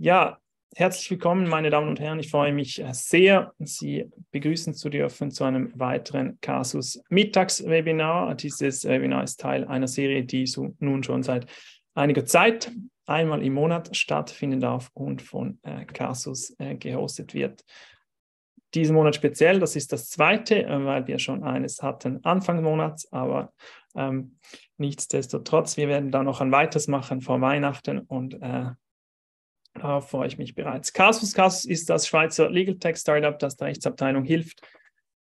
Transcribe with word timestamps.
Ja, 0.00 0.38
herzlich 0.76 1.10
willkommen, 1.10 1.48
meine 1.48 1.70
Damen 1.70 1.88
und 1.88 1.98
Herren. 1.98 2.20
Ich 2.20 2.30
freue 2.30 2.52
mich 2.52 2.80
sehr, 2.92 3.52
Sie 3.58 4.08
begrüßen 4.30 4.72
zu 4.72 4.90
dürfen 4.90 5.32
zu 5.32 5.42
einem 5.42 5.72
weiteren 5.74 6.38
Casus 6.40 7.02
Mittagswebinar. 7.08 8.36
Dieses 8.36 8.84
Webinar 8.84 9.24
ist 9.24 9.40
Teil 9.40 9.64
einer 9.64 9.88
Serie, 9.88 10.22
die 10.22 10.46
so 10.46 10.72
nun 10.78 11.02
schon 11.02 11.24
seit 11.24 11.46
einiger 11.94 12.24
Zeit 12.24 12.70
einmal 13.06 13.42
im 13.42 13.54
Monat 13.54 13.96
stattfinden 13.96 14.60
darf 14.60 14.88
und 14.94 15.20
von 15.20 15.58
äh, 15.64 15.84
Casus 15.84 16.54
äh, 16.60 16.76
gehostet 16.76 17.34
wird. 17.34 17.64
Diesen 18.74 18.94
Monat 18.94 19.16
speziell, 19.16 19.58
das 19.58 19.74
ist 19.74 19.92
das 19.92 20.10
zweite, 20.10 20.64
äh, 20.64 20.84
weil 20.84 21.08
wir 21.08 21.18
schon 21.18 21.42
eines 21.42 21.82
hatten 21.82 22.24
Anfang 22.24 22.62
Monats, 22.62 23.12
aber 23.12 23.52
ähm, 23.96 24.38
nichtsdestotrotz, 24.76 25.76
wir 25.76 25.88
werden 25.88 26.12
da 26.12 26.22
noch 26.22 26.40
ein 26.40 26.52
weiteres 26.52 26.86
machen 26.86 27.20
vor 27.20 27.40
Weihnachten 27.40 27.98
und 27.98 28.38
Darauf 29.74 30.10
freue 30.10 30.26
ich 30.26 30.38
mich 30.38 30.54
bereits. 30.54 30.92
Casus 30.92 31.32
Casus 31.32 31.64
ist 31.64 31.88
das 31.88 32.06
Schweizer 32.06 32.50
Legal 32.50 32.76
Tech 32.76 32.96
Startup, 32.96 33.38
das 33.38 33.56
der 33.56 33.68
Rechtsabteilung 33.68 34.24
hilft 34.24 34.62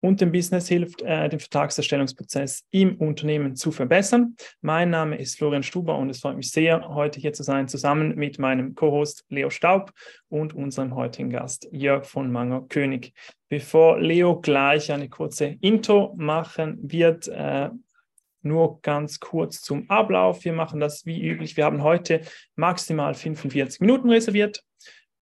und 0.01 0.21
dem 0.21 0.33
Business 0.33 0.69
hilft, 0.69 1.03
äh, 1.03 1.29
den 1.29 1.41
Vertragserstellungsprozess 1.41 2.65
im 2.71 2.97
Unternehmen 2.97 3.55
zu 3.55 3.71
verbessern. 3.71 4.35
Mein 4.61 4.91
Name 4.91 5.17
ist 5.17 5.37
Florian 5.37 5.63
Stuber 5.63 5.97
und 5.99 6.11
es 6.11 6.21
freut 6.21 6.37
mich 6.37 6.51
sehr, 6.51 6.89
heute 6.89 7.21
hier 7.21 7.33
zu 7.33 7.43
sein, 7.43 7.69
zusammen 7.69 8.15
mit 8.17 8.39
meinem 8.39 8.75
Co-Host 8.75 9.25
Leo 9.29 9.51
Staub 9.51 9.93
und 10.29 10.55
unserem 10.55 10.95
heutigen 10.95 11.31
Gast 11.31 11.69
Jörg 11.71 12.07
von 12.07 12.33
Manger 12.33 12.63
König. 12.69 13.13
Bevor 13.49 14.01
Leo 14.01 14.41
gleich 14.41 14.91
eine 14.91 15.09
kurze 15.09 15.57
Intro 15.61 16.15
machen 16.17 16.79
wird, 16.83 17.29
äh, 17.29 17.71
nur 18.43 18.81
ganz 18.83 19.21
kurz 19.21 19.61
zum 19.61 19.89
Ablauf. 19.91 20.45
Wir 20.45 20.53
machen 20.53 20.81
das 20.81 21.07
wie 21.07 21.23
üblich. 21.23 21.57
Wir 21.57 21.65
haben 21.65 21.83
heute 21.83 22.23
maximal 22.57 23.15
45 23.15 23.81
Minuten 23.81 24.11
reserviert 24.11 24.63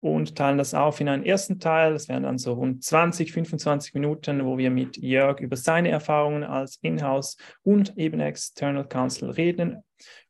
und 0.00 0.36
teilen 0.36 0.58
das 0.58 0.74
auf 0.74 1.00
in 1.00 1.08
einen 1.08 1.24
ersten 1.24 1.58
Teil. 1.58 1.92
Das 1.92 2.08
wären 2.08 2.22
dann 2.22 2.38
so 2.38 2.54
rund 2.54 2.84
20, 2.84 3.32
25 3.32 3.94
Minuten, 3.94 4.44
wo 4.44 4.58
wir 4.58 4.70
mit 4.70 4.96
Jörg 4.96 5.40
über 5.40 5.56
seine 5.56 5.90
Erfahrungen 5.90 6.44
als 6.44 6.78
Inhouse 6.82 7.36
und 7.62 7.96
eben 7.96 8.20
External 8.20 8.86
Counsel 8.86 9.30
reden 9.30 9.82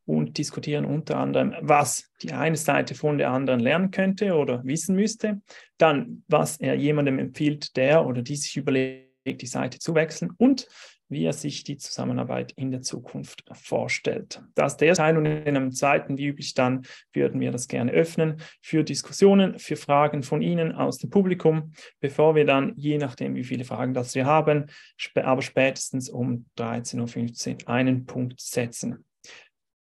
und 0.06 0.38
diskutieren 0.38 0.84
unter 0.84 1.18
anderem, 1.18 1.54
was 1.60 2.10
die 2.22 2.32
eine 2.32 2.56
Seite 2.56 2.94
von 2.94 3.18
der 3.18 3.30
anderen 3.30 3.60
lernen 3.60 3.90
könnte 3.90 4.34
oder 4.34 4.64
wissen 4.64 4.94
müsste. 4.94 5.40
Dann, 5.78 6.22
was 6.28 6.58
er 6.58 6.74
jemandem 6.74 7.18
empfiehlt, 7.18 7.76
der 7.76 8.06
oder 8.06 8.22
die 8.22 8.36
sich 8.36 8.56
überlegt, 8.56 9.06
die 9.42 9.46
Seite 9.46 9.80
zu 9.80 9.94
wechseln 9.96 10.30
und 10.38 10.68
wie 11.08 11.24
er 11.24 11.32
sich 11.32 11.64
die 11.64 11.76
Zusammenarbeit 11.76 12.52
in 12.52 12.70
der 12.70 12.82
Zukunft 12.82 13.44
vorstellt. 13.52 14.42
Das 14.54 14.72
ist 14.72 14.80
der 14.80 14.94
Teil 14.94 15.16
und 15.16 15.26
in 15.26 15.56
einem 15.56 15.72
zweiten, 15.72 16.18
wie 16.18 16.26
üblich, 16.26 16.54
dann 16.54 16.82
würden 17.12 17.40
wir 17.40 17.52
das 17.52 17.68
gerne 17.68 17.92
öffnen 17.92 18.40
für 18.60 18.84
Diskussionen, 18.84 19.58
für 19.58 19.76
Fragen 19.76 20.22
von 20.22 20.42
Ihnen 20.42 20.72
aus 20.72 20.98
dem 20.98 21.10
Publikum, 21.10 21.72
bevor 22.00 22.34
wir 22.34 22.44
dann, 22.44 22.72
je 22.76 22.98
nachdem, 22.98 23.34
wie 23.34 23.44
viele 23.44 23.64
Fragen 23.64 23.94
das 23.94 24.14
wir 24.14 24.26
haben, 24.26 24.66
aber 25.14 25.42
spätestens 25.42 26.08
um 26.08 26.46
13.15 26.58 27.62
Uhr 27.62 27.68
einen 27.68 28.06
Punkt 28.06 28.40
setzen. 28.40 29.04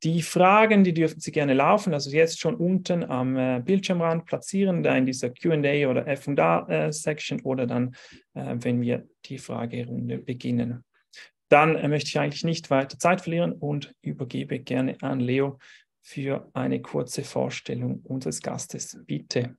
Die 0.03 0.23
Fragen, 0.23 0.83
die 0.83 0.95
dürfen 0.95 1.21
Sie 1.21 1.31
gerne 1.31 1.55
laufen, 1.55 1.95
also 1.95 2.11
jetzt 2.11 2.41
schon 2.41 2.57
unten 2.57 3.05
am 3.05 3.37
äh, 3.37 3.63
Bildschirmrand 3.65 4.27
platzieren, 4.27 4.83
da 4.83 4.97
in 4.97 5.07
dieser 5.07 5.31
QA 5.31 5.89
oder 5.89 6.17
FA-Section 6.17 7.39
äh, 7.39 7.43
oder 7.43 7.67
dann, 7.69 7.95
äh, 8.35 8.57
wenn 8.59 8.81
wir 8.81 9.07
die 9.27 9.39
Fragerunde 9.39 10.19
beginnen. 10.19 10.83
Dann 11.53 11.75
möchte 11.91 12.09
ich 12.09 12.19
eigentlich 12.19 12.45
nicht 12.45 12.71
weiter 12.71 12.99
Zeit 12.99 13.21
verlieren 13.21 13.53
und 13.53 13.95
übergebe 14.01 14.59
gerne 14.59 14.97
an 15.03 15.21
Leo 15.21 15.59
für 16.01 16.49
eine 16.55 16.81
kurze 16.81 17.25
Vorstellung 17.25 18.01
unseres 18.05 18.41
Gastes. 18.41 18.99
Bitte. 19.05 19.59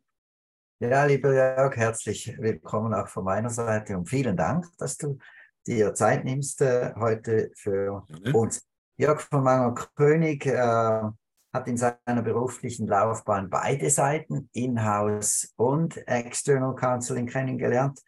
Ja, 0.79 1.05
lieber 1.05 1.35
Jörg, 1.35 1.77
herzlich 1.77 2.35
willkommen 2.39 2.95
auch 2.95 3.07
von 3.09 3.23
meiner 3.23 3.51
Seite 3.51 3.95
und 3.95 4.09
vielen 4.09 4.35
Dank, 4.35 4.65
dass 4.79 4.97
du 4.97 5.19
dir 5.67 5.93
Zeit 5.93 6.25
nimmst 6.25 6.61
äh, 6.61 6.95
heute 6.95 7.51
für 7.53 8.07
mhm. 8.09 8.33
uns. 8.33 8.67
Jörg 8.97 9.21
von 9.21 9.43
Manger 9.43 9.75
König 9.95 10.47
äh, 10.47 10.57
hat 10.57 11.67
in 11.67 11.77
seiner 11.77 12.23
beruflichen 12.23 12.87
Laufbahn 12.87 13.51
beide 13.51 13.91
Seiten, 13.91 14.49
Inhouse 14.53 15.53
und 15.57 15.95
External 16.07 16.73
Counseling, 16.73 17.27
kennengelernt. 17.27 17.99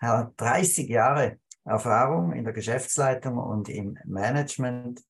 Er 0.00 0.18
hat 0.18 0.32
30 0.38 0.88
Jahre 0.88 1.38
Erfahrung 1.64 2.32
in 2.32 2.44
der 2.44 2.52
Geschäftsleitung 2.52 3.38
und 3.38 3.68
im 3.68 3.98
Management 4.04 5.02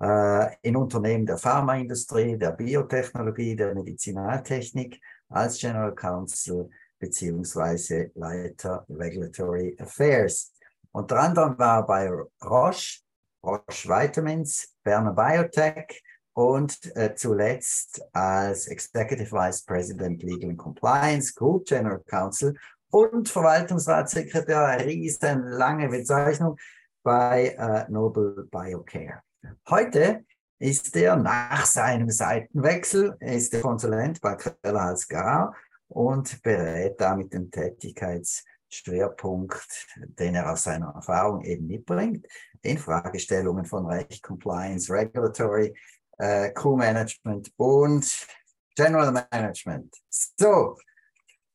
äh, 0.00 0.56
in 0.62 0.76
Unternehmen 0.76 1.26
der 1.26 1.38
Pharmaindustrie, 1.38 2.36
der 2.36 2.52
Biotechnologie, 2.52 3.56
der 3.56 3.74
Medizinaltechnik 3.74 5.00
als 5.28 5.58
General 5.58 5.94
Counsel 5.94 6.68
beziehungsweise 6.98 8.10
Leiter 8.14 8.84
Regulatory 8.88 9.76
Affairs. 9.78 10.52
Unter 10.92 11.20
anderem 11.20 11.58
war 11.58 11.80
er 11.80 11.86
bei 11.86 12.10
Roche, 12.44 13.00
Roche 13.44 13.88
Vitamins, 13.88 14.74
Berner 14.82 15.12
Biotech 15.12 16.02
und 16.32 16.94
äh, 16.96 17.14
zuletzt 17.14 18.02
als 18.12 18.66
Executive 18.66 19.30
Vice 19.30 19.62
President 19.64 20.22
Legal 20.22 20.50
and 20.50 20.58
Compliance, 20.58 21.34
Group 21.34 21.66
General 21.66 22.02
Counsel 22.06 22.54
und 22.90 23.28
Verwaltungsratssekretär, 23.28 24.84
riesen 24.84 25.48
lange 25.48 25.88
Bezeichnung 25.88 26.56
bei 27.02 27.56
äh, 27.58 27.90
Noble 27.90 28.46
Biocare. 28.50 29.22
Heute 29.68 30.24
ist 30.58 30.96
er 30.96 31.16
nach 31.16 31.66
seinem 31.66 32.08
Seitenwechsel, 32.10 33.16
ist 33.20 33.52
der 33.52 33.60
Konsulent 33.60 34.20
bei 34.20 34.34
Keller 34.34 34.96
Gar 35.08 35.54
und 35.88 36.42
berät 36.42 37.00
damit 37.00 37.32
den 37.32 37.48
Tätigkeitsschwerpunkt, 37.50 39.86
den 39.96 40.34
er 40.34 40.52
aus 40.52 40.64
seiner 40.64 40.92
Erfahrung 40.94 41.44
eben 41.44 41.66
mitbringt, 41.66 42.26
in 42.62 42.78
Fragestellungen 42.78 43.66
von 43.66 43.86
Recht, 43.86 44.22
Compliance, 44.22 44.92
Regulatory, 44.92 45.74
äh, 46.18 46.50
Crew 46.50 46.76
Management 46.76 47.52
und 47.56 48.26
General 48.74 49.26
Management. 49.30 49.94
So, 50.08 50.76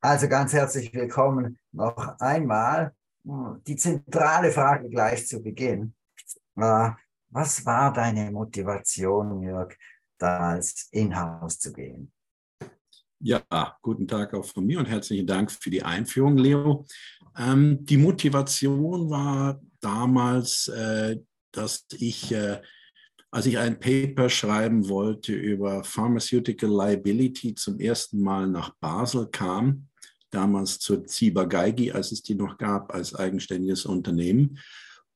also 0.01 0.27
ganz 0.27 0.51
herzlich 0.51 0.91
willkommen 0.93 1.59
noch 1.71 2.19
einmal. 2.19 2.95
Die 3.23 3.75
zentrale 3.75 4.51
Frage 4.51 4.89
gleich 4.89 5.27
zu 5.27 5.41
Beginn. 5.43 5.93
Äh, 6.55 6.89
was 7.29 7.63
war 7.65 7.93
deine 7.93 8.31
Motivation, 8.31 9.43
Jörg, 9.43 9.75
damals 10.17 10.89
in-house 10.91 11.59
zu 11.59 11.71
gehen? 11.71 12.11
Ja, 13.19 13.43
guten 13.83 14.07
Tag 14.07 14.33
auch 14.33 14.43
von 14.43 14.65
mir 14.65 14.79
und 14.79 14.87
herzlichen 14.87 15.27
Dank 15.27 15.51
für 15.51 15.69
die 15.69 15.83
Einführung, 15.83 16.35
Leo. 16.35 16.87
Ähm, 17.37 17.85
die 17.85 17.97
Motivation 17.97 19.07
war 19.11 19.61
damals, 19.79 20.67
äh, 20.69 21.17
dass 21.51 21.85
ich, 21.99 22.31
äh, 22.31 22.59
als 23.29 23.45
ich 23.45 23.59
ein 23.59 23.79
Paper 23.79 24.29
schreiben 24.29 24.89
wollte 24.89 25.33
über 25.33 25.83
Pharmaceutical 25.83 26.71
Liability, 26.71 27.53
zum 27.53 27.79
ersten 27.79 28.19
Mal 28.19 28.47
nach 28.47 28.73
Basel 28.79 29.29
kam 29.29 29.89
damals 30.31 30.79
zur 30.79 31.05
Ziba 31.05 31.43
Geigi, 31.43 31.91
als 31.91 32.11
es 32.11 32.23
die 32.23 32.35
noch 32.35 32.57
gab, 32.57 32.93
als 32.93 33.13
eigenständiges 33.15 33.85
Unternehmen. 33.85 34.59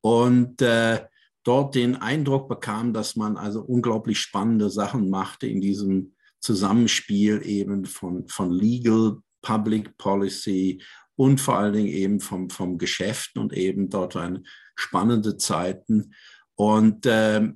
Und 0.00 0.62
äh, 0.62 1.04
dort 1.42 1.74
den 1.74 1.96
Eindruck 1.96 2.48
bekam, 2.48 2.92
dass 2.92 3.16
man 3.16 3.36
also 3.36 3.62
unglaublich 3.62 4.18
spannende 4.18 4.70
Sachen 4.70 5.10
machte 5.10 5.46
in 5.46 5.60
diesem 5.60 6.14
Zusammenspiel 6.40 7.42
eben 7.44 7.86
von, 7.86 8.28
von 8.28 8.52
Legal, 8.52 9.18
Public 9.42 9.96
Policy 9.96 10.82
und 11.16 11.40
vor 11.40 11.56
allen 11.56 11.72
Dingen 11.72 11.88
eben 11.88 12.20
vom, 12.20 12.50
vom 12.50 12.78
Geschäft 12.78 13.36
und 13.38 13.52
eben 13.52 13.88
dort 13.88 14.14
waren 14.14 14.46
spannende 14.74 15.36
Zeiten. 15.36 16.14
Und 16.54 17.06
äh, 17.06 17.48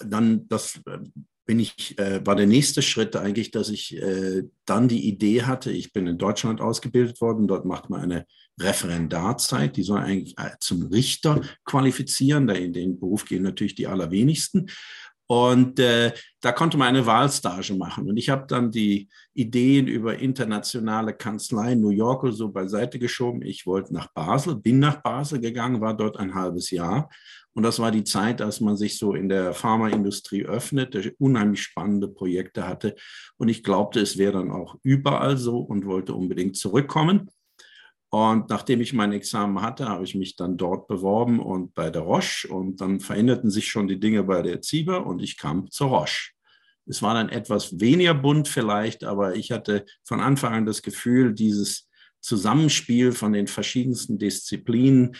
dann 0.00 0.48
das 0.48 0.80
bin 1.52 1.60
ich, 1.60 1.98
äh, 1.98 2.24
war 2.24 2.34
der 2.34 2.46
nächste 2.46 2.80
Schritt 2.80 3.14
eigentlich, 3.14 3.50
dass 3.50 3.68
ich 3.68 3.94
äh, 4.00 4.44
dann 4.64 4.88
die 4.88 5.06
Idee 5.06 5.42
hatte, 5.42 5.70
ich 5.70 5.92
bin 5.92 6.06
in 6.06 6.16
Deutschland 6.16 6.62
ausgebildet 6.62 7.20
worden, 7.20 7.46
dort 7.46 7.66
macht 7.66 7.90
man 7.90 8.00
eine 8.00 8.24
Referendarzeit, 8.58 9.76
die 9.76 9.82
soll 9.82 9.98
eigentlich 9.98 10.38
äh, 10.38 10.52
zum 10.60 10.84
Richter 10.84 11.42
qualifizieren, 11.66 12.46
da 12.46 12.54
in 12.54 12.72
den 12.72 12.98
Beruf 12.98 13.26
gehen 13.26 13.42
natürlich 13.42 13.74
die 13.74 13.86
allerwenigsten. 13.86 14.70
Und 15.26 15.78
äh, 15.78 16.12
da 16.40 16.52
konnte 16.52 16.78
man 16.78 16.88
eine 16.88 17.04
Wahlstage 17.04 17.74
machen. 17.74 18.08
Und 18.08 18.16
ich 18.16 18.30
habe 18.30 18.46
dann 18.48 18.70
die 18.70 19.10
Ideen 19.34 19.88
über 19.88 20.18
internationale 20.18 21.12
Kanzleien 21.12 21.82
New 21.82 21.90
York 21.90 22.22
oder 22.22 22.32
so 22.32 22.50
beiseite 22.50 22.98
geschoben. 22.98 23.42
Ich 23.42 23.66
wollte 23.66 23.92
nach 23.92 24.08
Basel, 24.14 24.56
bin 24.56 24.78
nach 24.78 25.02
Basel 25.02 25.38
gegangen, 25.38 25.82
war 25.82 25.94
dort 25.94 26.18
ein 26.18 26.34
halbes 26.34 26.70
Jahr 26.70 27.10
und 27.54 27.64
das 27.64 27.78
war 27.78 27.90
die 27.90 28.04
Zeit, 28.04 28.40
als 28.40 28.60
man 28.60 28.76
sich 28.76 28.98
so 28.98 29.14
in 29.14 29.28
der 29.28 29.52
Pharmaindustrie 29.52 30.44
öffnete, 30.44 31.14
unheimlich 31.18 31.62
spannende 31.62 32.08
Projekte 32.08 32.66
hatte. 32.66 32.94
Und 33.36 33.48
ich 33.48 33.62
glaubte, 33.62 34.00
es 34.00 34.16
wäre 34.16 34.32
dann 34.32 34.50
auch 34.50 34.76
überall 34.82 35.36
so 35.36 35.58
und 35.58 35.84
wollte 35.84 36.14
unbedingt 36.14 36.56
zurückkommen. 36.56 37.30
Und 38.10 38.48
nachdem 38.50 38.80
ich 38.80 38.92
mein 38.92 39.12
Examen 39.12 39.60
hatte, 39.60 39.88
habe 39.88 40.04
ich 40.04 40.14
mich 40.14 40.36
dann 40.36 40.56
dort 40.56 40.86
beworben 40.86 41.40
und 41.40 41.74
bei 41.74 41.90
der 41.90 42.02
Roche. 42.02 42.48
Und 42.48 42.80
dann 42.80 43.00
veränderten 43.00 43.50
sich 43.50 43.68
schon 43.68 43.86
die 43.86 44.00
Dinge 44.00 44.22
bei 44.24 44.40
der 44.42 44.62
Ziba 44.62 44.96
und 44.96 45.22
ich 45.22 45.36
kam 45.36 45.70
zur 45.70 45.88
Roche. 45.88 46.30
Es 46.86 47.02
war 47.02 47.14
dann 47.14 47.28
etwas 47.28 47.80
weniger 47.80 48.14
bunt 48.14 48.48
vielleicht, 48.48 49.04
aber 49.04 49.36
ich 49.36 49.52
hatte 49.52 49.84
von 50.04 50.20
Anfang 50.20 50.52
an 50.54 50.66
das 50.66 50.82
Gefühl, 50.82 51.32
dieses 51.32 51.88
Zusammenspiel 52.20 53.12
von 53.12 53.32
den 53.32 53.46
verschiedensten 53.46 54.18
Disziplinen, 54.18 55.16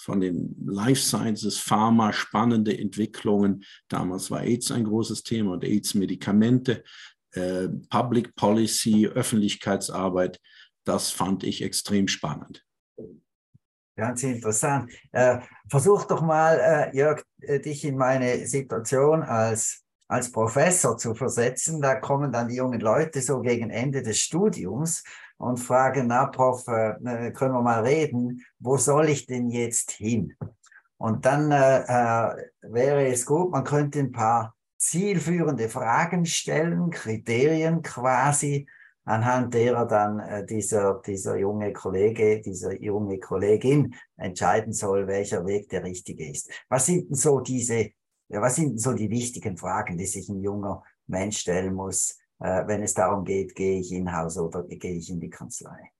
von 0.00 0.20
den 0.20 0.56
Life 0.64 1.00
Sciences, 1.00 1.58
Pharma, 1.58 2.12
spannende 2.12 2.76
Entwicklungen. 2.76 3.64
Damals 3.88 4.30
war 4.30 4.40
AIDS 4.40 4.70
ein 4.70 4.84
großes 4.84 5.22
Thema 5.22 5.52
und 5.52 5.64
AIDS-Medikamente, 5.64 6.82
äh, 7.32 7.68
Public 7.90 8.34
Policy, 8.34 9.06
Öffentlichkeitsarbeit. 9.06 10.40
Das 10.84 11.10
fand 11.10 11.44
ich 11.44 11.62
extrem 11.62 12.08
spannend. 12.08 12.64
Ganz 13.96 14.22
interessant. 14.22 14.90
Äh, 15.12 15.40
versuch 15.68 16.04
doch 16.04 16.22
mal, 16.22 16.58
äh, 16.58 16.96
Jörg, 16.96 17.22
äh, 17.42 17.60
dich 17.60 17.84
in 17.84 17.98
meine 17.98 18.46
Situation 18.46 19.22
als, 19.22 19.84
als 20.08 20.32
Professor 20.32 20.96
zu 20.96 21.14
versetzen. 21.14 21.82
Da 21.82 21.96
kommen 21.96 22.32
dann 22.32 22.48
die 22.48 22.56
jungen 22.56 22.80
Leute 22.80 23.20
so 23.20 23.42
gegen 23.42 23.68
Ende 23.68 24.02
des 24.02 24.18
Studiums 24.18 25.04
und 25.40 25.56
fragen, 25.56 26.08
na, 26.08 26.26
Prof, 26.26 26.68
äh, 26.68 26.90
äh, 27.04 27.32
können 27.32 27.54
wir 27.54 27.62
mal 27.62 27.82
reden, 27.82 28.44
wo 28.58 28.76
soll 28.76 29.08
ich 29.08 29.24
denn 29.26 29.48
jetzt 29.48 29.90
hin? 29.92 30.36
Und 30.98 31.24
dann 31.24 31.50
äh, 31.50 32.36
wäre 32.60 33.06
es 33.06 33.24
gut, 33.24 33.50
man 33.50 33.64
könnte 33.64 34.00
ein 34.00 34.12
paar 34.12 34.54
zielführende 34.76 35.70
Fragen 35.70 36.26
stellen, 36.26 36.90
Kriterien 36.90 37.80
quasi, 37.80 38.68
anhand 39.04 39.54
derer 39.54 39.86
dann 39.86 40.20
äh, 40.20 40.44
dieser, 40.44 41.00
dieser 41.06 41.38
junge 41.38 41.72
Kollege, 41.72 42.42
diese 42.42 42.78
junge 42.78 43.18
Kollegin 43.18 43.94
entscheiden 44.18 44.74
soll, 44.74 45.06
welcher 45.06 45.46
Weg 45.46 45.70
der 45.70 45.84
richtige 45.84 46.30
ist. 46.30 46.50
Was 46.68 46.84
sind 46.84 47.08
denn 47.08 47.16
so 47.16 47.40
diese, 47.40 47.92
ja, 48.28 48.42
was 48.42 48.56
sind 48.56 48.78
so 48.78 48.92
die 48.92 49.08
wichtigen 49.08 49.56
Fragen, 49.56 49.96
die 49.96 50.06
sich 50.06 50.28
ein 50.28 50.42
junger 50.42 50.82
Mensch 51.06 51.38
stellen 51.38 51.72
muss, 51.72 52.18
äh, 52.40 52.66
wenn 52.66 52.82
es 52.82 52.94
darum 52.94 53.24
geht, 53.24 53.54
gehe 53.54 53.80
ich 53.80 53.92
in 53.92 54.12
Haus 54.12 54.36
oder 54.38 54.62
gehe 54.64 54.96
ich 54.96 55.10
in 55.10 55.20
die 55.20 55.30
Kanzlei? 55.30 55.90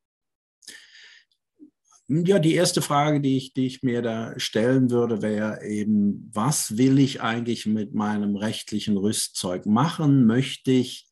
Ja, 2.12 2.40
die 2.40 2.54
erste 2.54 2.82
Frage, 2.82 3.20
die 3.20 3.36
ich, 3.36 3.52
die 3.52 3.66
ich 3.66 3.84
mir 3.84 4.02
da 4.02 4.36
stellen 4.36 4.90
würde, 4.90 5.22
wäre 5.22 5.64
eben, 5.64 6.28
was 6.34 6.76
will 6.76 6.98
ich 6.98 7.20
eigentlich 7.20 7.66
mit 7.66 7.94
meinem 7.94 8.34
rechtlichen 8.34 8.96
Rüstzeug 8.96 9.64
machen? 9.64 10.26
Möchte 10.26 10.72
ich 10.72 11.08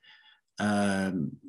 ähm, 0.58 1.40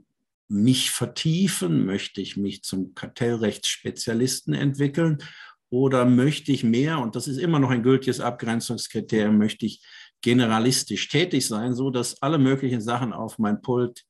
mich 0.50 0.92
vertiefen? 0.92 1.88
Möchte 1.88 2.22
ich 2.22 2.38
mich 2.38 2.62
zum 2.62 2.94
Kartellrechtsspezialisten 2.94 4.54
entwickeln? 4.54 5.18
Oder 5.72 6.06
möchte 6.06 6.52
ich 6.52 6.64
mehr, 6.64 7.00
und 7.00 7.16
das 7.16 7.28
ist 7.28 7.38
immer 7.38 7.58
noch 7.58 7.72
ein 7.72 7.82
gültiges 7.82 8.20
Abgrenzungskriterium, 8.20 9.38
möchte 9.38 9.66
ich 9.66 9.84
generalistisch 10.22 11.08
tätig 11.08 11.48
sein, 11.48 11.76
so 11.76 11.90
dass 11.90 12.22
alle 12.22 12.38
möglichen 12.38 12.82
Sachen 12.82 13.14
auf 13.14 13.40
mein 13.40 13.62
Pult 13.62 14.04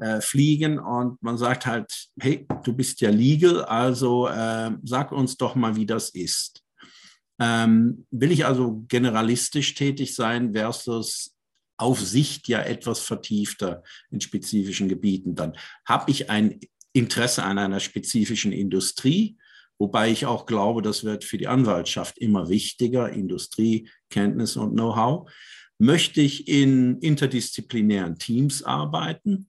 äh, 0.00 0.20
fliegen 0.20 0.78
und 0.78 1.22
man 1.22 1.36
sagt 1.36 1.66
halt, 1.66 2.08
hey, 2.18 2.46
du 2.64 2.72
bist 2.72 3.00
ja 3.00 3.10
legal, 3.10 3.64
also 3.64 4.28
äh, 4.28 4.70
sag 4.82 5.12
uns 5.12 5.36
doch 5.36 5.54
mal, 5.54 5.76
wie 5.76 5.86
das 5.86 6.10
ist. 6.10 6.62
Ähm, 7.40 8.06
will 8.10 8.30
ich 8.30 8.46
also 8.46 8.84
generalistisch 8.88 9.74
tätig 9.74 10.14
sein 10.14 10.52
versus 10.52 11.34
auf 11.76 12.00
Sicht 12.00 12.48
ja 12.48 12.60
etwas 12.60 13.00
vertiefter 13.00 13.82
in 14.10 14.20
spezifischen 14.20 14.88
Gebieten. 14.88 15.34
Dann 15.34 15.56
habe 15.84 16.10
ich 16.10 16.30
ein 16.30 16.60
Interesse 16.92 17.42
an 17.42 17.58
einer 17.58 17.80
spezifischen 17.80 18.52
Industrie, 18.52 19.36
wobei 19.78 20.10
ich 20.10 20.26
auch 20.26 20.46
glaube, 20.46 20.82
das 20.82 21.04
wird 21.04 21.24
für 21.24 21.38
die 21.38 21.48
Anwaltschaft 21.48 22.18
immer 22.18 22.48
wichtiger, 22.48 23.10
Industrie, 23.10 23.88
Kenntnis 24.10 24.56
und 24.56 24.72
Know-how. 24.72 25.30
Möchte 25.78 26.20
ich 26.20 26.48
in 26.48 26.98
interdisziplinären 26.98 28.18
Teams 28.18 28.62
arbeiten? 28.62 29.48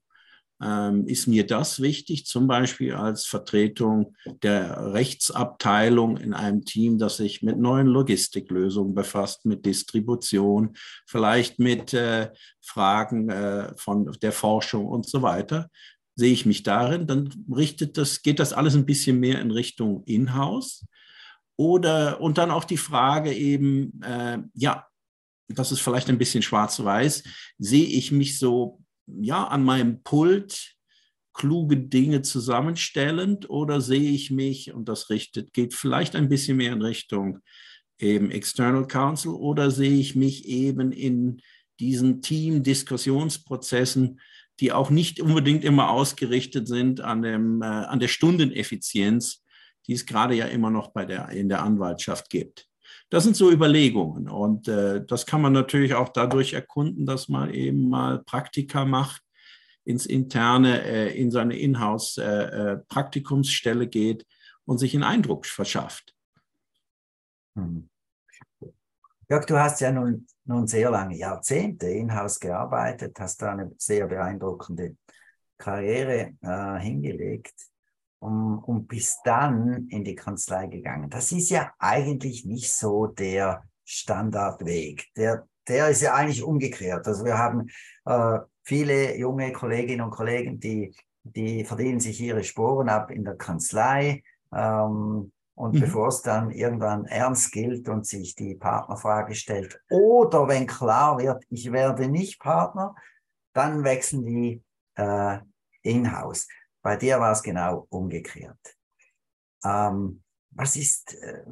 ähm, 0.61 1.05
ist 1.07 1.27
mir 1.27 1.45
das 1.45 1.81
wichtig, 1.81 2.25
zum 2.25 2.47
Beispiel 2.47 2.93
als 2.93 3.25
Vertretung 3.25 4.15
der 4.41 4.93
Rechtsabteilung 4.93 6.17
in 6.17 6.33
einem 6.33 6.63
Team, 6.63 6.97
das 6.97 7.17
sich 7.17 7.41
mit 7.41 7.59
neuen 7.59 7.87
Logistiklösungen 7.87 8.95
befasst, 8.95 9.45
mit 9.45 9.65
Distribution, 9.65 10.75
vielleicht 11.05 11.59
mit 11.59 11.93
äh, 11.93 12.31
Fragen 12.61 13.29
äh, 13.29 13.73
von 13.75 14.11
der 14.21 14.31
Forschung 14.31 14.85
und 14.85 15.07
so 15.07 15.21
weiter. 15.21 15.69
Sehe 16.15 16.31
ich 16.31 16.45
mich 16.45 16.63
darin, 16.63 17.07
dann 17.07 17.29
richtet 17.53 17.97
das, 17.97 18.21
geht 18.21 18.39
das 18.39 18.53
alles 18.53 18.75
ein 18.75 18.85
bisschen 18.85 19.19
mehr 19.19 19.41
in 19.41 19.51
Richtung 19.51 20.03
Inhouse. 20.05 20.85
Oder 21.57 22.21
und 22.21 22.37
dann 22.37 22.51
auch 22.51 22.63
die 22.63 22.77
Frage 22.77 23.33
eben, 23.33 24.01
äh, 24.01 24.39
ja, 24.53 24.87
das 25.47 25.71
ist 25.71 25.81
vielleicht 25.81 26.09
ein 26.09 26.17
bisschen 26.17 26.41
schwarz-weiß, 26.41 27.23
sehe 27.57 27.85
ich 27.85 28.11
mich 28.11 28.39
so 28.39 28.81
ja, 29.07 29.45
an 29.45 29.63
meinem 29.63 30.01
Pult 30.03 30.75
kluge 31.33 31.77
Dinge 31.77 32.21
zusammenstellend 32.21 33.49
oder 33.49 33.81
sehe 33.81 34.11
ich 34.11 34.31
mich, 34.31 34.73
und 34.73 34.87
das 34.87 35.09
richtet, 35.09 35.53
geht 35.53 35.73
vielleicht 35.73 36.15
ein 36.15 36.29
bisschen 36.29 36.57
mehr 36.57 36.73
in 36.73 36.81
Richtung 36.81 37.39
eben 37.99 38.31
External 38.31 38.87
Counsel 38.87 39.33
oder 39.33 39.69
sehe 39.69 39.99
ich 39.99 40.15
mich 40.15 40.47
eben 40.47 40.91
in 40.91 41.41
diesen 41.79 42.21
Team-Diskussionsprozessen, 42.21 44.19
die 44.59 44.71
auch 44.71 44.89
nicht 44.89 45.19
unbedingt 45.19 45.63
immer 45.63 45.89
ausgerichtet 45.89 46.67
sind 46.67 47.01
an, 47.01 47.21
dem, 47.21 47.61
äh, 47.61 47.65
an 47.65 47.99
der 47.99 48.07
Stundeneffizienz, 48.07 49.43
die 49.87 49.93
es 49.93 50.05
gerade 50.05 50.35
ja 50.35 50.45
immer 50.45 50.69
noch 50.69 50.89
bei 50.89 51.05
der, 51.05 51.29
in 51.29 51.49
der 51.49 51.63
Anwaltschaft 51.63 52.29
gibt. 52.29 52.67
Das 53.09 53.23
sind 53.23 53.35
so 53.35 53.51
Überlegungen 53.51 54.29
und 54.29 54.67
äh, 54.67 55.03
das 55.05 55.25
kann 55.25 55.41
man 55.41 55.53
natürlich 55.53 55.93
auch 55.93 56.09
dadurch 56.09 56.53
erkunden, 56.53 57.05
dass 57.05 57.29
man 57.29 57.53
eben 57.53 57.87
mal 57.89 58.23
Praktika 58.23 58.85
macht, 58.85 59.21
ins 59.83 60.07
interne, 60.07 60.83
äh, 60.83 61.15
in 61.17 61.31
seine 61.31 61.57
Inhouse-Praktikumsstelle 61.57 63.83
äh, 63.83 63.87
äh 63.87 63.89
geht 63.89 64.25
und 64.65 64.79
sich 64.79 64.95
einen 64.95 65.03
Eindruck 65.03 65.45
verschafft. 65.45 66.15
Hm. 67.55 67.89
Jörg, 69.27 69.45
du 69.45 69.59
hast 69.59 69.81
ja 69.81 69.91
nun, 69.91 70.27
nun 70.45 70.67
sehr 70.67 70.91
lange 70.91 71.15
Jahrzehnte 71.17 71.87
in-house 71.87 72.39
gearbeitet, 72.39 73.19
hast 73.19 73.41
da 73.41 73.53
eine 73.53 73.71
sehr 73.77 74.07
beeindruckende 74.07 74.97
Karriere 75.57 76.33
äh, 76.41 76.79
hingelegt 76.79 77.55
und, 78.19 78.59
und 78.59 78.87
bis 78.87 79.19
dann 79.23 79.87
in 79.89 80.03
die 80.03 80.15
Kanzlei 80.15 80.67
gegangen. 80.67 81.09
Das 81.09 81.31
ist 81.31 81.49
ja 81.49 81.73
eigentlich 81.79 82.45
nicht 82.45 82.71
so 82.71 83.07
der 83.07 83.63
Standardweg. 83.83 85.07
Der, 85.15 85.47
der 85.67 85.89
ist 85.89 86.01
ja 86.01 86.13
eigentlich 86.13 86.43
umgekehrt. 86.43 87.07
Also 87.07 87.25
wir 87.25 87.37
haben 87.37 87.67
äh, 88.05 88.39
viele 88.63 89.17
junge 89.17 89.51
Kolleginnen 89.53 90.01
und 90.01 90.11
Kollegen, 90.11 90.59
die, 90.59 90.93
die 91.23 91.65
verdienen 91.65 91.99
sich 91.99 92.21
ihre 92.21 92.43
Sporen 92.43 92.89
ab 92.89 93.09
in 93.09 93.23
der 93.23 93.37
Kanzlei. 93.37 94.21
Ähm, 94.53 95.31
und 95.55 95.75
mhm. 95.75 95.79
bevor 95.79 96.09
es 96.09 96.21
dann 96.21 96.51
irgendwann 96.51 97.05
ernst 97.05 97.51
gilt 97.51 97.89
und 97.89 98.05
sich 98.05 98.35
die 98.35 98.55
Partnerfrage 98.55 99.35
stellt, 99.35 99.81
oder 99.89 100.47
wenn 100.47 100.67
klar 100.67 101.17
wird, 101.17 101.43
ich 101.49 101.71
werde 101.71 102.07
nicht 102.07 102.39
Partner, 102.39 102.95
dann 103.53 103.83
wechseln 103.83 104.25
die 104.25 104.63
äh, 104.95 105.39
in-house. 105.81 106.47
Bei 106.81 106.97
dir 106.97 107.19
war 107.19 107.31
es 107.31 107.41
genau 107.41 107.87
umgekehrt. 107.89 108.77
Ähm, 109.63 110.21
was 110.51 110.75
ist, 110.75 111.15
äh, 111.15 111.43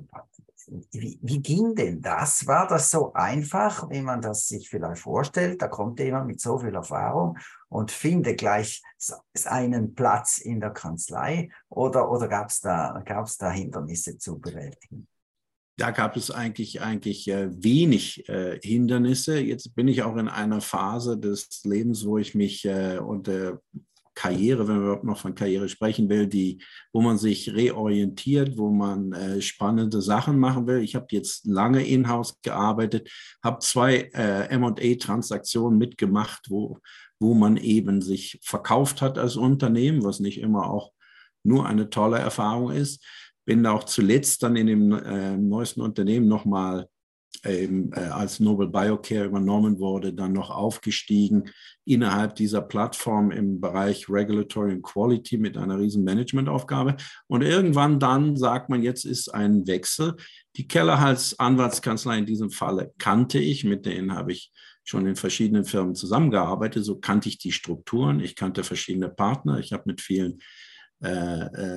wie, 0.92 1.20
wie, 1.22 1.42
ging 1.42 1.76
denn 1.76 2.02
das? 2.02 2.48
War 2.48 2.68
das 2.68 2.90
so 2.90 3.14
einfach, 3.14 3.90
wie 3.90 4.02
man 4.02 4.22
das 4.22 4.48
sich 4.48 4.70
vielleicht 4.70 5.02
vorstellt? 5.02 5.62
Da 5.62 5.68
kommt 5.68 6.00
jemand 6.00 6.28
mit 6.28 6.40
so 6.42 6.58
viel 6.60 6.74
Erfahrung 6.74 7.38
und 7.70 7.92
findet 7.92 8.38
gleich 8.38 8.82
einen 9.46 9.96
Platz 9.96 10.38
in 10.38 10.60
der 10.60 10.72
Kanzlei 10.72 11.50
oder, 11.70 12.10
oder 12.10 12.28
gab 12.28 12.50
es 12.50 12.62
da, 12.62 13.02
gab's 13.06 13.38
da 13.38 13.52
Hindernisse 13.52 14.18
zu 14.18 14.40
bewältigen? 14.40 15.08
da 15.78 15.92
gab 15.92 16.16
es 16.16 16.30
eigentlich, 16.30 16.82
eigentlich 16.82 17.28
äh, 17.28 17.50
wenig 17.64 18.28
äh, 18.30 18.60
Hindernisse. 18.62 19.40
Jetzt 19.40 19.76
bin 19.76 19.88
ich 19.88 20.04
auch 20.04 20.18
in 20.18 20.28
einer 20.28 20.62
Phase 20.62 21.18
des 21.18 21.64
Lebens, 21.64 22.06
wo 22.06 22.18
ich 22.18 22.36
mich 22.36 22.66
äh, 22.66 23.00
unter 23.00 23.60
Karriere, 24.16 24.68
wenn 24.68 24.76
man 24.76 24.84
überhaupt 24.84 25.04
noch 25.04 25.20
von 25.20 25.36
Karriere 25.36 25.70
sprechen 25.70 26.10
will, 26.10 26.28
die, 26.28 26.62
wo 26.92 27.02
man 27.02 27.18
sich 27.18 27.54
reorientiert, 27.54 28.58
wo 28.58 28.70
man 28.70 29.14
äh, 29.14 29.42
spannende 29.42 30.02
Sachen 30.02 30.40
machen 30.40 30.68
will. 30.68 30.82
Ich 30.82 30.96
habe 30.96 31.08
jetzt 31.12 31.46
lange 31.46 31.86
in-house 31.86 32.40
gearbeitet, 32.42 33.10
habe 33.44 33.60
zwei 33.60 34.10
äh, 34.14 34.58
MA-Transaktionen 34.58 35.78
mitgemacht, 35.78 36.50
wo, 36.50 36.80
wo 37.20 37.34
man 37.34 37.58
eben 37.58 38.02
sich 38.02 38.40
verkauft 38.44 39.02
hat 39.02 39.18
als 39.18 39.36
Unternehmen, 39.36 40.04
was 40.04 40.20
nicht 40.20 40.40
immer 40.40 40.70
auch 40.70 40.92
nur 41.44 41.66
eine 41.66 41.90
tolle 41.90 42.20
Erfahrung 42.20 42.72
ist. 42.72 43.04
Bin 43.46 43.66
auch 43.66 43.84
zuletzt 43.84 44.44
dann 44.44 44.56
in 44.56 44.68
dem 44.68 44.92
äh, 44.94 45.36
neuesten 45.36 45.82
Unternehmen 45.82 46.28
nochmal 46.28 46.88
eben, 47.46 47.92
äh, 47.94 48.00
als 48.00 48.40
Nobel 48.40 48.68
Biocare 48.68 49.26
übernommen 49.26 49.80
wurde, 49.80 50.14
dann 50.14 50.34
noch 50.34 50.50
aufgestiegen 50.50 51.50
innerhalb 51.86 52.36
dieser 52.36 52.62
Plattform 52.62 53.32
im 53.32 53.60
Bereich 53.60 54.10
Regulatory 54.10 54.74
and 54.74 54.84
Quality 54.84 55.38
mit 55.38 55.58
einer 55.58 55.80
riesen 55.80 56.04
Managementaufgabe. 56.04 56.96
Und 57.28 57.42
irgendwann 57.42 58.00
dann 58.00 58.38
sagt 58.38 58.70
man, 58.70 58.82
jetzt 58.82 59.06
ist 59.06 59.34
ein 59.34 59.68
Wechsel. 59.68 60.16
Die 60.56 60.68
Kellerhals 60.68 61.40
Anwaltskanzlei 61.40 62.20
in 62.20 62.26
diesem 62.26 62.50
Falle 62.50 62.94
kannte 62.98 63.40
ich, 63.40 63.64
mit 63.64 63.86
denen 63.86 64.14
habe 64.14 64.32
ich 64.32 64.52
schon 64.86 65.08
in 65.08 65.16
verschiedenen 65.16 65.66
Firmen 65.66 65.96
zusammengearbeitet, 65.96 66.84
so 66.84 67.00
kannte 67.00 67.30
ich 67.30 67.38
die 67.38 67.54
Strukturen, 67.54 68.20
ich 68.20 68.36
kannte 68.36 68.64
verschiedene 68.64 69.10
Partner, 69.10 69.60
ich 69.60 69.72
habe 69.72 69.84
mit 69.86 70.02
vielen 70.02 70.40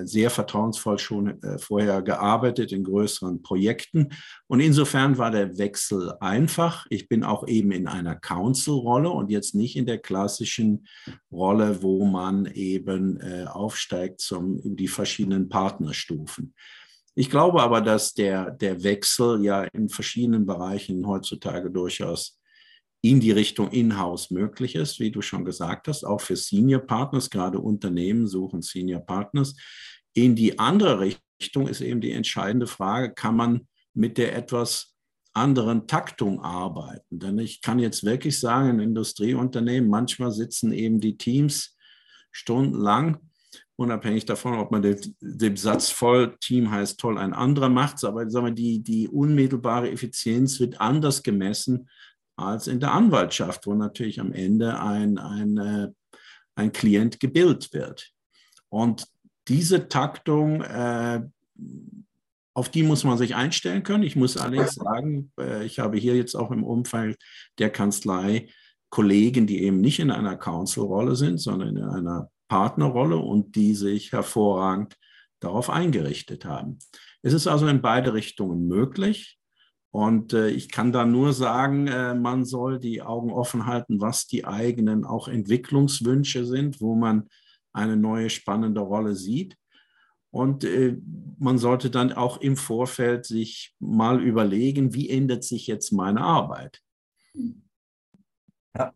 sehr 0.04 0.30
vertrauensvoll 0.30 0.98
schon 0.98 1.42
äh, 1.42 1.58
vorher 1.58 2.02
gearbeitet 2.02 2.72
in 2.72 2.84
größeren 2.84 3.42
Projekten. 3.42 4.10
Und 4.46 4.60
insofern 4.60 5.18
war 5.18 5.30
der 5.30 5.58
Wechsel 5.58 6.14
einfach. 6.20 6.86
Ich 6.90 7.08
bin 7.08 7.24
auch 7.24 7.46
eben 7.46 7.72
in 7.72 7.88
einer 7.88 8.14
Council-Rolle 8.14 9.10
und 9.10 9.30
jetzt 9.30 9.54
nicht 9.54 9.76
in 9.76 9.86
der 9.86 9.98
klassischen 9.98 10.86
Rolle, 11.30 11.82
wo 11.82 12.04
man 12.04 12.46
eben 12.46 13.20
aufsteigt 13.46 14.20
zum, 14.20 14.60
die 14.76 14.88
verschiedenen 14.88 15.48
Partnerstufen. 15.48 16.54
Ich 17.18 17.30
glaube 17.30 17.62
aber, 17.62 17.80
dass 17.80 18.12
der, 18.12 18.50
der 18.50 18.82
Wechsel 18.82 19.42
ja 19.42 19.64
in 19.72 19.88
verschiedenen 19.88 20.44
Bereichen 20.44 21.06
heutzutage 21.06 21.70
durchaus 21.70 22.38
in 23.10 23.20
die 23.20 23.30
Richtung 23.30 23.70
Inhouse 23.70 24.30
möglich 24.32 24.74
ist, 24.74 24.98
wie 24.98 25.12
du 25.12 25.22
schon 25.22 25.44
gesagt 25.44 25.86
hast, 25.86 26.04
auch 26.04 26.20
für 26.20 26.34
Senior 26.34 26.80
Partners, 26.80 27.30
gerade 27.30 27.60
Unternehmen 27.60 28.26
suchen 28.26 28.62
Senior 28.62 29.00
Partners. 29.00 29.54
In 30.12 30.34
die 30.34 30.58
andere 30.58 30.98
Richtung 31.00 31.68
ist 31.68 31.80
eben 31.80 32.00
die 32.00 32.10
entscheidende 32.10 32.66
Frage, 32.66 33.14
kann 33.14 33.36
man 33.36 33.68
mit 33.94 34.18
der 34.18 34.34
etwas 34.34 34.94
anderen 35.34 35.86
Taktung 35.86 36.40
arbeiten? 36.40 37.20
Denn 37.20 37.38
ich 37.38 37.60
kann 37.60 37.78
jetzt 37.78 38.02
wirklich 38.02 38.40
sagen, 38.40 38.70
in 38.70 38.80
Industrieunternehmen, 38.80 39.88
manchmal 39.88 40.32
sitzen 40.32 40.72
eben 40.72 41.00
die 41.00 41.16
Teams 41.16 41.76
stundenlang, 42.32 43.18
unabhängig 43.76 44.24
davon, 44.24 44.54
ob 44.54 44.72
man 44.72 44.82
den, 44.82 44.98
den 45.20 45.56
Satz 45.56 45.90
voll, 45.90 46.36
Team 46.40 46.72
heißt 46.72 46.98
toll, 46.98 47.18
ein 47.18 47.34
anderer 47.34 47.68
macht 47.68 47.96
es, 47.96 48.04
aber 48.04 48.28
sagen 48.28 48.46
wir, 48.46 48.52
die, 48.52 48.82
die 48.82 49.06
unmittelbare 49.06 49.92
Effizienz 49.92 50.58
wird 50.58 50.80
anders 50.80 51.22
gemessen 51.22 51.88
als 52.36 52.66
in 52.66 52.80
der 52.80 52.92
Anwaltschaft, 52.92 53.66
wo 53.66 53.74
natürlich 53.74 54.20
am 54.20 54.32
Ende 54.32 54.78
ein, 54.80 55.18
ein, 55.18 55.56
äh, 55.56 55.88
ein 56.54 56.72
Klient 56.72 57.18
gebildet 57.20 57.72
wird. 57.72 58.12
Und 58.68 59.06
diese 59.48 59.88
Taktung, 59.88 60.62
äh, 60.62 61.22
auf 62.54 62.68
die 62.70 62.82
muss 62.82 63.04
man 63.04 63.18
sich 63.18 63.34
einstellen 63.34 63.82
können. 63.82 64.02
Ich 64.02 64.16
muss 64.16 64.36
allerdings 64.36 64.74
sagen, 64.74 65.32
äh, 65.38 65.64
ich 65.64 65.78
habe 65.78 65.98
hier 65.98 66.16
jetzt 66.16 66.34
auch 66.34 66.50
im 66.50 66.64
Umfeld 66.64 67.18
der 67.58 67.70
Kanzlei 67.70 68.48
Kollegen, 68.90 69.46
die 69.46 69.62
eben 69.62 69.80
nicht 69.80 69.98
in 69.98 70.10
einer 70.10 70.36
Council-Rolle 70.36 71.16
sind, 71.16 71.38
sondern 71.38 71.76
in 71.76 71.84
einer 71.84 72.30
Partnerrolle 72.48 73.16
und 73.16 73.56
die 73.56 73.74
sich 73.74 74.12
hervorragend 74.12 74.96
darauf 75.40 75.68
eingerichtet 75.70 76.44
haben. 76.44 76.78
Es 77.22 77.32
ist 77.32 77.46
also 77.46 77.66
in 77.66 77.82
beide 77.82 78.14
Richtungen 78.14 78.66
möglich. 78.68 79.35
Und 79.96 80.34
äh, 80.34 80.48
ich 80.50 80.68
kann 80.68 80.92
da 80.92 81.06
nur 81.06 81.32
sagen, 81.32 81.86
äh, 81.86 82.12
man 82.12 82.44
soll 82.44 82.78
die 82.78 83.00
Augen 83.00 83.32
offen 83.32 83.64
halten, 83.64 83.98
was 83.98 84.26
die 84.26 84.44
eigenen 84.44 85.06
auch 85.06 85.26
Entwicklungswünsche 85.26 86.44
sind, 86.44 86.82
wo 86.82 86.94
man 86.94 87.30
eine 87.72 87.96
neue 87.96 88.28
spannende 88.28 88.82
Rolle 88.82 89.14
sieht. 89.14 89.56
Und 90.30 90.64
äh, 90.64 90.98
man 91.38 91.56
sollte 91.56 91.88
dann 91.88 92.12
auch 92.12 92.42
im 92.42 92.58
Vorfeld 92.58 93.24
sich 93.24 93.74
mal 93.78 94.22
überlegen, 94.22 94.92
wie 94.92 95.08
ändert 95.08 95.44
sich 95.44 95.66
jetzt 95.66 95.92
meine 95.92 96.20
Arbeit. 96.20 96.82
Ja. 98.76 98.92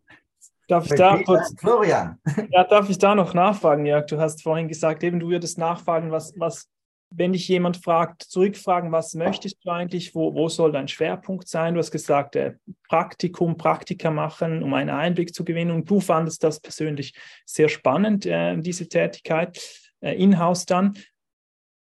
Darf 0.67 0.85
ich 0.85 0.99
da 0.99 1.17
kurz, 1.23 1.55
Florian. 1.59 2.19
Ja, 2.51 2.63
darf 2.63 2.91
ich 2.91 2.99
da 2.99 3.15
noch 3.15 3.33
nachfragen, 3.33 3.87
Jörg? 3.87 4.05
Du 4.05 4.19
hast 4.19 4.43
vorhin 4.43 4.67
gesagt, 4.67 5.01
eben 5.01 5.19
du 5.19 5.29
würdest 5.29 5.57
nachfragen, 5.57 6.11
was, 6.11 6.31
was 6.37 6.69
wenn 7.13 7.33
dich 7.33 7.47
jemand 7.47 7.77
fragt, 7.77 8.23
zurückfragen, 8.23 8.91
was 8.91 9.13
möchtest 9.13 9.57
du 9.63 9.69
eigentlich, 9.69 10.15
wo, 10.15 10.33
wo 10.33 10.47
soll 10.47 10.71
dein 10.71 10.87
Schwerpunkt 10.87 11.47
sein? 11.47 11.73
Du 11.73 11.79
hast 11.79 11.91
gesagt, 11.91 12.37
äh, 12.37 12.53
Praktikum, 12.87 13.57
Praktika 13.57 14.09
machen, 14.09 14.63
um 14.63 14.73
einen 14.73 14.89
Einblick 14.89 15.35
zu 15.35 15.43
gewinnen. 15.43 15.71
Und 15.71 15.89
du 15.89 15.99
fandest 15.99 16.43
das 16.43 16.61
persönlich 16.61 17.13
sehr 17.45 17.67
spannend, 17.67 18.25
äh, 18.25 18.57
diese 18.57 18.87
Tätigkeit, 18.87 19.61
äh, 19.99 20.15
in-house 20.15 20.65
dann. 20.65 20.93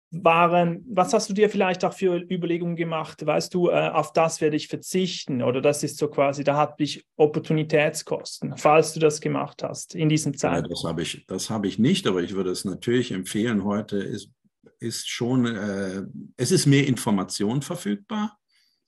Waren, 0.09 0.85
was 0.89 1.13
hast 1.13 1.29
du 1.29 1.33
dir 1.33 1.49
vielleicht 1.49 1.83
auch 1.83 1.91
für 1.91 2.15
Überlegungen 2.31 2.77
gemacht? 2.77 3.25
Weißt 3.25 3.53
du, 3.53 3.69
äh, 3.69 3.89
auf 3.89 4.13
das 4.13 4.39
werde 4.39 4.55
ich 4.55 4.69
verzichten 4.69 5.41
oder 5.41 5.59
das 5.59 5.83
ist 5.83 5.97
so 5.97 6.07
quasi, 6.07 6.45
da 6.45 6.55
hat 6.55 6.79
ich 6.79 7.05
Opportunitätskosten, 7.17 8.55
falls 8.55 8.93
du 8.93 9.01
das 9.01 9.19
gemacht 9.19 9.63
hast 9.63 9.95
in 9.95 10.07
diesem 10.07 10.37
Zeitpunkt. 10.37 10.69
Ja, 10.69 10.75
das 10.75 10.83
habe 10.85 11.01
ich, 11.01 11.25
das 11.27 11.49
habe 11.49 11.67
ich 11.67 11.77
nicht, 11.77 12.07
aber 12.07 12.23
ich 12.23 12.35
würde 12.35 12.51
es 12.51 12.63
natürlich 12.63 13.11
empfehlen. 13.11 13.65
Heute 13.65 13.97
ist 13.97 14.31
ist 14.79 15.09
schon, 15.09 15.45
äh, 15.45 16.03
es 16.37 16.51
ist 16.51 16.65
mehr 16.65 16.87
Information 16.87 17.61
verfügbar. 17.61 18.37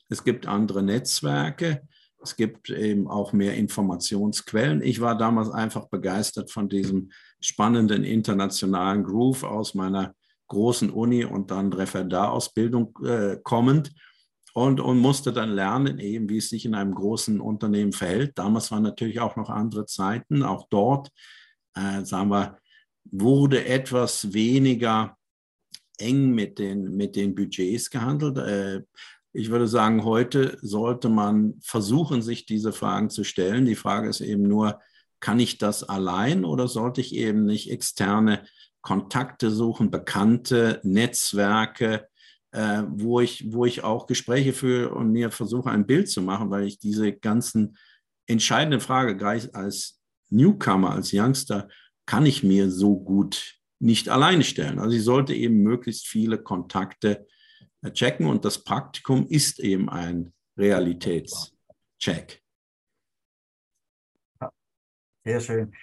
Es 0.10 0.24
gibt 0.24 0.48
andere 0.48 0.84
Netzwerke. 0.84 1.88
Es 2.22 2.36
gibt 2.36 2.70
eben 2.70 3.08
auch 3.08 3.32
mehr 3.32 3.56
Informationsquellen. 3.56 4.82
Ich 4.82 5.00
war 5.00 5.18
damals 5.18 5.50
einfach 5.50 5.88
begeistert 5.88 6.52
von 6.52 6.68
diesem 6.68 7.12
spannenden 7.40 8.04
internationalen 8.04 9.04
Groove 9.04 9.44
aus 9.44 9.74
meiner 9.74 10.16
großen 10.48 10.90
Uni 10.90 11.24
und 11.24 11.52
dann 11.52 11.72
Referendarausbildung 11.72 12.98
äh, 13.06 13.38
kommend 13.44 13.94
und, 14.54 14.82
und 14.82 14.98
musste 14.98 15.32
dann 15.32 15.52
lernen, 15.52 16.00
eben 16.00 16.28
wie 16.28 16.38
es 16.38 16.50
sich 16.50 16.66
in 16.66 16.76
einem 16.76 16.94
großen 16.94 17.40
Unternehmen 17.40 17.94
verhält. 17.94 18.38
Damals 18.38 18.72
waren 18.72 18.84
natürlich 18.84 19.20
auch 19.22 19.36
noch 19.36 19.50
andere 19.50 19.86
Zeiten. 19.86 20.44
Auch 20.44 20.68
dort, 20.70 21.12
äh, 21.76 22.04
sagen 22.04 22.30
wir, 22.30 22.58
wurde 23.06 23.66
etwas 23.66 24.34
weniger 24.34 25.18
eng 26.00 26.32
mit 26.32 26.60
den, 26.60 26.96
mit 26.96 27.16
den 27.16 27.36
Budgets 27.36 27.90
gehandelt. 27.90 28.38
Äh, 28.38 28.82
ich 29.32 29.50
würde 29.52 29.68
sagen, 29.68 30.04
heute 30.04 30.58
sollte 30.62 31.10
man 31.10 31.56
versuchen, 31.62 32.22
sich 32.22 32.46
diese 32.46 32.74
Fragen 32.74 33.10
zu 33.10 33.24
stellen. 33.24 33.66
Die 33.66 33.76
Frage 33.76 34.10
ist 34.10 34.22
eben 34.22 34.44
nur, 34.44 34.80
kann 35.20 35.40
ich 35.40 35.58
das 35.58 35.84
allein 35.84 36.46
oder 36.46 36.68
sollte 36.68 37.02
ich 37.02 37.14
eben 37.14 37.46
nicht 37.46 37.70
externe 37.70 38.44
Kontakte 38.82 39.52
suchen, 39.52 39.92
bekannte 39.92 40.80
Netzwerke, 40.84 42.08
äh, 42.52 42.84
wo, 42.90 43.20
ich, 43.20 43.52
wo 43.52 43.66
ich 43.66 43.84
auch 43.84 44.08
Gespräche 44.08 44.54
führe 44.54 44.94
und 44.94 45.12
mir 45.12 45.32
versuche, 45.32 45.70
ein 45.70 45.86
Bild 45.86 46.10
zu 46.10 46.22
machen, 46.22 46.50
weil 46.50 46.66
ich 46.66 46.80
diese 46.80 47.12
ganzen 47.12 47.78
entscheidenden 48.26 48.80
Fragen 48.80 49.18
gleich 49.18 49.54
als 49.54 50.00
Newcomer, 50.30 50.92
als 50.92 51.12
Youngster, 51.14 51.68
kann 52.06 52.26
ich 52.26 52.44
mir 52.44 52.72
so 52.72 52.98
gut 52.98 53.59
nicht 53.80 54.10
alleine 54.10 54.44
stellen. 54.44 54.80
Also 54.80 54.92
sie 54.92 55.00
sollte 55.00 55.34
eben 55.34 55.62
möglichst 55.64 56.08
viele 56.08 56.38
Kontakte 56.38 57.28
äh, 57.82 57.92
checken 57.92 58.26
und 58.26 58.46
das 58.46 58.64
Praktikum 58.64 59.28
ist 59.28 59.60
eben 59.60 59.90
ein 59.90 60.34
Realitätscheck. 60.58 62.44
Sehr 65.24 65.40
schön. 65.40 65.74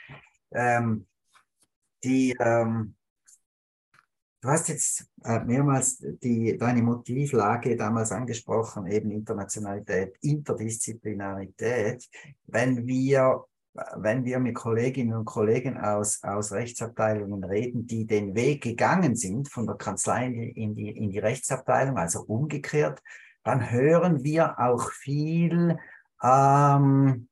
Ähm, 0.53 1.07
die, 2.03 2.37
ähm, 2.41 2.95
du 4.41 4.49
hast 4.49 4.69
jetzt 4.69 5.09
äh, 5.25 5.41
mehrmals 5.41 5.99
die, 5.99 6.57
deine 6.59 6.83
Motivlage 6.83 7.77
damals 7.77 8.13
angesprochen, 8.13 8.87
eben 8.87 9.11
Internationalität, 9.11 10.17
Interdisziplinarität. 10.21 12.09
Wenn 12.47 12.87
wir 12.87 13.45
wenn 13.97 14.25
wir 14.25 14.39
mit 14.39 14.55
Kolleginnen 14.55 15.15
und 15.15 15.25
Kollegen 15.25 15.79
aus, 15.79 16.23
aus 16.23 16.53
Rechtsabteilungen 16.53 17.45
reden, 17.45 17.87
die 17.87 18.07
den 18.07 18.35
Weg 18.35 18.63
gegangen 18.63 19.17
sind 19.17 19.51
von 19.51 19.67
der 19.67 19.77
Kanzlei 19.77 20.27
in 20.27 20.75
die, 20.75 20.91
in 20.91 21.11
die 21.11 21.19
Rechtsabteilung, 21.19 21.97
also 21.99 22.23
umgekehrt, 22.23 23.03
dann 23.45 23.71
hören 23.71 24.25
wir 24.25 24.59
auch 24.59 24.91
viel 24.91 25.79
ähm, 26.23 27.29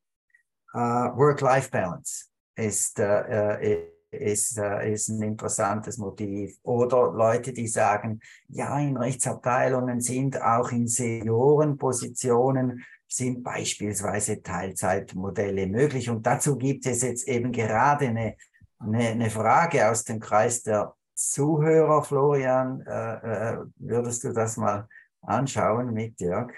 äh, 0.73 0.79
Work-Life-Balance 0.79 2.27
ist, 2.57 2.99
äh, 3.01 3.89
ist, 4.11 4.59
äh, 4.59 4.93
ist 4.93 5.09
ein 5.09 5.23
interessantes 5.23 5.99
Motiv. 5.99 6.57
Oder 6.63 7.13
Leute, 7.13 7.53
die 7.53 7.67
sagen, 7.67 8.21
ja, 8.49 8.79
in 8.79 8.97
Rechtsabteilungen 8.97 10.01
sind 10.01 10.41
auch 10.41 10.71
in 10.71 10.87
Seniorenpositionen 10.87 12.85
sind 13.17 13.43
beispielsweise 13.43 14.43
Teilzeitmodelle 14.43 15.67
möglich. 15.67 16.11
Und 16.11 16.27
dazu 16.27 16.57
gibt 16.57 16.87
es 16.87 17.03
jetzt 17.03 17.29
eben 17.29 17.53
gerade 17.53 18.09
eine, 18.09 18.37
eine, 18.79 19.09
eine 19.09 19.31
Frage 19.31 19.89
aus 19.91 20.05
dem 20.05 20.21
Kreis 20.21 20.63
der 20.63 20.95
Zuhörer, 21.15 22.03
Florian. 22.03 22.81
Äh, 22.87 23.53
äh, 23.53 23.57
würdest 23.77 24.25
du 24.25 24.33
das 24.33 24.57
mal 24.57 24.89
anschauen 25.23 25.93
mit 25.93 26.21
Jörg? 26.21 26.53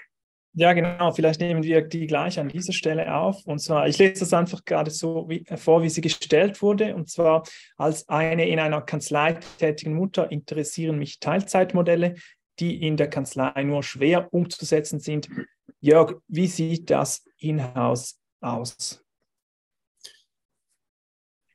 Ja, 0.59 0.73
genau. 0.73 1.11
Vielleicht 1.11 1.39
nehmen 1.39 1.61
wir 1.61 1.81
die 1.81 2.07
gleich 2.07 2.39
an 2.39 2.49
dieser 2.49 2.73
Stelle 2.73 3.13
auf. 3.13 3.45
Und 3.45 3.59
zwar, 3.59 3.87
ich 3.87 3.99
lese 3.99 4.21
das 4.21 4.33
einfach 4.33 4.65
gerade 4.65 4.89
so 4.89 5.29
wie, 5.29 5.45
vor, 5.55 5.83
wie 5.83 5.89
sie 5.89 6.01
gestellt 6.01 6.63
wurde. 6.63 6.95
Und 6.95 7.11
zwar 7.11 7.43
als 7.77 8.09
eine 8.09 8.47
in 8.47 8.57
einer 8.57 8.81
Kanzlei 8.81 9.33
tätigen 9.59 9.93
Mutter 9.93 10.31
interessieren 10.31 10.97
mich 10.97 11.19
Teilzeitmodelle, 11.19 12.15
die 12.59 12.81
in 12.85 12.97
der 12.97 13.09
Kanzlei 13.09 13.63
nur 13.63 13.83
schwer 13.83 14.33
umzusetzen 14.33 14.99
sind. 14.99 15.29
Jörg, 15.79 16.15
wie 16.27 16.47
sieht 16.47 16.89
das 16.89 17.23
in-house 17.37 18.19
aus? 18.41 19.03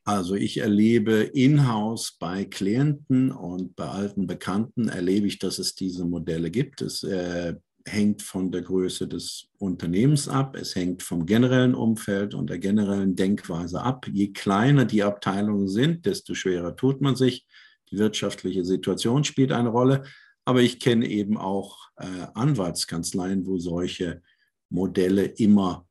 Also 0.05 0.35
ich 0.35 0.57
erlebe 0.57 1.21
in-house 1.33 2.17
bei 2.19 2.43
Klienten 2.43 3.31
und 3.31 3.75
bei 3.75 3.87
alten 3.87 4.27
Bekannten, 4.27 4.89
erlebe 4.89 5.27
ich, 5.27 5.39
dass 5.39 5.59
es 5.59 5.75
diese 5.75 6.05
Modelle 6.05 6.51
gibt. 6.51 6.81
Es, 6.81 7.03
äh, 7.03 7.55
hängt 7.85 8.21
von 8.21 8.51
der 8.51 8.61
Größe 8.61 9.07
des 9.07 9.49
Unternehmens 9.57 10.27
ab, 10.27 10.55
es 10.55 10.75
hängt 10.75 11.03
vom 11.03 11.25
generellen 11.25 11.75
Umfeld 11.75 12.33
und 12.33 12.49
der 12.49 12.59
generellen 12.59 13.15
Denkweise 13.15 13.81
ab. 13.81 14.07
Je 14.11 14.31
kleiner 14.31 14.85
die 14.85 15.03
Abteilungen 15.03 15.67
sind, 15.67 16.05
desto 16.05 16.33
schwerer 16.33 16.75
tut 16.75 17.01
man 17.01 17.15
sich. 17.15 17.45
Die 17.91 17.97
wirtschaftliche 17.97 18.63
Situation 18.63 19.23
spielt 19.23 19.51
eine 19.51 19.69
Rolle, 19.69 20.03
aber 20.45 20.61
ich 20.61 20.79
kenne 20.79 21.07
eben 21.07 21.37
auch 21.37 21.89
äh, 21.97 22.27
Anwaltskanzleien, 22.33 23.45
wo 23.45 23.57
solche 23.57 24.21
Modelle 24.69 25.25
immer, 25.25 25.87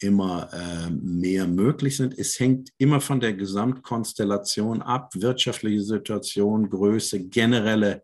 immer 0.00 0.48
äh, 0.52 0.90
mehr 0.90 1.46
möglich 1.46 1.96
sind. 1.96 2.18
Es 2.18 2.38
hängt 2.40 2.70
immer 2.78 3.00
von 3.00 3.20
der 3.20 3.34
Gesamtkonstellation 3.34 4.82
ab, 4.82 5.12
wirtschaftliche 5.14 5.82
Situation, 5.82 6.70
Größe, 6.70 7.28
generelle 7.28 8.02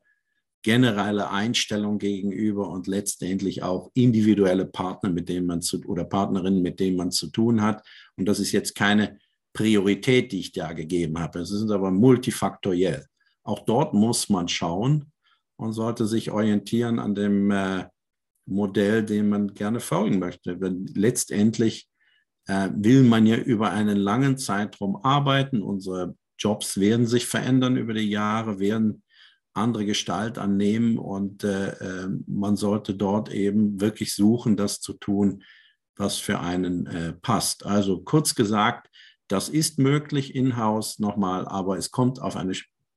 generelle 0.66 1.30
Einstellung 1.30 2.00
gegenüber 2.00 2.68
und 2.68 2.88
letztendlich 2.88 3.62
auch 3.62 3.92
individuelle 3.94 4.66
Partner, 4.66 5.10
mit 5.10 5.28
denen 5.28 5.46
man 5.46 5.62
zu 5.62 5.80
oder 5.84 6.02
Partnerinnen, 6.02 6.60
mit 6.60 6.80
denen 6.80 6.96
man 6.96 7.12
zu 7.12 7.28
tun 7.28 7.62
hat. 7.62 7.86
Und 8.16 8.26
das 8.26 8.40
ist 8.40 8.50
jetzt 8.50 8.74
keine 8.74 9.20
Priorität, 9.52 10.32
die 10.32 10.40
ich 10.40 10.50
da 10.50 10.72
gegeben 10.72 11.20
habe. 11.20 11.38
Es 11.38 11.52
ist 11.52 11.70
aber 11.70 11.92
multifaktoriell. 11.92 13.06
Auch 13.44 13.60
dort 13.60 13.94
muss 13.94 14.28
man 14.28 14.48
schauen 14.48 15.12
und 15.56 15.72
sollte 15.72 16.06
sich 16.06 16.30
orientieren 16.30 16.98
an 16.98 17.14
dem 17.14 17.50
äh, 17.50 17.86
Modell, 18.46 19.04
dem 19.04 19.28
man 19.28 19.54
gerne 19.54 19.80
folgen 19.80 20.18
möchte. 20.18 20.60
Wenn 20.60 20.86
letztendlich 20.94 21.88
äh, 22.46 22.70
will 22.74 23.02
man 23.02 23.26
ja 23.26 23.36
über 23.36 23.72
einen 23.72 23.96
langen 23.96 24.38
Zeitraum 24.38 24.96
arbeiten. 25.04 25.62
Unsere 25.62 26.16
Jobs 26.38 26.78
werden 26.78 27.06
sich 27.06 27.26
verändern 27.26 27.76
über 27.76 27.94
die 27.94 28.08
Jahre, 28.08 28.58
werden 28.58 29.02
andere 29.52 29.86
Gestalt 29.86 30.38
annehmen 30.38 30.98
und 30.98 31.42
äh, 31.42 31.70
äh, 31.70 32.08
man 32.26 32.56
sollte 32.56 32.94
dort 32.94 33.32
eben 33.32 33.80
wirklich 33.80 34.14
suchen, 34.14 34.56
das 34.56 34.80
zu 34.80 34.92
tun, 34.92 35.42
was 35.96 36.18
für 36.18 36.40
einen 36.40 36.86
äh, 36.86 37.14
passt. 37.14 37.64
Also 37.64 38.02
kurz 38.02 38.34
gesagt, 38.34 38.90
das 39.28 39.48
ist 39.48 39.78
möglich 39.78 40.34
in-house 40.34 40.98
nochmal, 40.98 41.48
aber 41.48 41.78
es 41.78 41.90
kommt 41.90 42.20
auf 42.20 42.36
eine 42.36 42.52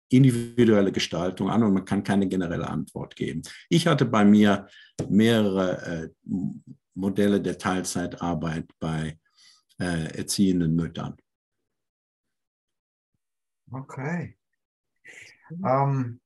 individuelle 0.09 0.91
Gestaltung 0.91 1.49
an 1.49 1.63
und 1.63 1.73
man 1.73 1.85
kann 1.85 2.03
keine 2.03 2.27
generelle 2.27 2.67
Antwort 2.67 3.15
geben. 3.15 3.41
Ich 3.69 3.87
hatte 3.87 4.05
bei 4.05 4.25
mir 4.25 4.67
mehrere 5.07 5.81
äh, 5.81 6.09
Modelle 6.95 7.41
der 7.41 7.57
Teilzeitarbeit 7.57 8.67
bei 8.79 9.17
äh, 9.79 10.17
erziehenden 10.17 10.75
Müttern. 10.75 11.15
Okay. 13.71 14.37
Ähm, 15.63 16.19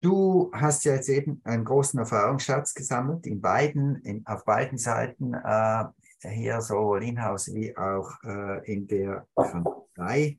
Du 0.00 0.52
hast 0.54 0.84
ja 0.84 0.94
jetzt 0.94 1.08
eben 1.08 1.40
einen 1.42 1.64
großen 1.64 1.98
Erfahrungsschatz 1.98 2.72
gesammelt 2.72 3.26
in 3.26 3.40
beiden, 3.40 3.96
in, 4.02 4.24
auf 4.26 4.44
beiden 4.44 4.78
Seiten, 4.78 5.34
äh, 5.34 5.84
hier 6.20 6.60
sowohl 6.60 7.02
in-house 7.02 7.52
wie 7.52 7.76
auch 7.76 8.12
äh, 8.22 8.72
in 8.72 8.86
der 8.86 9.26
Kanzlei. 9.34 10.38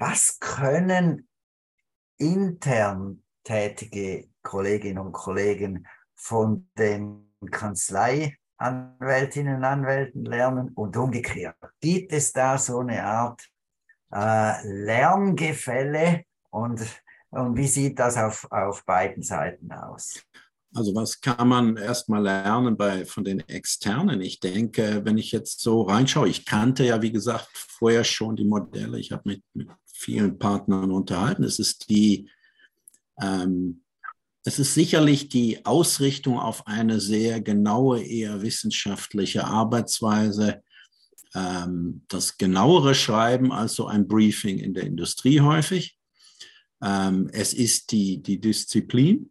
Was 0.00 0.40
können 0.40 1.28
intern 2.16 3.22
tätige 3.44 4.30
Kolleginnen 4.42 4.98
und 4.98 5.12
Kollegen 5.12 5.86
von 6.16 6.70
den 6.78 7.34
Kanzleianwältinnen 7.50 9.56
und 9.56 9.64
Anwälten 9.64 10.24
lernen 10.24 10.70
und 10.70 10.96
umgekehrt? 10.96 11.58
Gibt 11.80 12.14
es 12.14 12.32
da 12.32 12.56
so 12.56 12.78
eine 12.78 13.04
Art 13.04 13.46
äh, 14.10 14.66
Lerngefälle 14.66 16.24
und 16.48 16.80
und 17.30 17.56
wie 17.56 17.68
sieht 17.68 17.98
das 17.98 18.16
auf, 18.16 18.50
auf 18.50 18.84
beiden 18.84 19.22
Seiten 19.22 19.72
aus? 19.72 20.22
Also 20.72 20.94
was 20.94 21.20
kann 21.20 21.48
man 21.48 21.76
erstmal 21.76 22.22
lernen 22.22 22.76
bei, 22.76 23.04
von 23.04 23.24
den 23.24 23.40
Externen? 23.40 24.20
Ich 24.20 24.38
denke, 24.38 25.00
wenn 25.04 25.18
ich 25.18 25.32
jetzt 25.32 25.60
so 25.60 25.82
reinschaue, 25.82 26.28
ich 26.28 26.46
kannte 26.46 26.84
ja, 26.84 27.02
wie 27.02 27.10
gesagt, 27.10 27.48
vorher 27.52 28.04
schon 28.04 28.36
die 28.36 28.44
Modelle. 28.44 28.98
Ich 29.00 29.10
habe 29.10 29.28
mich 29.28 29.42
mit 29.52 29.68
vielen 29.84 30.38
Partnern 30.38 30.92
unterhalten. 30.92 31.42
Es 31.42 31.58
ist 31.58 31.90
die, 31.90 32.30
ähm, 33.20 33.82
es 34.44 34.58
ist 34.60 34.74
sicherlich 34.74 35.28
die 35.28 35.66
Ausrichtung 35.66 36.38
auf 36.38 36.66
eine 36.66 37.00
sehr 37.00 37.40
genaue, 37.40 38.00
eher 38.02 38.40
wissenschaftliche 38.40 39.44
Arbeitsweise. 39.44 40.62
Ähm, 41.34 42.02
das 42.08 42.38
genauere 42.38 42.94
Schreiben 42.94 43.52
als 43.52 43.74
so 43.74 43.86
ein 43.86 44.06
Briefing 44.06 44.58
in 44.58 44.72
der 44.72 44.84
Industrie 44.84 45.40
häufig. 45.40 45.98
Ähm, 46.82 47.28
es 47.32 47.54
ist 47.54 47.90
die, 47.90 48.22
die 48.22 48.40
Disziplin. 48.40 49.30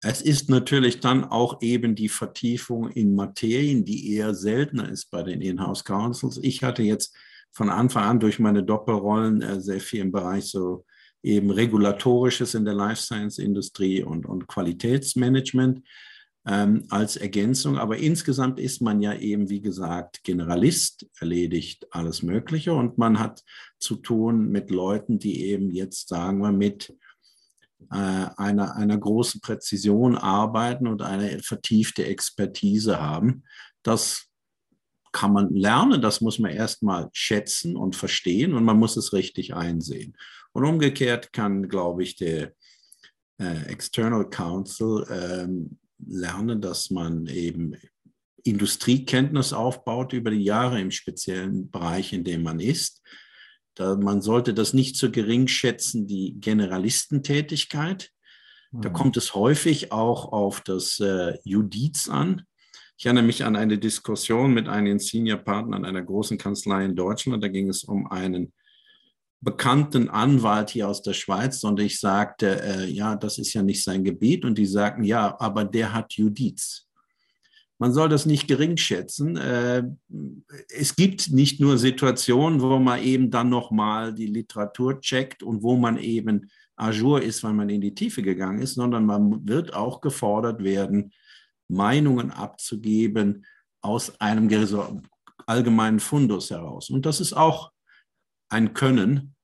Es 0.00 0.22
ist 0.22 0.48
natürlich 0.48 1.00
dann 1.00 1.24
auch 1.24 1.60
eben 1.60 1.94
die 1.96 2.08
Vertiefung 2.08 2.88
in 2.90 3.14
Materien, 3.14 3.84
die 3.84 4.14
eher 4.14 4.34
seltener 4.34 4.88
ist 4.88 5.10
bei 5.10 5.22
den 5.24 5.40
Inhouse 5.40 5.84
Councils. 5.84 6.38
Ich 6.42 6.62
hatte 6.62 6.82
jetzt 6.82 7.16
von 7.50 7.68
Anfang 7.68 8.04
an 8.04 8.20
durch 8.20 8.38
meine 8.38 8.62
Doppelrollen 8.62 9.42
äh, 9.42 9.60
sehr 9.60 9.80
viel 9.80 10.00
im 10.00 10.12
Bereich 10.12 10.44
so 10.44 10.84
eben 11.22 11.50
regulatorisches 11.50 12.54
in 12.54 12.64
der 12.64 12.74
Life 12.74 13.02
Science 13.02 13.38
Industrie 13.38 14.04
und, 14.04 14.24
und 14.24 14.46
Qualitätsmanagement 14.46 15.82
ähm, 16.46 16.84
als 16.90 17.16
Ergänzung. 17.16 17.76
Aber 17.76 17.96
insgesamt 17.96 18.60
ist 18.60 18.80
man 18.80 19.00
ja 19.00 19.14
eben, 19.14 19.48
wie 19.48 19.60
gesagt, 19.60 20.22
Generalist, 20.22 21.06
erledigt 21.18 21.88
alles 21.90 22.22
Mögliche 22.22 22.72
und 22.72 22.98
man 22.98 23.18
hat 23.18 23.42
zu 23.80 23.96
tun 23.96 24.48
mit 24.50 24.70
Leuten, 24.70 25.18
die 25.18 25.46
eben 25.46 25.72
jetzt, 25.72 26.08
sagen 26.08 26.38
wir, 26.38 26.52
mit 26.52 26.94
einer, 27.88 28.76
einer 28.76 28.98
großen 28.98 29.40
Präzision 29.40 30.16
arbeiten 30.16 30.86
und 30.86 31.02
eine 31.02 31.40
vertiefte 31.40 32.04
Expertise 32.04 33.00
haben. 33.00 33.44
Das 33.82 34.26
kann 35.12 35.32
man 35.32 35.54
lernen, 35.54 36.02
das 36.02 36.20
muss 36.20 36.38
man 36.38 36.50
erstmal 36.50 37.08
schätzen 37.12 37.76
und 37.76 37.96
verstehen 37.96 38.54
und 38.54 38.64
man 38.64 38.78
muss 38.78 38.96
es 38.96 39.12
richtig 39.12 39.54
einsehen. 39.54 40.16
Und 40.52 40.64
umgekehrt 40.64 41.32
kann, 41.32 41.68
glaube 41.68 42.02
ich, 42.02 42.16
der 42.16 42.52
äh, 43.40 43.64
External 43.66 44.28
Council 44.28 45.06
ähm, 45.10 45.78
lernen, 46.04 46.60
dass 46.60 46.90
man 46.90 47.26
eben 47.26 47.74
Industriekenntnis 48.44 49.52
aufbaut 49.52 50.12
über 50.12 50.30
die 50.30 50.42
Jahre 50.42 50.80
im 50.80 50.90
speziellen 50.90 51.70
Bereich, 51.70 52.12
in 52.12 52.24
dem 52.24 52.42
man 52.42 52.60
ist. 52.60 53.02
Da, 53.78 53.96
man 53.96 54.22
sollte 54.22 54.54
das 54.54 54.72
nicht 54.72 54.96
zu 54.96 55.10
gering 55.10 55.46
schätzen, 55.46 56.06
die 56.06 56.34
Generalistentätigkeit. 56.40 58.10
Da 58.72 58.88
mhm. 58.88 58.92
kommt 58.92 59.16
es 59.16 59.34
häufig 59.34 59.92
auch 59.92 60.32
auf 60.32 60.60
das 60.60 61.00
äh, 61.00 61.38
Judiz 61.44 62.08
an. 62.08 62.42
Ich 62.96 63.06
erinnere 63.06 63.24
mich 63.24 63.44
an 63.44 63.54
eine 63.54 63.78
Diskussion 63.78 64.52
mit 64.52 64.68
einigen 64.68 64.98
Senior-Partnern 64.98 65.84
einer 65.84 66.02
großen 66.02 66.36
Kanzlei 66.36 66.84
in 66.84 66.96
Deutschland. 66.96 67.42
Da 67.42 67.48
ging 67.48 67.68
es 67.68 67.84
um 67.84 68.10
einen 68.10 68.52
bekannten 69.40 70.08
Anwalt 70.08 70.70
hier 70.70 70.88
aus 70.88 71.00
der 71.02 71.12
Schweiz 71.12 71.62
und 71.62 71.78
ich 71.78 72.00
sagte, 72.00 72.60
äh, 72.60 72.86
ja, 72.86 73.14
das 73.14 73.38
ist 73.38 73.54
ja 73.54 73.62
nicht 73.62 73.84
sein 73.84 74.02
Gebiet. 74.02 74.44
Und 74.44 74.58
die 74.58 74.66
sagten, 74.66 75.04
ja, 75.04 75.36
aber 75.38 75.64
der 75.64 75.94
hat 75.94 76.14
Judiz. 76.14 76.87
Man 77.78 77.92
soll 77.92 78.08
das 78.08 78.26
nicht 78.26 78.48
gering 78.48 78.76
schätzen. 78.76 79.36
Äh, 79.36 79.84
es 80.68 80.96
gibt 80.96 81.30
nicht 81.30 81.60
nur 81.60 81.78
Situationen, 81.78 82.60
wo 82.60 82.78
man 82.78 83.02
eben 83.02 83.30
dann 83.30 83.48
nochmal 83.48 84.12
die 84.12 84.26
Literatur 84.26 85.00
checkt 85.00 85.42
und 85.42 85.62
wo 85.62 85.76
man 85.76 85.96
eben 85.96 86.50
ajour 86.76 87.22
ist, 87.22 87.42
weil 87.44 87.52
man 87.52 87.68
in 87.68 87.80
die 87.80 87.94
Tiefe 87.94 88.22
gegangen 88.22 88.60
ist, 88.60 88.74
sondern 88.74 89.06
man 89.06 89.46
wird 89.46 89.74
auch 89.74 90.00
gefordert 90.00 90.62
werden, 90.62 91.12
Meinungen 91.68 92.30
abzugeben 92.30 93.44
aus 93.80 94.20
einem 94.20 94.48
allgemeinen 95.46 96.00
Fundus 96.00 96.50
heraus. 96.50 96.90
Und 96.90 97.06
das 97.06 97.20
ist 97.20 97.32
auch 97.32 97.72
ein 98.48 98.74
Können. 98.74 99.34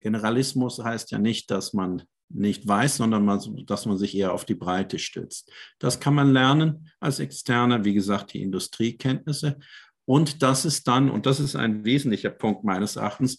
Generalismus 0.00 0.78
heißt 0.78 1.10
ja 1.10 1.18
nicht, 1.18 1.50
dass 1.50 1.72
man 1.72 2.02
nicht 2.32 2.66
weiß, 2.66 2.96
sondern 2.96 3.24
man, 3.24 3.40
dass 3.66 3.86
man 3.86 3.98
sich 3.98 4.16
eher 4.16 4.32
auf 4.32 4.44
die 4.44 4.54
Breite 4.54 4.98
stützt. 4.98 5.52
Das 5.78 6.00
kann 6.00 6.14
man 6.14 6.32
lernen 6.32 6.88
als 7.00 7.18
Externer, 7.18 7.84
wie 7.84 7.94
gesagt, 7.94 8.32
die 8.32 8.42
Industriekenntnisse. 8.42 9.58
Und 10.04 10.42
das 10.42 10.64
ist 10.64 10.88
dann, 10.88 11.10
und 11.10 11.26
das 11.26 11.40
ist 11.40 11.56
ein 11.56 11.84
wesentlicher 11.84 12.30
Punkt 12.30 12.64
meines 12.64 12.96
Erachtens, 12.96 13.38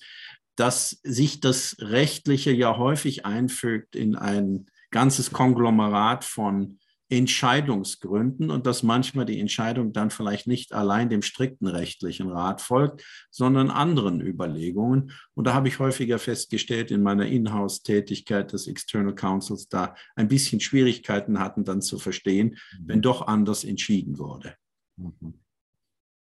dass 0.55 0.99
sich 1.03 1.39
das 1.39 1.77
Rechtliche 1.79 2.51
ja 2.51 2.77
häufig 2.77 3.25
einfügt 3.25 3.95
in 3.95 4.15
ein 4.15 4.67
ganzes 4.91 5.31
Konglomerat 5.31 6.25
von 6.25 6.77
Entscheidungsgründen 7.11 8.49
und 8.49 8.65
dass 8.65 8.83
manchmal 8.83 9.25
die 9.25 9.39
Entscheidung 9.39 9.91
dann 9.91 10.11
vielleicht 10.11 10.47
nicht 10.47 10.71
allein 10.71 11.09
dem 11.09 11.21
strikten 11.21 11.67
rechtlichen 11.67 12.29
Rat 12.29 12.61
folgt, 12.61 13.05
sondern 13.29 13.69
anderen 13.69 14.21
Überlegungen. 14.21 15.11
Und 15.33 15.45
da 15.45 15.53
habe 15.53 15.67
ich 15.67 15.79
häufiger 15.79 16.19
festgestellt 16.19 16.89
in 16.89 17.03
meiner 17.03 17.25
Inhouse-Tätigkeit 17.25 18.53
des 18.53 18.67
External 18.67 19.13
Councils, 19.13 19.67
da 19.67 19.93
ein 20.15 20.29
bisschen 20.29 20.61
Schwierigkeiten 20.61 21.39
hatten, 21.39 21.65
dann 21.65 21.81
zu 21.81 21.99
verstehen, 21.99 22.57
mhm. 22.79 22.87
wenn 22.87 23.01
doch 23.01 23.27
anders 23.27 23.65
entschieden 23.65 24.17
wurde. 24.17 24.55
Mhm. 24.95 25.33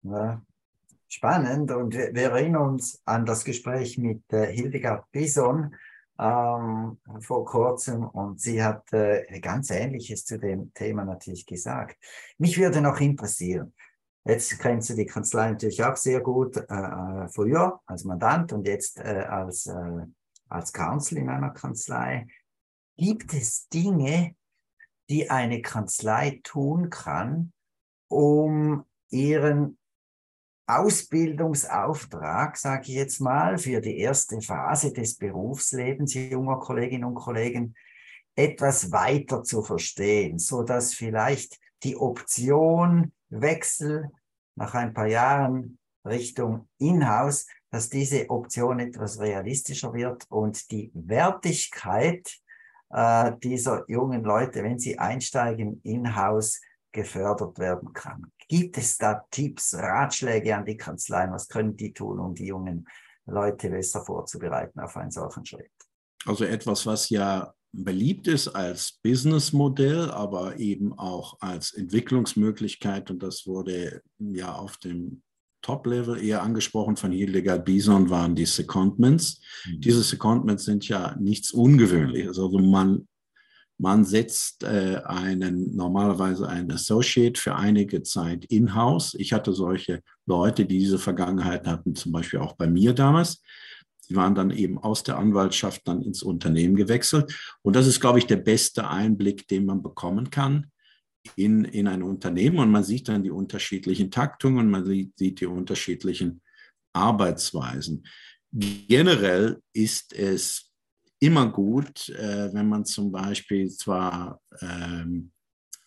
Ja, 0.03 0.41
spannend. 1.09 1.71
Und 1.71 1.93
wir 1.93 2.31
erinnern 2.31 2.69
uns 2.69 3.01
an 3.03 3.25
das 3.25 3.43
Gespräch 3.43 3.97
mit 3.97 4.23
äh, 4.31 4.45
Hildegard 4.45 5.11
Bison, 5.11 5.75
ähm, 6.19 6.99
vor 7.21 7.45
kurzem 7.45 8.05
und 8.05 8.41
sie 8.41 8.61
hat 8.61 8.91
äh, 8.91 9.39
ganz 9.39 9.69
Ähnliches 9.71 10.25
zu 10.25 10.37
dem 10.37 10.73
Thema 10.73 11.05
natürlich 11.05 11.45
gesagt. 11.45 11.97
Mich 12.37 12.57
würde 12.57 12.81
noch 12.81 12.99
interessieren, 12.99 13.73
jetzt 14.25 14.59
kennst 14.59 14.89
du 14.89 14.95
die 14.95 15.05
Kanzlei 15.05 15.51
natürlich 15.51 15.83
auch 15.83 15.95
sehr 15.95 16.19
gut, 16.19 16.57
äh, 16.57 16.61
äh 16.61 17.27
früher 17.29 17.79
als 17.85 18.03
Mandant 18.03 18.51
und 18.53 18.67
jetzt 18.67 18.99
äh, 18.99 19.25
als, 19.29 19.67
äh, 19.67 20.05
als 20.49 20.73
Counsel 20.73 21.19
in 21.19 21.29
einer 21.29 21.51
Kanzlei. 21.51 22.27
Gibt 22.97 23.33
es 23.33 23.69
Dinge, 23.69 24.35
die 25.09 25.29
eine 25.29 25.61
Kanzlei 25.61 26.41
tun 26.43 26.89
kann, 26.89 27.53
um 28.09 28.83
ihren 29.09 29.78
Ausbildungsauftrag, 30.69 32.55
sage 32.55 32.83
ich 32.83 32.95
jetzt 32.95 33.19
mal, 33.19 33.57
für 33.57 33.81
die 33.81 33.97
erste 33.97 34.39
Phase 34.39 34.93
des 34.93 35.17
Berufslebens 35.17 36.13
junger 36.13 36.59
Kolleginnen 36.59 37.05
und 37.05 37.15
Kollegen 37.15 37.73
etwas 38.35 38.91
weiter 38.91 39.43
zu 39.43 39.63
verstehen, 39.63 40.37
so 40.37 40.63
dass 40.63 40.93
vielleicht 40.93 41.59
die 41.83 41.97
Option 41.97 43.11
Wechsel 43.29 44.09
nach 44.55 44.75
ein 44.75 44.93
paar 44.93 45.07
Jahren 45.07 45.79
Richtung 46.05 46.67
Inhouse, 46.77 47.47
dass 47.71 47.89
diese 47.89 48.29
Option 48.29 48.79
etwas 48.79 49.19
realistischer 49.19 49.93
wird 49.93 50.25
und 50.29 50.71
die 50.71 50.91
Wertigkeit 50.93 52.31
äh, 52.89 53.31
dieser 53.43 53.83
jungen 53.87 54.23
Leute, 54.23 54.63
wenn 54.63 54.79
sie 54.79 54.97
einsteigen, 54.97 55.81
in-house 55.83 56.61
gefördert 56.91 57.59
werden 57.59 57.93
kann. 57.93 58.31
Gibt 58.47 58.77
es 58.77 58.97
da 58.97 59.25
Tipps, 59.29 59.75
Ratschläge 59.75 60.55
an 60.55 60.65
die 60.65 60.77
Kanzleien? 60.77 61.31
Was 61.31 61.47
können 61.47 61.75
die 61.77 61.93
tun, 61.93 62.19
um 62.19 62.33
die 62.33 62.47
jungen 62.47 62.87
Leute 63.25 63.69
besser 63.69 64.03
vorzubereiten 64.03 64.79
auf 64.79 64.97
einen 64.97 65.11
solchen 65.11 65.45
Schritt? 65.45 65.71
Also 66.25 66.45
etwas, 66.45 66.85
was 66.85 67.09
ja 67.09 67.53
beliebt 67.71 68.27
ist 68.27 68.47
als 68.47 68.99
Businessmodell, 69.03 70.09
aber 70.09 70.57
eben 70.57 70.97
auch 70.97 71.37
als 71.39 71.73
Entwicklungsmöglichkeit. 71.73 73.11
Und 73.11 73.21
das 73.21 73.45
wurde 73.45 74.01
ja 74.17 74.55
auf 74.55 74.77
dem 74.77 75.21
Top-Level 75.61 76.23
eher 76.23 76.41
angesprochen 76.41 76.95
von 76.95 77.11
Hildegard 77.11 77.65
Bison, 77.65 78.09
waren 78.09 78.35
die 78.35 78.45
Secondments. 78.45 79.41
Mhm. 79.65 79.81
Diese 79.81 80.03
Secondments 80.03 80.63
sind 80.65 80.87
ja 80.87 81.15
nichts 81.19 81.51
Ungewöhnliches. 81.51 82.39
Also 82.39 82.57
man 82.57 83.07
man 83.79 84.03
setzt 84.03 84.63
äh, 84.63 85.01
einen, 85.05 85.73
normalerweise 85.73 86.47
einen 86.49 86.69
Associate 86.71 87.39
für 87.39 87.55
einige 87.55 88.03
Zeit 88.03 88.43
in-house. 88.45 89.15
Ich 89.17 89.31
hatte 89.31 89.53
solche 89.53 90.01
Leute, 90.25 90.65
die 90.65 90.79
diese 90.79 90.99
Vergangenheit 90.99 91.65
hatten, 91.65 91.95
zum 91.95 92.11
Beispiel 92.11 92.39
auch 92.39 92.57
bei 92.57 92.67
mir 92.67 92.93
damals. 92.93 93.41
Sie 94.01 94.17
waren 94.17 94.35
dann 94.35 94.51
eben 94.51 94.77
aus 94.77 95.03
der 95.03 95.17
Anwaltschaft 95.17 95.87
dann 95.87 96.01
ins 96.01 96.23
Unternehmen 96.23 96.75
gewechselt. 96.75 97.33
Und 97.61 97.77
das 97.77 97.87
ist, 97.87 98.01
glaube 98.01 98.19
ich, 98.19 98.27
der 98.27 98.35
beste 98.37 98.89
Einblick, 98.89 99.47
den 99.47 99.65
man 99.65 99.81
bekommen 99.81 100.29
kann 100.29 100.71
in, 101.37 101.63
in 101.63 101.87
ein 101.87 102.03
Unternehmen. 102.03 102.59
Und 102.59 102.71
man 102.71 102.83
sieht 102.83 103.07
dann 103.07 103.23
die 103.23 103.31
unterschiedlichen 103.31 104.11
Taktungen, 104.11 104.69
man 104.69 104.85
sieht, 104.85 105.17
sieht 105.17 105.39
die 105.39 105.45
unterschiedlichen 105.45 106.41
Arbeitsweisen. 106.91 108.05
Generell 108.51 109.61
ist 109.71 110.11
es 110.11 110.68
immer 111.19 111.51
gut, 111.51 112.09
äh, 112.09 112.53
wenn 112.53 112.67
man 112.67 112.85
zum 112.85 113.11
Beispiel 113.11 113.69
zwar 113.69 114.41
ähm, 114.61 115.31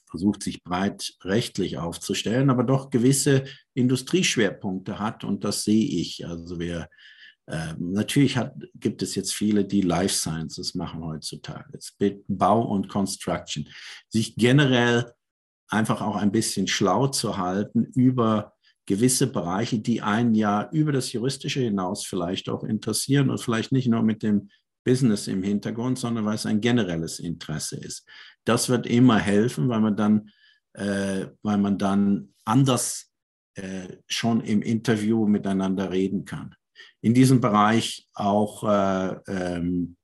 versucht, 0.08 0.42
sich 0.42 0.62
breit 0.62 1.14
rechtlich 1.22 1.78
aufzustellen, 1.78 2.50
aber 2.50 2.64
doch 2.64 2.90
gewisse 2.90 3.44
Industrieschwerpunkte 3.74 4.98
hat 4.98 5.24
und 5.24 5.42
das 5.42 5.64
sehe 5.64 5.86
ich. 5.86 6.26
Also 6.26 6.60
wir 6.60 6.88
äh, 7.46 7.74
natürlich 7.78 8.36
hat, 8.36 8.54
gibt 8.74 9.02
es 9.02 9.14
jetzt 9.14 9.32
viele, 9.32 9.64
die 9.64 9.80
Life 9.80 10.14
Sciences 10.14 10.74
machen 10.74 11.02
heutzutage, 11.02 11.78
Bau 12.28 12.62
und 12.62 12.88
Construction, 12.88 13.68
sich 14.08 14.36
generell 14.36 15.12
einfach 15.68 16.02
auch 16.02 16.16
ein 16.16 16.30
bisschen 16.30 16.68
schlau 16.68 17.08
zu 17.08 17.38
halten 17.38 17.84
über 17.94 18.52
gewisse 18.86 19.26
Bereiche, 19.26 19.78
die 19.78 20.02
einen 20.02 20.34
ja 20.34 20.68
über 20.72 20.92
das 20.92 21.12
Juristische 21.12 21.60
hinaus 21.60 22.04
vielleicht 22.04 22.48
auch 22.48 22.64
interessieren 22.64 23.30
und 23.30 23.40
vielleicht 23.40 23.72
nicht 23.72 23.88
nur 23.88 24.02
mit 24.02 24.22
dem 24.22 24.50
Business 24.84 25.28
im 25.28 25.42
Hintergrund, 25.42 25.98
sondern 25.98 26.24
weil 26.24 26.34
es 26.34 26.46
ein 26.46 26.60
generelles 26.60 27.18
Interesse 27.18 27.76
ist. 27.76 28.06
Das 28.44 28.68
wird 28.68 28.86
immer 28.86 29.18
helfen, 29.18 29.68
weil 29.68 29.80
man 29.80 29.96
dann, 29.96 30.30
äh, 30.74 31.26
weil 31.42 31.58
man 31.58 31.78
dann 31.78 32.34
anders 32.44 33.10
äh, 33.54 33.96
schon 34.06 34.40
im 34.40 34.62
Interview 34.62 35.26
miteinander 35.26 35.90
reden 35.90 36.24
kann. 36.24 36.54
In 37.00 37.14
diesem 37.14 37.40
Bereich 37.40 38.08
auch 38.14 38.64
äh, 38.64 39.16
ähm, 39.26 39.96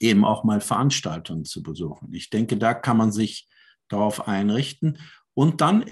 eben 0.00 0.24
auch 0.24 0.44
mal 0.44 0.60
Veranstaltungen 0.60 1.44
zu 1.44 1.62
besuchen. 1.62 2.12
Ich 2.12 2.30
denke, 2.30 2.56
da 2.56 2.74
kann 2.74 2.96
man 2.96 3.12
sich 3.12 3.48
darauf 3.88 4.28
einrichten 4.28 4.98
und 5.34 5.60
dann, 5.60 5.84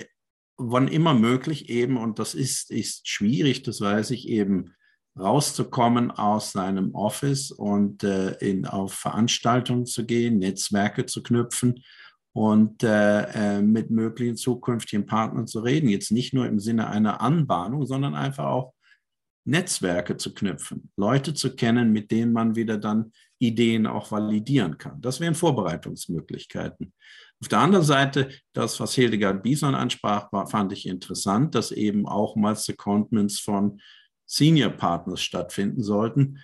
wann 0.56 0.88
immer 0.88 1.14
möglich 1.14 1.68
eben, 1.68 1.96
und 1.96 2.18
das 2.18 2.34
ist, 2.34 2.70
ist 2.70 3.08
schwierig, 3.08 3.62
das 3.62 3.80
weiß 3.80 4.10
ich 4.10 4.28
eben, 4.28 4.74
rauszukommen 5.18 6.10
aus 6.10 6.52
seinem 6.52 6.94
Office 6.94 7.50
und 7.50 8.02
äh, 8.02 8.32
in, 8.38 8.66
auf 8.66 8.94
Veranstaltungen 8.94 9.86
zu 9.86 10.04
gehen, 10.04 10.38
Netzwerke 10.38 11.06
zu 11.06 11.22
knüpfen 11.22 11.84
und 12.32 12.82
äh, 12.82 13.58
äh, 13.58 13.62
mit 13.62 13.90
möglichen 13.90 14.36
zukünftigen 14.36 15.06
Partnern 15.06 15.46
zu 15.46 15.60
reden. 15.60 15.88
Jetzt 15.88 16.10
nicht 16.10 16.34
nur 16.34 16.46
im 16.46 16.58
Sinne 16.58 16.88
einer 16.88 17.20
Anbahnung, 17.20 17.86
sondern 17.86 18.14
einfach 18.14 18.46
auch 18.46 18.74
Netzwerke 19.46 20.16
zu 20.16 20.34
knüpfen, 20.34 20.90
Leute 20.96 21.34
zu 21.34 21.54
kennen, 21.54 21.92
mit 21.92 22.10
denen 22.10 22.32
man 22.32 22.56
wieder 22.56 22.78
dann 22.78 23.12
Ideen 23.38 23.86
auch 23.86 24.10
validieren 24.10 24.78
kann. 24.78 25.00
Das 25.00 25.20
wären 25.20 25.34
Vorbereitungsmöglichkeiten. 25.34 26.92
Auf 27.40 27.48
der 27.48 27.58
anderen 27.58 27.84
Seite, 27.84 28.30
das, 28.52 28.80
was 28.80 28.94
Hildegard 28.94 29.42
Bison 29.42 29.74
ansprach, 29.74 30.32
war, 30.32 30.46
fand 30.46 30.72
ich 30.72 30.88
interessant, 30.88 31.54
dass 31.54 31.72
eben 31.72 32.08
auch 32.08 32.36
mal 32.36 32.56
Secondments 32.56 33.38
von 33.40 33.80
Senior 34.26 34.70
Partners 34.70 35.22
stattfinden 35.22 35.82
sollten. 35.82 36.38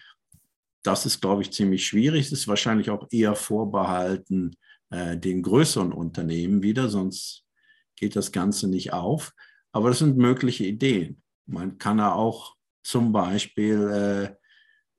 Das 0.82 1.06
ist, 1.06 1.20
glaube 1.20 1.42
ich, 1.42 1.52
ziemlich 1.52 1.86
schwierig. 1.86 2.26
Es 2.26 2.32
ist 2.32 2.48
wahrscheinlich 2.48 2.90
auch 2.90 3.06
eher 3.10 3.34
vorbehalten 3.34 4.56
äh, 4.90 5.16
den 5.16 5.42
größeren 5.42 5.92
Unternehmen 5.92 6.62
wieder, 6.62 6.88
sonst 6.88 7.44
geht 7.96 8.16
das 8.16 8.32
Ganze 8.32 8.68
nicht 8.68 8.92
auf. 8.92 9.32
Aber 9.72 9.90
das 9.90 9.98
sind 9.98 10.16
mögliche 10.16 10.64
Ideen. 10.64 11.22
Man 11.46 11.78
kann 11.78 11.98
ja 11.98 12.12
auch 12.12 12.56
zum 12.82 13.12
Beispiel 13.12 14.36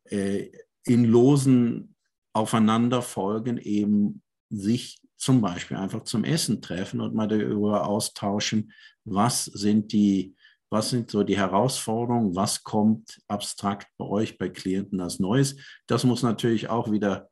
äh, 0.09 0.15
äh, 0.15 0.51
in 0.85 1.05
losen 1.05 1.95
Aufeinanderfolgen 2.33 3.57
eben 3.57 4.21
sich 4.49 5.01
zum 5.17 5.41
Beispiel 5.41 5.77
einfach 5.77 6.03
zum 6.03 6.23
Essen 6.23 6.61
treffen 6.61 7.01
und 7.01 7.13
mal 7.13 7.27
darüber 7.27 7.87
austauschen, 7.87 8.71
was 9.03 9.45
sind 9.45 9.91
die 9.91 10.35
was 10.71 10.89
sind 10.89 11.11
so 11.11 11.23
die 11.23 11.37
Herausforderungen? 11.37 12.33
Was 12.33 12.63
kommt 12.63 13.19
abstrakt 13.27 13.87
bei 13.97 14.05
euch, 14.05 14.37
bei 14.37 14.47
Klienten 14.47 15.01
als 15.01 15.19
Neues? 15.19 15.57
Das 15.85 16.05
muss 16.05 16.23
natürlich 16.23 16.69
auch 16.69 16.89
wieder 16.89 17.29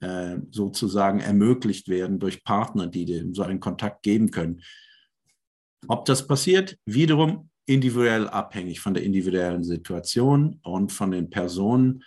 äh, 0.00 0.38
sozusagen 0.50 1.20
ermöglicht 1.20 1.88
werden 1.88 2.18
durch 2.18 2.42
Partner, 2.42 2.88
die 2.88 3.04
dem 3.04 3.34
so 3.34 3.44
einen 3.44 3.60
Kontakt 3.60 4.02
geben 4.02 4.32
können. 4.32 4.62
Ob 5.86 6.04
das 6.06 6.26
passiert, 6.26 6.76
wiederum 6.84 7.50
individuell 7.66 8.28
abhängig 8.28 8.80
von 8.80 8.94
der 8.94 9.04
individuellen 9.04 9.62
Situation 9.62 10.58
und 10.64 10.90
von 10.90 11.12
den 11.12 11.30
Personen. 11.30 12.02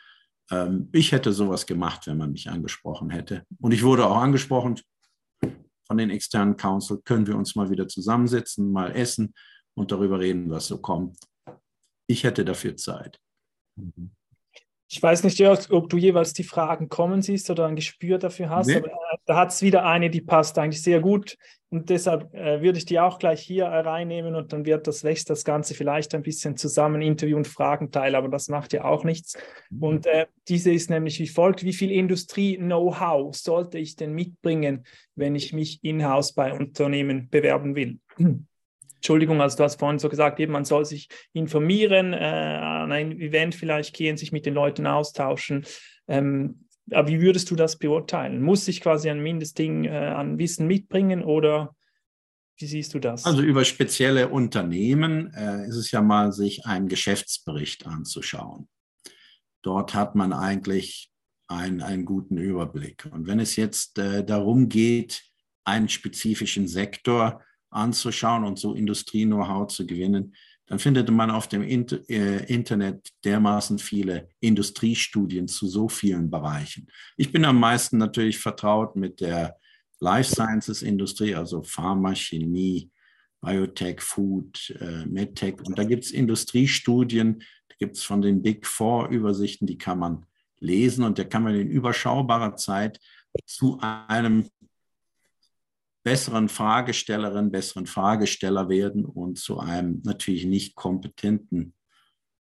Ähm, 0.52 0.90
ich 0.92 1.14
hätte 1.14 1.32
sowas 1.32 1.66
gemacht, 1.66 2.06
wenn 2.06 2.18
man 2.18 2.34
mich 2.34 2.50
angesprochen 2.50 3.12
hätte. 3.12 3.44
Und 3.62 3.72
ich 3.72 3.82
wurde 3.82 4.06
auch 4.06 4.18
angesprochen 4.18 4.82
von 5.88 5.98
den 5.98 6.10
externen 6.10 6.58
Council, 6.58 7.00
können 7.06 7.28
wir 7.28 7.38
uns 7.38 7.56
mal 7.56 7.70
wieder 7.70 7.88
zusammensetzen, 7.88 8.74
mal 8.74 8.92
essen 8.92 9.34
und 9.76 9.92
darüber 9.92 10.20
reden, 10.20 10.50
was 10.50 10.68
so 10.68 10.80
kommt. 10.80 11.18
Ich 12.08 12.24
hätte 12.24 12.46
dafür 12.46 12.76
Zeit. 12.78 13.20
Mhm. 13.76 14.12
Ich 14.88 15.02
weiß 15.02 15.24
nicht, 15.24 15.42
ob 15.72 15.90
du 15.90 15.98
jeweils 15.98 16.34
die 16.34 16.44
Fragen 16.44 16.90
kommen 16.90 17.24
siehst 17.24 17.50
oder 17.50 17.66
ein 17.66 17.76
Gespür 17.76 18.20
dafür 18.20 18.50
hast, 18.50 18.68
nee. 18.68 18.76
aber 18.76 18.88
äh, 18.88 19.18
da 19.26 19.36
hat 19.36 19.50
es 19.50 19.64
wieder 19.64 19.84
eine, 19.84 20.12
die 20.12 20.22
passt 20.22 20.60
eigentlich 20.60 20.84
sehr 20.84 21.00
gut. 21.00 21.38
Und 21.70 21.90
deshalb 21.90 22.32
äh, 22.36 22.62
würde 22.62 22.78
ich 22.78 22.86
die 22.86 23.00
auch 23.00 23.18
gleich 23.18 23.42
hier 23.42 23.66
äh, 23.66 23.80
reinnehmen 23.80 24.36
und 24.36 24.54
dann 24.54 24.66
wird 24.66 24.86
das 24.86 25.04
wächst 25.04 25.32
das 25.32 25.44
Ganze 25.44 25.74
vielleicht 25.74 26.14
ein 26.14 26.22
bisschen 26.22 26.56
zusammen, 26.56 27.02
Interview- 27.02 27.36
und 27.36 27.48
Fragenteil, 27.48 28.14
aber 28.14 28.30
das 28.30 28.48
macht 28.48 28.74
ja 28.74 28.86
auch 28.86 29.04
nichts. 29.04 29.36
Mhm. 29.72 29.84
Und 29.84 30.06
äh, 30.06 30.28
diese 30.48 30.72
ist 30.72 30.92
nämlich 30.92 31.20
wie 31.20 31.28
folgt: 31.28 31.64
Wie 31.64 31.74
viel 31.74 31.92
Industrie-Know-how 31.92 33.36
sollte 33.36 33.80
ich 33.80 33.96
denn 33.96 34.14
mitbringen, 34.14 34.86
wenn 35.16 35.36
ich 35.36 35.52
mich 35.52 35.84
in-house 35.84 36.34
bei 36.34 36.54
Unternehmen 36.54 37.30
bewerben 37.30 37.76
will? 37.76 38.00
Entschuldigung, 38.96 39.42
also 39.42 39.58
du 39.58 39.64
hast 39.64 39.80
vorhin 39.80 40.00
so 40.00 40.10
gesagt, 40.10 40.40
eben 40.40 40.52
man 40.52 40.66
soll 40.66 40.86
sich 40.86 41.10
informieren, 41.34 42.14
äh, 42.14 42.18
an 42.18 42.92
ein 42.92 43.20
Event 43.20 43.56
vielleicht 43.56 43.96
gehen, 43.96 44.18
sich 44.18 44.32
mit 44.32 44.46
den 44.46 44.54
Leuten 44.54 44.88
austauschen. 44.88 45.66
Ähm, 46.08 46.66
aber 46.92 47.08
wie 47.08 47.22
würdest 47.22 47.50
du 47.50 47.56
das 47.56 47.78
beurteilen? 47.78 48.42
Muss 48.42 48.68
ich 48.68 48.82
quasi 48.82 49.10
ein 49.10 49.22
Mindestding 49.22 49.86
äh, 49.86 49.90
an 49.90 50.38
Wissen 50.38 50.68
mitbringen 50.68 51.24
oder 51.24 51.76
wie 52.58 52.68
siehst 52.68 52.94
du 52.94 53.00
das? 53.00 53.26
Also 53.26 53.42
über 53.42 53.66
spezielle 53.66 54.30
Unternehmen 54.30 55.34
äh, 55.34 55.68
ist 55.68 55.76
es 55.76 55.92
ja 55.92 56.02
mal, 56.02 56.32
sich 56.32 56.66
einen 56.66 56.88
Geschäftsbericht 56.88 57.86
anzuschauen. 57.86 58.70
Dort 59.62 59.94
hat 59.94 60.16
man 60.16 60.32
eigentlich 60.32 61.12
einen, 61.48 61.82
einen 61.82 62.06
guten 62.06 62.38
Überblick. 62.38 63.10
Und 63.12 63.28
wenn 63.28 63.40
es 63.40 63.56
jetzt 63.56 63.98
äh, 63.98 64.24
darum 64.24 64.70
geht, 64.70 65.24
einen 65.64 65.90
spezifischen 65.90 66.68
Sektor 66.68 67.42
anzuschauen 67.76 68.44
und 68.44 68.58
so 68.58 68.74
Industrie-Know-how 68.74 69.68
zu 69.68 69.86
gewinnen, 69.86 70.36
dann 70.68 70.80
findet 70.80 71.10
man 71.12 71.30
auf 71.30 71.48
dem 71.48 71.62
Inter 71.62 72.00
äh, 72.10 72.44
Internet 72.52 73.10
dermaßen 73.24 73.78
viele 73.78 74.30
Industriestudien 74.40 75.48
zu 75.48 75.68
so 75.68 75.88
vielen 75.88 76.32
Bereichen. 76.32 76.88
Ich 77.18 77.32
bin 77.32 77.46
am 77.46 77.60
meisten 77.60 77.98
natürlich 77.98 78.40
vertraut 78.40 78.96
mit 78.96 79.22
der 79.22 79.58
Life 80.00 80.32
Sciences 80.32 80.82
Industrie, 80.82 81.36
also 81.36 81.62
Pharma, 81.62 82.16
Chemie, 82.16 82.90
Biotech, 83.42 84.02
Food, 84.02 84.76
äh, 84.80 85.06
MedTech. 85.06 85.62
Und 85.64 85.78
da 85.78 85.84
gibt 85.84 86.06
es 86.06 86.12
Industriestudien, 86.12 87.44
da 87.70 87.76
gibt 87.78 87.98
es 87.98 88.04
von 88.04 88.22
den 88.22 88.42
Big 88.42 88.66
Four 88.66 89.10
Übersichten, 89.10 89.68
die 89.68 89.78
kann 89.78 90.00
man 90.00 90.26
lesen 90.60 91.04
und 91.04 91.20
da 91.20 91.24
kann 91.24 91.44
man 91.44 91.56
in 91.56 91.70
überschaubarer 91.70 92.56
Zeit 92.56 93.00
zu 93.46 93.78
einem 93.82 94.50
besseren 96.06 96.50
Fragestellerin, 96.50 97.52
besseren 97.52 97.88
Fragesteller 97.88 98.70
werden 98.70 99.06
und 99.06 99.40
zu 99.40 99.60
einem 99.60 100.04
natürlich 100.06 100.46
nicht 100.46 100.76
kompetenten 100.76 101.74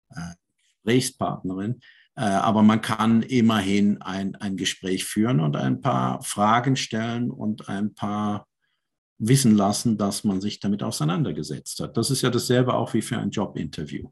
äh, 0.09 0.35
Gesprächspartnerin. 0.83 1.81
Äh, 2.17 2.23
aber 2.23 2.63
man 2.63 2.81
kann 2.81 3.23
immerhin 3.23 4.01
ein, 4.01 4.35
ein 4.37 4.57
Gespräch 4.57 5.05
führen 5.05 5.41
und 5.41 5.57
ein 5.57 5.83
paar 5.83 6.23
Fragen 6.23 6.75
stellen 6.75 7.31
und 7.31 7.69
ein 7.69 7.95
paar 7.95 8.47
wissen 9.19 9.55
lassen, 9.55 9.99
dass 9.99 10.25
man 10.25 10.41
sich 10.41 10.59
damit 10.61 10.83
auseinandergesetzt 10.83 11.81
hat. 11.81 11.99
Das 11.99 12.11
ist 12.11 12.23
ja 12.23 12.31
dasselbe 12.31 12.73
auch 12.73 12.95
wie 12.95 13.03
für 13.03 13.19
ein 13.19 13.31
Jobinterview. 13.31 14.11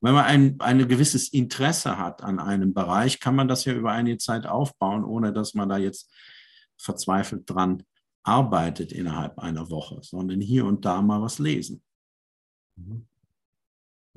Wenn 0.00 0.14
man 0.14 0.24
ein, 0.24 0.60
ein 0.60 0.86
gewisses 0.86 1.32
Interesse 1.32 1.98
hat 1.98 2.22
an 2.22 2.38
einem 2.38 2.72
Bereich, 2.72 3.18
kann 3.18 3.34
man 3.34 3.48
das 3.48 3.64
ja 3.64 3.72
über 3.72 3.90
einige 3.90 4.18
Zeit 4.18 4.46
aufbauen, 4.46 5.04
ohne 5.04 5.32
dass 5.32 5.54
man 5.54 5.68
da 5.68 5.78
jetzt 5.78 6.14
verzweifelt 6.76 7.50
dran 7.50 7.82
arbeitet 8.26 8.92
innerhalb 8.92 9.38
einer 9.38 9.70
Woche, 9.70 10.00
sondern 10.02 10.40
hier 10.40 10.64
und 10.66 10.84
da 10.84 11.00
mal 11.00 11.22
was 11.22 11.38
lesen. 11.38 11.82
Mhm. 12.76 13.06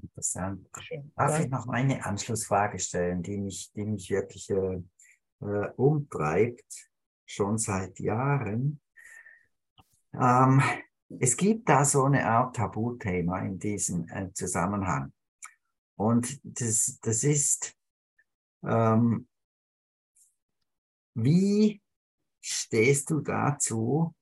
Interessant. 0.02 0.68
Darf 1.16 1.40
ich 1.40 1.50
noch 1.50 1.68
eine 1.68 2.06
Anschlussfrage 2.06 2.80
stellen, 2.80 3.22
die 3.22 3.38
mich, 3.38 3.72
die 3.74 3.84
mich 3.84 4.10
wirklich 4.10 4.50
äh, 4.50 4.82
äh, 5.42 5.70
umtreibt, 5.76 6.90
schon 7.26 7.58
seit 7.58 8.00
Jahren? 8.00 8.82
Ähm, 10.14 10.62
es 11.20 11.36
gibt 11.36 11.68
da 11.68 11.84
so 11.84 12.06
eine 12.06 12.26
Art 12.26 12.56
Tabuthema 12.56 13.40
in 13.40 13.60
diesem 13.60 14.08
äh, 14.10 14.32
Zusammenhang. 14.34 15.12
Und 15.98 16.40
das, 16.44 16.98
das 17.02 17.24
ist, 17.24 17.76
ähm, 18.64 19.28
wie 21.14 21.82
stehst 22.50 23.12
du 23.12 23.20
dazu, 23.22 24.16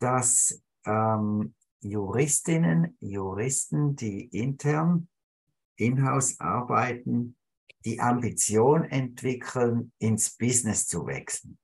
dass 0.00 0.60
ähm, 0.84 1.54
Juristinnen, 1.80 2.96
Juristen, 3.00 3.94
die 3.94 4.24
intern 4.26 5.08
in-house 5.76 6.38
arbeiten, 6.40 7.36
die 7.84 8.00
Ambition 8.00 8.84
entwickeln, 8.84 9.92
ins 9.98 10.36
Business 10.36 10.86
zu 10.86 11.06
wechseln? 11.06 11.58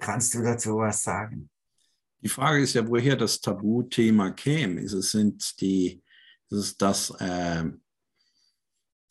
Kannst 0.00 0.34
du 0.34 0.42
dazu 0.42 0.76
was 0.76 1.02
sagen? 1.02 1.50
Die 2.20 2.28
Frage 2.28 2.62
ist 2.62 2.74
ja, 2.74 2.86
woher 2.86 3.16
das 3.16 3.40
Tabuthema 3.40 4.32
käme. 4.32 4.80
Ist 4.80 4.92
es 4.92 5.12
sind 5.12 5.60
die, 5.60 6.02
ist 6.50 6.58
es 6.58 6.76
das 6.76 7.10
äh, 7.20 7.64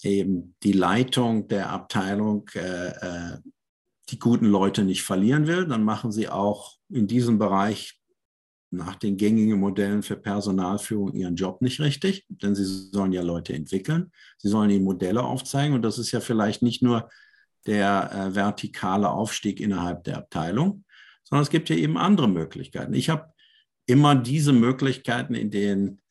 eben 0.03 0.55
die 0.61 0.73
Leitung 0.73 1.47
der 1.47 1.69
Abteilung 1.69 2.47
äh, 2.53 2.89
äh 2.89 3.37
die 4.09 4.19
guten 4.19 4.45
Leute 4.45 4.83
nicht 4.83 5.03
verlieren 5.03 5.47
will, 5.47 5.65
dann 5.67 5.83
machen 5.83 6.11
sie 6.11 6.29
auch 6.29 6.77
in 6.89 7.07
diesem 7.07 7.37
Bereich 7.37 7.99
nach 8.69 8.95
den 8.95 9.17
gängigen 9.17 9.59
Modellen 9.59 10.03
für 10.03 10.17
Personalführung 10.17 11.13
ihren 11.13 11.35
Job 11.35 11.61
nicht 11.61 11.79
richtig, 11.79 12.25
denn 12.29 12.53
sie 12.53 12.65
sollen 12.65 13.13
ja 13.13 13.21
Leute 13.21 13.53
entwickeln, 13.53 14.11
sie 14.37 14.49
sollen 14.49 14.69
ihnen 14.69 14.83
Modelle 14.83 15.23
aufzeigen 15.23 15.73
und 15.73 15.81
das 15.83 15.97
ist 15.97 16.11
ja 16.11 16.19
vielleicht 16.19 16.61
nicht 16.61 16.81
nur 16.81 17.09
der 17.65 18.11
äh, 18.11 18.35
vertikale 18.35 19.09
Aufstieg 19.09 19.59
innerhalb 19.59 20.03
der 20.03 20.17
Abteilung, 20.17 20.83
sondern 21.23 21.43
es 21.43 21.49
gibt 21.49 21.69
ja 21.69 21.75
eben 21.75 21.97
andere 21.97 22.27
Möglichkeiten. 22.27 22.93
Ich 22.93 23.09
habe 23.09 23.33
immer 23.85 24.15
diese 24.15 24.53
Möglichkeiten 24.53 25.33
in 25.33 25.51
den 25.51 26.01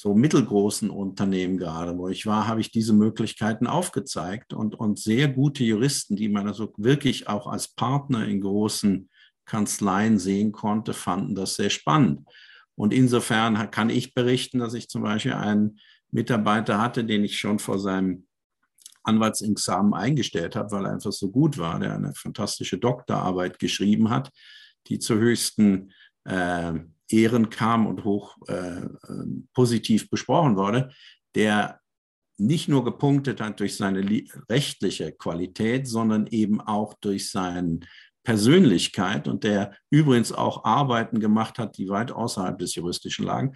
so 0.00 0.14
mittelgroßen 0.14 0.90
Unternehmen 0.90 1.58
gerade, 1.58 1.98
wo 1.98 2.08
ich 2.08 2.24
war, 2.24 2.46
habe 2.46 2.60
ich 2.60 2.70
diese 2.70 2.92
Möglichkeiten 2.92 3.66
aufgezeigt 3.66 4.52
und, 4.54 4.76
und 4.76 5.00
sehr 5.00 5.26
gute 5.26 5.64
Juristen, 5.64 6.14
die 6.14 6.28
man 6.28 6.46
also 6.46 6.72
wirklich 6.76 7.26
auch 7.26 7.48
als 7.48 7.66
Partner 7.66 8.24
in 8.24 8.40
großen 8.40 9.10
Kanzleien 9.44 10.20
sehen 10.20 10.52
konnte, 10.52 10.92
fanden 10.94 11.34
das 11.34 11.56
sehr 11.56 11.68
spannend. 11.68 12.20
Und 12.76 12.94
insofern 12.94 13.72
kann 13.72 13.90
ich 13.90 14.14
berichten, 14.14 14.60
dass 14.60 14.74
ich 14.74 14.88
zum 14.88 15.02
Beispiel 15.02 15.32
einen 15.32 15.80
Mitarbeiter 16.12 16.80
hatte, 16.80 17.04
den 17.04 17.24
ich 17.24 17.36
schon 17.36 17.58
vor 17.58 17.80
seinem 17.80 18.28
Anwaltsexamen 19.02 19.94
eingestellt 19.94 20.54
habe, 20.54 20.70
weil 20.70 20.84
er 20.84 20.92
einfach 20.92 21.10
so 21.10 21.28
gut 21.28 21.58
war, 21.58 21.80
der 21.80 21.96
eine 21.96 22.14
fantastische 22.14 22.78
Doktorarbeit 22.78 23.58
geschrieben 23.58 24.10
hat, 24.10 24.30
die 24.86 25.00
zur 25.00 25.18
höchsten 25.18 25.92
äh, 26.22 26.74
Ehren 27.10 27.50
kam 27.50 27.86
und 27.86 28.04
hoch 28.04 28.36
äh, 28.48 28.80
ähm, 29.08 29.48
positiv 29.54 30.10
besprochen 30.10 30.56
wurde, 30.56 30.90
der 31.34 31.80
nicht 32.38 32.68
nur 32.68 32.84
gepunktet 32.84 33.40
hat 33.40 33.58
durch 33.60 33.76
seine 33.76 34.24
rechtliche 34.48 35.12
Qualität, 35.12 35.88
sondern 35.88 36.26
eben 36.28 36.60
auch 36.60 36.94
durch 37.00 37.30
seine 37.30 37.80
Persönlichkeit 38.22 39.26
und 39.26 39.42
der 39.42 39.74
übrigens 39.90 40.32
auch 40.32 40.64
Arbeiten 40.64 41.18
gemacht 41.18 41.58
hat, 41.58 41.78
die 41.78 41.88
weit 41.88 42.12
außerhalb 42.12 42.58
des 42.58 42.74
juristischen 42.74 43.24
lagen. 43.24 43.54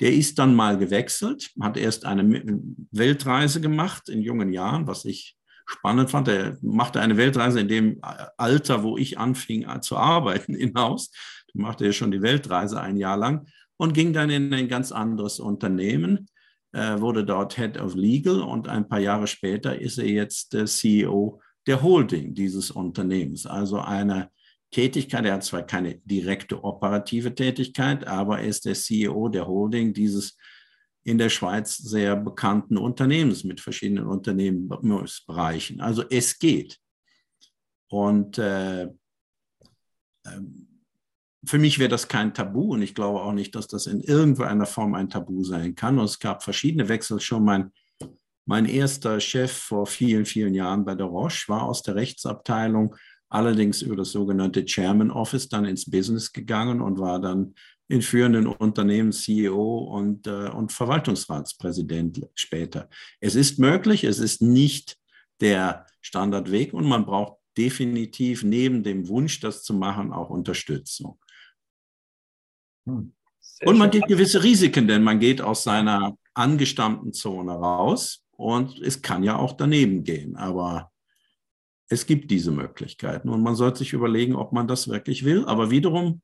Der 0.00 0.12
ist 0.12 0.38
dann 0.38 0.54
mal 0.54 0.78
gewechselt, 0.78 1.50
hat 1.60 1.76
erst 1.76 2.04
eine 2.04 2.42
Weltreise 2.90 3.60
gemacht 3.60 4.08
in 4.08 4.22
jungen 4.22 4.52
Jahren, 4.52 4.86
was 4.86 5.04
ich 5.04 5.36
spannend 5.66 6.10
fand. 6.10 6.28
Er 6.28 6.56
machte 6.62 7.00
eine 7.00 7.16
Weltreise 7.16 7.60
in 7.60 7.68
dem 7.68 8.00
Alter, 8.36 8.82
wo 8.82 8.96
ich 8.96 9.18
anfing 9.18 9.66
zu 9.82 9.96
arbeiten, 9.96 10.54
hinaus 10.58 11.10
machte 11.54 11.86
ja 11.86 11.92
schon 11.92 12.10
die 12.10 12.22
Weltreise 12.22 12.80
ein 12.80 12.96
Jahr 12.96 13.16
lang 13.16 13.46
und 13.76 13.94
ging 13.94 14.12
dann 14.12 14.30
in 14.30 14.52
ein 14.52 14.68
ganz 14.68 14.92
anderes 14.92 15.40
Unternehmen, 15.40 16.28
äh, 16.72 17.00
wurde 17.00 17.24
dort 17.24 17.56
Head 17.56 17.80
of 17.80 17.94
Legal 17.94 18.40
und 18.40 18.68
ein 18.68 18.88
paar 18.88 19.00
Jahre 19.00 19.26
später 19.26 19.78
ist 19.80 19.98
er 19.98 20.08
jetzt 20.08 20.52
der 20.52 20.66
CEO 20.66 21.40
der 21.66 21.82
Holding 21.82 22.34
dieses 22.34 22.70
Unternehmens. 22.70 23.46
Also 23.46 23.78
eine 23.78 24.30
Tätigkeit, 24.70 25.24
er 25.24 25.34
hat 25.34 25.44
zwar 25.44 25.62
keine 25.62 25.96
direkte 26.04 26.62
operative 26.62 27.34
Tätigkeit, 27.34 28.06
aber 28.06 28.40
er 28.40 28.48
ist 28.48 28.64
der 28.64 28.74
CEO 28.74 29.28
der 29.28 29.46
Holding 29.46 29.94
dieses 29.94 30.36
in 31.04 31.18
der 31.18 31.28
Schweiz 31.28 31.76
sehr 31.76 32.16
bekannten 32.16 32.78
Unternehmens 32.78 33.44
mit 33.44 33.60
verschiedenen 33.60 34.06
Unternehmensbereichen. 34.06 35.80
Also 35.80 36.02
es 36.08 36.38
geht. 36.38 36.80
Und 37.88 38.38
äh, 38.38 38.88
ähm, 40.26 40.73
für 41.46 41.58
mich 41.58 41.78
wäre 41.78 41.88
das 41.88 42.08
kein 42.08 42.34
Tabu 42.34 42.72
und 42.74 42.82
ich 42.82 42.94
glaube 42.94 43.22
auch 43.22 43.32
nicht, 43.32 43.54
dass 43.54 43.66
das 43.66 43.86
in 43.86 44.00
irgendeiner 44.00 44.66
Form 44.66 44.94
ein 44.94 45.08
Tabu 45.08 45.44
sein 45.44 45.74
kann. 45.74 45.98
Und 45.98 46.06
es 46.06 46.18
gab 46.18 46.42
verschiedene 46.42 46.88
Wechsel. 46.88 47.20
Schon 47.20 47.44
mein, 47.44 47.72
mein 48.46 48.66
erster 48.66 49.20
Chef 49.20 49.52
vor 49.52 49.86
vielen, 49.86 50.26
vielen 50.26 50.54
Jahren 50.54 50.84
bei 50.84 50.94
der 50.94 51.06
Roche 51.06 51.48
war 51.48 51.62
aus 51.62 51.82
der 51.82 51.94
Rechtsabteilung, 51.94 52.96
allerdings 53.28 53.82
über 53.82 53.96
das 53.96 54.12
sogenannte 54.12 54.64
Chairman 54.64 55.10
Office 55.10 55.48
dann 55.48 55.64
ins 55.64 55.90
Business 55.90 56.32
gegangen 56.32 56.80
und 56.80 56.98
war 56.98 57.20
dann 57.20 57.54
in 57.88 58.00
führenden 58.00 58.46
Unternehmen 58.46 59.12
CEO 59.12 59.78
und, 59.78 60.26
äh, 60.26 60.48
und 60.48 60.72
Verwaltungsratspräsident 60.72 62.26
später. 62.34 62.88
Es 63.20 63.34
ist 63.34 63.58
möglich, 63.58 64.04
es 64.04 64.18
ist 64.18 64.40
nicht 64.40 64.96
der 65.40 65.86
Standardweg 66.00 66.72
und 66.72 66.86
man 66.86 67.04
braucht 67.04 67.38
definitiv 67.58 68.42
neben 68.42 68.82
dem 68.82 69.08
Wunsch, 69.08 69.40
das 69.40 69.62
zu 69.62 69.74
machen, 69.74 70.12
auch 70.12 70.30
Unterstützung. 70.30 71.18
Hm. 72.86 73.12
und 73.64 73.78
man 73.78 73.90
geht 73.90 74.06
gewisse 74.06 74.42
Risiken, 74.42 74.86
denn 74.86 75.02
man 75.02 75.20
geht 75.20 75.40
aus 75.40 75.64
seiner 75.64 76.16
angestammten 76.34 77.12
Zone 77.12 77.52
raus 77.52 78.24
und 78.32 78.80
es 78.80 79.00
kann 79.00 79.22
ja 79.22 79.36
auch 79.36 79.52
daneben 79.52 80.04
gehen. 80.04 80.36
Aber 80.36 80.90
es 81.88 82.06
gibt 82.06 82.30
diese 82.30 82.50
Möglichkeiten 82.50 83.28
und 83.28 83.42
man 83.42 83.54
sollte 83.54 83.78
sich 83.78 83.92
überlegen, 83.92 84.34
ob 84.34 84.52
man 84.52 84.68
das 84.68 84.88
wirklich 84.88 85.24
will. 85.24 85.44
Aber 85.46 85.70
wiederum 85.70 86.22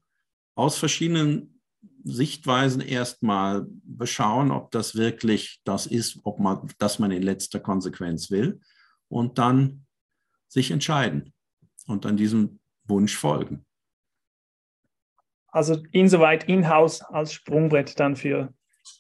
aus 0.54 0.76
verschiedenen 0.76 1.60
Sichtweisen 2.02 2.80
erstmal 2.80 3.66
beschauen, 3.84 4.50
ob 4.50 4.70
das 4.70 4.94
wirklich 4.94 5.60
das 5.64 5.86
ist, 5.86 6.18
ob 6.24 6.40
man, 6.40 6.70
das 6.78 6.98
man 6.98 7.10
in 7.10 7.22
letzter 7.22 7.60
Konsequenz 7.60 8.30
will 8.30 8.60
und 9.08 9.38
dann 9.38 9.86
sich 10.48 10.70
entscheiden 10.70 11.32
und 11.86 12.04
dann 12.04 12.16
diesem 12.16 12.58
Wunsch 12.84 13.16
folgen. 13.16 13.64
Also 15.52 15.76
insoweit 15.92 16.44
in-house 16.44 17.02
als 17.02 17.32
Sprungbrett 17.32 17.98
dann 17.98 18.16
für 18.16 18.52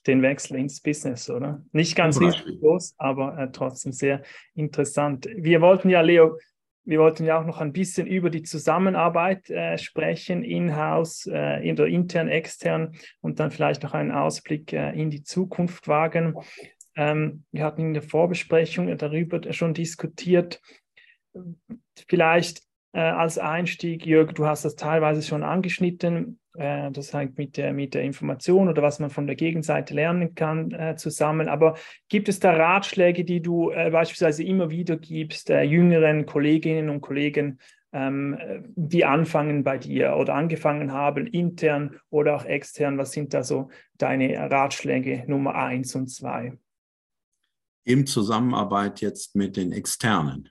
den 0.06 0.22
Wechsel 0.22 0.56
ins 0.56 0.80
Business, 0.80 1.28
oder? 1.30 1.62
Nicht 1.72 1.96
ganz 1.96 2.18
groß, 2.18 2.94
aber 2.98 3.38
äh, 3.38 3.50
trotzdem 3.52 3.92
sehr 3.92 4.22
interessant. 4.54 5.28
Wir 5.36 5.60
wollten 5.60 5.90
ja, 5.90 6.00
Leo, 6.00 6.38
wir 6.84 6.98
wollten 7.00 7.24
ja 7.24 7.40
auch 7.40 7.46
noch 7.46 7.60
ein 7.60 7.72
bisschen 7.72 8.06
über 8.06 8.30
die 8.30 8.42
Zusammenarbeit 8.42 9.50
äh, 9.50 9.78
sprechen, 9.78 10.42
in-house, 10.42 11.26
äh, 11.26 11.68
in 11.68 11.76
intern, 11.76 12.28
extern 12.28 12.94
und 13.20 13.38
dann 13.38 13.50
vielleicht 13.50 13.82
noch 13.82 13.94
einen 13.94 14.10
Ausblick 14.10 14.72
äh, 14.72 14.90
in 14.92 15.10
die 15.10 15.22
Zukunft 15.22 15.88
wagen. 15.88 16.34
Ähm, 16.96 17.44
wir 17.52 17.64
hatten 17.64 17.82
in 17.82 17.94
der 17.94 18.02
Vorbesprechung 18.02 18.96
darüber 18.96 19.52
schon 19.52 19.74
diskutiert. 19.74 20.60
Vielleicht 22.08 22.62
äh, 22.92 23.00
als 23.00 23.38
Einstieg, 23.38 24.04
Jörg, 24.04 24.32
du 24.32 24.46
hast 24.46 24.64
das 24.64 24.76
teilweise 24.76 25.22
schon 25.22 25.42
angeschnitten, 25.42 26.40
äh, 26.54 26.90
das 26.90 27.12
hängt 27.12 27.38
mit 27.38 27.56
der, 27.56 27.72
mit 27.72 27.94
der 27.94 28.02
Information 28.02 28.68
oder 28.68 28.82
was 28.82 28.98
man 28.98 29.10
von 29.10 29.26
der 29.26 29.36
Gegenseite 29.36 29.94
lernen 29.94 30.34
kann 30.34 30.72
äh, 30.72 30.96
zusammen. 30.96 31.48
Aber 31.48 31.76
gibt 32.08 32.28
es 32.28 32.40
da 32.40 32.52
Ratschläge, 32.52 33.24
die 33.24 33.40
du 33.40 33.70
äh, 33.70 33.90
beispielsweise 33.90 34.42
immer 34.42 34.70
wieder 34.70 34.96
gibst, 34.96 35.50
äh, 35.50 35.62
jüngeren 35.62 36.26
Kolleginnen 36.26 36.90
und 36.90 37.00
Kollegen, 37.00 37.60
ähm, 37.92 38.38
die 38.76 39.04
anfangen 39.04 39.64
bei 39.64 39.78
dir 39.78 40.16
oder 40.16 40.34
angefangen 40.34 40.92
haben, 40.92 41.26
intern 41.26 41.96
oder 42.10 42.36
auch 42.36 42.44
extern? 42.44 42.98
Was 42.98 43.12
sind 43.12 43.34
da 43.34 43.44
so 43.44 43.70
deine 43.98 44.50
Ratschläge 44.50 45.24
Nummer 45.26 45.54
eins 45.54 45.94
und 45.94 46.08
zwei? 46.08 46.58
In 47.84 48.06
Zusammenarbeit 48.06 49.00
jetzt 49.00 49.34
mit 49.34 49.56
den 49.56 49.72
Externen. 49.72 50.50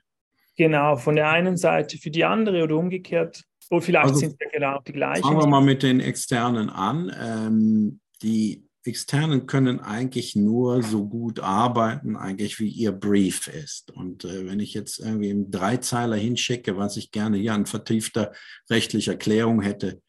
Genau, 0.60 0.94
von 0.96 1.16
der 1.16 1.30
einen 1.30 1.56
Seite 1.56 1.96
für 1.96 2.10
die 2.10 2.22
andere 2.22 2.62
oder 2.62 2.76
umgekehrt. 2.76 3.44
Oder 3.70 3.80
vielleicht 3.80 4.08
also, 4.08 4.20
sind 4.20 4.38
wir 4.38 4.50
genau 4.50 4.78
die 4.86 4.92
gleichen. 4.92 5.22
Fangen 5.22 5.38
wir 5.38 5.46
mal 5.46 5.62
mit 5.62 5.82
den 5.82 6.00
Externen 6.00 6.68
an. 6.68 7.10
Ähm, 7.18 8.00
die 8.20 8.68
Externen 8.84 9.46
können 9.46 9.80
eigentlich 9.80 10.36
nur 10.36 10.82
so 10.82 11.08
gut 11.08 11.40
arbeiten, 11.40 12.14
eigentlich 12.14 12.60
wie 12.60 12.68
ihr 12.68 12.92
Brief 12.92 13.48
ist. 13.48 13.90
Und 13.90 14.26
äh, 14.26 14.46
wenn 14.46 14.60
ich 14.60 14.74
jetzt 14.74 14.98
irgendwie 14.98 15.30
einen 15.30 15.50
Dreizeiler 15.50 16.16
hinschicke, 16.16 16.76
was 16.76 16.98
ich 16.98 17.10
gerne 17.10 17.38
hier 17.38 17.54
an 17.54 17.64
vertiefter 17.64 18.32
rechtlicher 18.68 19.16
Klärung 19.16 19.62
hätte, 19.62 20.02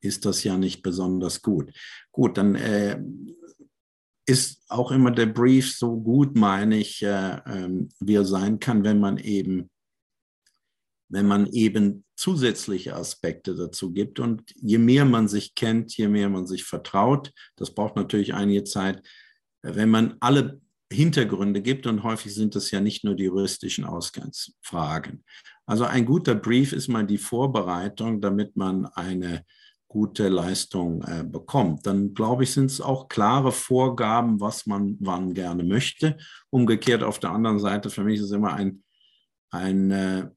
ist 0.00 0.26
das 0.26 0.42
ja 0.42 0.56
nicht 0.56 0.82
besonders 0.82 1.42
gut. 1.42 1.72
Gut, 2.10 2.38
dann 2.38 2.56
äh, 2.56 3.00
ist 4.26 4.64
auch 4.68 4.90
immer 4.90 5.12
der 5.12 5.26
Brief 5.26 5.76
so 5.76 5.96
gut, 5.96 6.34
meine 6.34 6.76
ich, 6.78 7.04
äh, 7.04 7.36
äh, 7.36 7.86
wie 8.00 8.16
er 8.16 8.24
sein 8.24 8.58
kann, 8.58 8.82
wenn 8.82 8.98
man 8.98 9.18
eben 9.18 9.68
wenn 11.12 11.26
man 11.26 11.46
eben 11.52 12.04
zusätzliche 12.16 12.96
Aspekte 12.96 13.54
dazu 13.54 13.92
gibt. 13.92 14.18
Und 14.18 14.50
je 14.56 14.78
mehr 14.78 15.04
man 15.04 15.28
sich 15.28 15.54
kennt, 15.54 15.94
je 15.96 16.08
mehr 16.08 16.30
man 16.30 16.46
sich 16.46 16.64
vertraut, 16.64 17.32
das 17.56 17.74
braucht 17.74 17.96
natürlich 17.96 18.32
einige 18.32 18.64
Zeit, 18.64 19.02
wenn 19.62 19.90
man 19.90 20.16
alle 20.20 20.60
Hintergründe 20.90 21.60
gibt, 21.62 21.86
und 21.86 22.02
häufig 22.02 22.34
sind 22.34 22.56
es 22.56 22.70
ja 22.70 22.80
nicht 22.80 23.04
nur 23.04 23.14
die 23.14 23.24
juristischen 23.24 23.84
Ausgangsfragen. 23.84 25.24
Also 25.66 25.84
ein 25.84 26.06
guter 26.06 26.34
Brief 26.34 26.72
ist 26.72 26.88
mal 26.88 27.06
die 27.06 27.18
Vorbereitung, 27.18 28.20
damit 28.20 28.56
man 28.56 28.86
eine 28.86 29.44
gute 29.88 30.28
Leistung 30.28 31.02
äh, 31.02 31.24
bekommt. 31.24 31.86
Dann 31.86 32.14
glaube 32.14 32.44
ich, 32.44 32.52
sind 32.52 32.70
es 32.70 32.80
auch 32.80 33.08
klare 33.08 33.52
Vorgaben, 33.52 34.40
was 34.40 34.64
man 34.64 34.96
wann 35.00 35.34
gerne 35.34 35.64
möchte. 35.64 36.16
Umgekehrt 36.48 37.02
auf 37.02 37.18
der 37.18 37.30
anderen 37.30 37.58
Seite, 37.58 37.90
für 37.90 38.02
mich 38.02 38.20
ist 38.20 38.32
immer 38.32 38.54
ein, 38.54 38.82
ein 39.50 39.90
äh, 39.90 40.28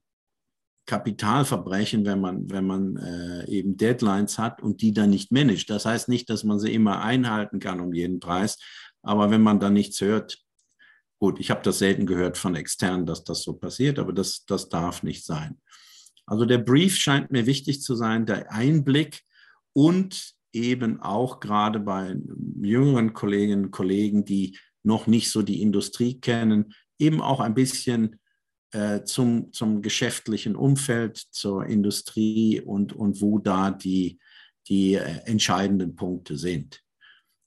Kapitalverbrechen, 0.86 2.06
wenn 2.06 2.22
man, 2.22 2.50
wenn 2.50 2.66
man 2.66 2.96
äh, 2.98 3.50
eben 3.50 3.78
Deadlines 3.78 4.38
hat 4.38 4.62
und 4.62 4.82
die 4.82 4.94
dann 4.94 5.10
nicht 5.10 5.32
managt. 5.32 5.70
Das 5.70 5.86
heißt 5.86 6.10
nicht, 6.10 6.30
dass 6.30 6.44
man 6.44 6.60
sie 6.60 6.74
immer 6.74 7.02
einhalten 7.02 7.60
kann 7.60 7.80
um 7.80 7.94
jeden 7.94 8.20
Preis, 8.20 8.58
aber 9.02 9.32
wenn 9.32 9.42
man 9.42 9.60
dann 9.60 9.74
nichts 9.74 10.02
hört, 10.02 10.38
gut, 11.20 11.40
ich 11.40 11.50
habe 11.50 11.62
das 11.64 11.80
selten 11.80 12.06
gehört 12.06 12.38
von 12.38 12.56
externen, 12.56 13.06
dass 13.06 13.24
das 13.24 13.44
so 13.44 13.54
passiert, 13.54 14.00
aber 14.00 14.14
das, 14.14 14.46
das 14.46 14.70
darf 14.70 15.04
nicht 15.04 15.26
sein. 15.26 15.60
Also 16.26 16.46
der 16.46 16.58
Brief 16.58 16.96
scheint 16.96 17.32
mir 17.32 17.46
wichtig 17.46 17.82
zu 17.82 17.96
sein, 17.96 18.26
der 18.26 18.52
Einblick 18.52 19.22
und 19.74 20.34
eben 20.54 21.02
auch 21.02 21.40
gerade 21.40 21.80
bei 21.80 22.16
jüngeren 22.62 23.14
Kolleginnen 23.14 23.66
und 23.66 23.72
Kollegen, 23.72 24.26
die 24.26 24.58
noch 24.84 25.08
nicht 25.08 25.30
so 25.30 25.42
die 25.42 25.62
Industrie 25.62 26.20
kennen, 26.20 26.74
eben 26.98 27.22
auch 27.22 27.40
ein 27.40 27.54
bisschen 27.54 28.20
zum, 29.04 29.52
zum 29.54 29.82
geschäftlichen 29.82 30.56
Umfeld, 30.56 31.18
zur 31.18 31.66
Industrie 31.66 32.62
und, 32.62 32.94
und 32.94 33.22
wo 33.22 33.40
da 33.40 33.72
die, 33.72 34.20
die 34.68 34.96
äh, 34.96 35.22
entscheidenden 35.26 35.96
Punkte 35.96 36.38
sind. 36.38 36.82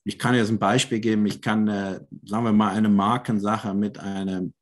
Ich 0.03 0.17
kann 0.17 0.35
jetzt 0.35 0.49
ein 0.49 0.59
Beispiel 0.59 0.99
geben. 0.99 1.25
Ich 1.25 1.41
kann, 1.41 1.67
äh, 1.67 1.99
sagen 2.25 2.45
wir 2.45 2.53
mal, 2.53 2.73
eine 2.73 2.89
Markensache 2.89 3.73
mit 3.73 3.99
einem, 3.99 4.53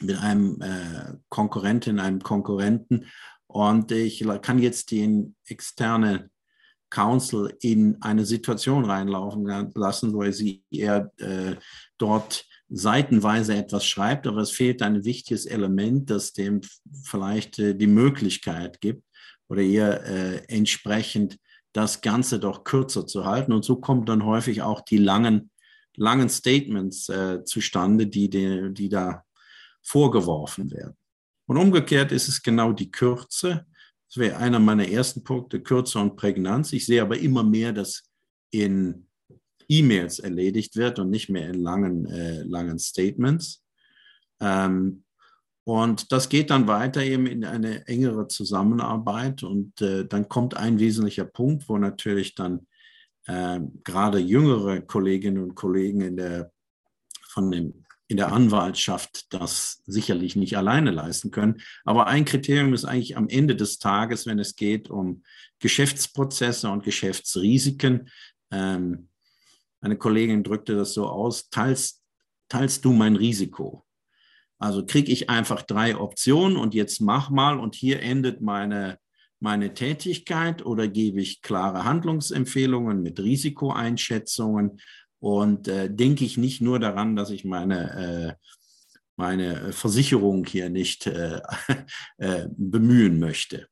mit 0.00 0.18
einem 0.18 0.60
äh, 0.60 1.14
Konkurrentin, 1.28 2.00
einem 2.00 2.20
Konkurrenten 2.20 3.06
und 3.46 3.90
ich 3.90 4.24
kann 4.42 4.58
jetzt 4.60 4.90
den 4.92 5.34
externen 5.44 6.30
Council 6.88 7.56
in 7.60 8.00
eine 8.00 8.24
Situation 8.24 8.84
reinlaufen 8.84 9.44
lassen, 9.74 10.12
er 10.22 10.32
sie 10.32 10.64
eher 10.70 11.12
äh, 11.18 11.56
dort 11.98 12.44
seitenweise 12.70 13.56
etwas 13.56 13.84
schreibt, 13.84 14.26
aber 14.26 14.40
es 14.40 14.52
fehlt 14.52 14.80
ein 14.80 15.04
wichtiges 15.04 15.44
Element, 15.44 16.08
das 16.08 16.32
dem 16.32 16.60
vielleicht 17.02 17.58
äh, 17.58 17.74
die 17.74 17.88
Möglichkeit 17.88 18.80
gibt 18.80 19.04
oder 19.48 19.62
eher 19.62 20.04
äh, 20.06 20.36
entsprechend 20.46 21.38
das 21.72 22.00
Ganze 22.00 22.38
doch 22.38 22.64
kürzer 22.64 23.06
zu 23.06 23.24
halten. 23.24 23.52
Und 23.52 23.64
so 23.64 23.76
kommen 23.76 24.06
dann 24.06 24.24
häufig 24.24 24.62
auch 24.62 24.82
die 24.82 24.98
langen, 24.98 25.50
langen 25.96 26.28
Statements 26.28 27.08
äh, 27.08 27.44
zustande, 27.44 28.06
die, 28.06 28.30
die, 28.30 28.72
die 28.72 28.88
da 28.88 29.24
vorgeworfen 29.82 30.70
werden. 30.70 30.96
Und 31.46 31.56
umgekehrt 31.56 32.12
ist 32.12 32.28
es 32.28 32.42
genau 32.42 32.72
die 32.72 32.92
Kürze. 32.92 33.66
Das 34.08 34.16
wäre 34.16 34.36
einer 34.36 34.60
meiner 34.60 34.88
ersten 34.88 35.24
Punkte, 35.24 35.60
Kürze 35.60 35.98
und 35.98 36.16
Prägnanz. 36.16 36.72
Ich 36.72 36.86
sehe 36.86 37.02
aber 37.02 37.18
immer 37.18 37.42
mehr, 37.42 37.72
dass 37.72 38.04
in 38.52 39.09
E-Mails 39.70 40.18
erledigt 40.18 40.76
wird 40.76 40.98
und 40.98 41.10
nicht 41.10 41.30
mehr 41.30 41.48
in 41.48 41.60
langen, 41.60 42.06
äh, 42.06 42.42
langen 42.42 42.78
Statements. 42.78 43.62
Ähm, 44.40 45.04
und 45.64 46.10
das 46.10 46.28
geht 46.28 46.50
dann 46.50 46.66
weiter 46.66 47.02
eben 47.02 47.26
in 47.26 47.44
eine 47.44 47.86
engere 47.86 48.26
Zusammenarbeit. 48.26 49.42
Und 49.44 49.80
äh, 49.80 50.04
dann 50.06 50.28
kommt 50.28 50.56
ein 50.56 50.80
wesentlicher 50.80 51.24
Punkt, 51.24 51.68
wo 51.68 51.78
natürlich 51.78 52.34
dann 52.34 52.66
äh, 53.26 53.60
gerade 53.84 54.18
jüngere 54.18 54.80
Kolleginnen 54.80 55.42
und 55.42 55.54
Kollegen 55.54 56.00
in 56.00 56.16
der, 56.16 56.50
von 57.28 57.50
dem, 57.50 57.84
in 58.08 58.16
der 58.16 58.32
Anwaltschaft 58.32 59.32
das 59.32 59.82
sicherlich 59.86 60.34
nicht 60.34 60.56
alleine 60.56 60.90
leisten 60.90 61.30
können. 61.30 61.60
Aber 61.84 62.08
ein 62.08 62.24
Kriterium 62.24 62.74
ist 62.74 62.84
eigentlich 62.84 63.16
am 63.16 63.28
Ende 63.28 63.54
des 63.54 63.78
Tages, 63.78 64.26
wenn 64.26 64.40
es 64.40 64.56
geht 64.56 64.90
um 64.90 65.22
Geschäftsprozesse 65.60 66.68
und 66.68 66.82
Geschäftsrisiken, 66.82 68.08
ähm, 68.50 69.09
eine 69.80 69.96
Kollegin 69.96 70.42
drückte 70.42 70.74
das 70.74 70.94
so 70.94 71.06
aus, 71.06 71.48
teilst, 71.50 72.02
teilst 72.48 72.84
du 72.84 72.92
mein 72.92 73.16
Risiko? 73.16 73.84
Also 74.58 74.84
kriege 74.84 75.10
ich 75.10 75.30
einfach 75.30 75.62
drei 75.62 75.96
Optionen 75.96 76.58
und 76.58 76.74
jetzt 76.74 77.00
mach 77.00 77.30
mal 77.30 77.58
und 77.58 77.74
hier 77.74 78.02
endet 78.02 78.42
meine, 78.42 78.98
meine 79.40 79.72
Tätigkeit 79.72 80.64
oder 80.64 80.86
gebe 80.86 81.20
ich 81.20 81.40
klare 81.40 81.84
Handlungsempfehlungen 81.84 83.00
mit 83.00 83.18
Risikoeinschätzungen 83.18 84.78
und 85.18 85.66
äh, 85.66 85.88
denke 85.90 86.26
ich 86.26 86.36
nicht 86.36 86.60
nur 86.60 86.78
daran, 86.78 87.16
dass 87.16 87.30
ich 87.30 87.46
meine, 87.46 88.36
äh, 88.38 88.46
meine 89.16 89.72
Versicherung 89.72 90.44
hier 90.44 90.68
nicht 90.68 91.06
äh, 91.06 91.40
äh 92.18 92.48
bemühen 92.50 93.18
möchte. 93.18 93.66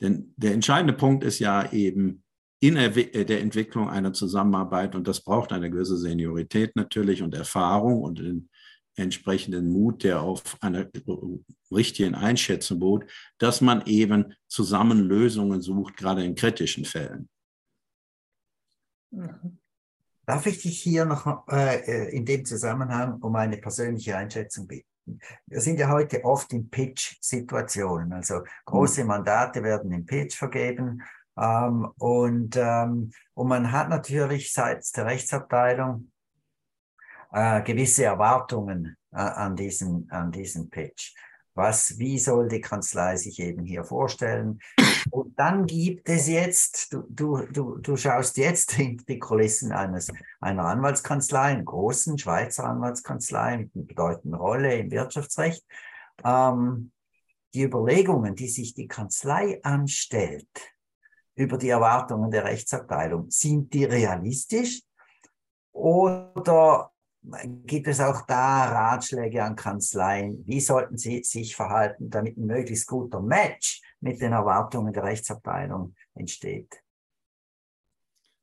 Denn 0.00 0.34
der 0.36 0.52
entscheidende 0.52 0.94
Punkt 0.94 1.22
ist 1.22 1.38
ja 1.38 1.70
eben, 1.72 2.23
in 2.60 2.76
äh, 2.76 3.24
der 3.24 3.40
Entwicklung 3.40 3.88
einer 3.88 4.12
Zusammenarbeit 4.12 4.94
und 4.94 5.06
das 5.06 5.20
braucht 5.20 5.52
eine 5.52 5.70
gewisse 5.70 5.96
Seniorität 5.96 6.76
natürlich 6.76 7.22
und 7.22 7.34
Erfahrung 7.34 8.02
und 8.02 8.18
den 8.18 8.48
entsprechenden 8.96 9.70
Mut, 9.70 10.04
der 10.04 10.22
auf 10.22 10.56
einer 10.60 10.88
richtigen 11.70 12.14
Einschätzung 12.14 12.78
beruht, 12.78 13.10
dass 13.38 13.60
man 13.60 13.84
eben 13.86 14.34
zusammen 14.46 15.00
Lösungen 15.00 15.60
sucht, 15.60 15.96
gerade 15.96 16.24
in 16.24 16.34
kritischen 16.34 16.84
Fällen. 16.84 17.28
Mhm. 19.10 19.58
Darf 20.26 20.46
ich 20.46 20.62
dich 20.62 20.80
hier 20.80 21.04
noch 21.04 21.46
äh, 21.48 21.80
äh, 21.80 22.16
in 22.16 22.24
dem 22.24 22.44
Zusammenhang 22.44 23.20
um 23.20 23.36
eine 23.36 23.58
persönliche 23.58 24.16
Einschätzung 24.16 24.66
bitten? 24.66 24.88
Wir 25.46 25.60
sind 25.60 25.78
ja 25.78 25.90
heute 25.90 26.24
oft 26.24 26.50
in 26.54 26.70
Pitch-Situationen. 26.70 28.10
Also 28.12 28.42
große 28.64 29.02
mhm. 29.02 29.08
Mandate 29.08 29.62
werden 29.62 29.92
im 29.92 30.06
Pitch 30.06 30.34
vergeben 30.34 31.02
ähm, 31.36 31.88
und, 31.98 32.56
ähm, 32.56 33.12
und 33.34 33.48
man 33.48 33.72
hat 33.72 33.88
natürlich 33.88 34.52
seitens 34.52 34.92
der 34.92 35.06
Rechtsabteilung 35.06 36.10
äh, 37.32 37.62
gewisse 37.62 38.04
Erwartungen 38.04 38.96
äh, 39.12 39.16
an, 39.16 39.56
diesen, 39.56 40.08
an 40.10 40.30
diesen 40.30 40.70
Pitch. 40.70 41.14
was, 41.54 41.98
wie 41.98 42.18
soll 42.18 42.48
die 42.48 42.60
Kanzlei 42.60 43.16
sich 43.16 43.38
eben 43.40 43.64
hier 43.64 43.84
vorstellen? 43.84 44.58
Und 45.10 45.38
dann 45.38 45.66
gibt 45.66 46.08
es 46.08 46.26
jetzt, 46.26 46.92
du, 46.92 47.04
du, 47.08 47.46
du, 47.46 47.78
du 47.78 47.96
schaust 47.96 48.36
jetzt 48.36 48.72
hinter 48.72 49.04
die 49.04 49.18
Kulissen 49.18 49.70
eines, 49.72 50.12
einer 50.40 50.64
Anwaltskanzlei, 50.64 51.40
einer 51.40 51.62
großen 51.62 52.18
Schweizer 52.18 52.64
Anwaltskanzlei 52.64 53.58
mit 53.58 53.70
einer 53.74 53.84
bedeutenden 53.84 54.34
Rolle 54.38 54.74
im 54.74 54.90
Wirtschaftsrecht. 54.90 55.64
Ähm, 56.24 56.90
die 57.54 57.62
Überlegungen, 57.62 58.34
die 58.34 58.48
sich 58.48 58.74
die 58.74 58.88
Kanzlei 58.88 59.60
anstellt 59.62 60.73
über 61.34 61.58
die 61.58 61.68
Erwartungen 61.68 62.30
der 62.30 62.44
Rechtsabteilung, 62.44 63.30
sind 63.30 63.72
die 63.72 63.84
realistisch? 63.84 64.82
Oder 65.72 66.92
gibt 67.66 67.88
es 67.88 68.00
auch 68.00 68.22
da 68.26 68.66
Ratschläge 68.66 69.42
an 69.42 69.56
Kanzleien? 69.56 70.44
Wie 70.46 70.60
sollten 70.60 70.96
sie 70.96 71.22
sich 71.24 71.56
verhalten, 71.56 72.10
damit 72.10 72.36
ein 72.36 72.46
möglichst 72.46 72.86
guter 72.86 73.20
Match 73.20 73.82
mit 74.00 74.20
den 74.20 74.32
Erwartungen 74.32 74.92
der 74.92 75.04
Rechtsabteilung 75.04 75.94
entsteht? 76.14 76.82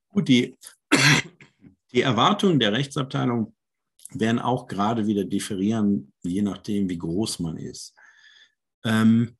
Gut, 0.10 0.28
die, 0.28 0.58
die 1.94 2.02
Erwartungen 2.02 2.60
der 2.60 2.74
Rechtsabteilung 2.74 3.56
werden 4.14 4.40
auch 4.40 4.68
gerade 4.68 5.08
wieder 5.08 5.24
differieren, 5.24 6.12
je 6.22 6.42
nachdem, 6.42 6.90
wie 6.90 6.98
groß 6.98 7.40
man 7.40 7.56
ist. 7.56 7.96
Ähm, 8.84 9.38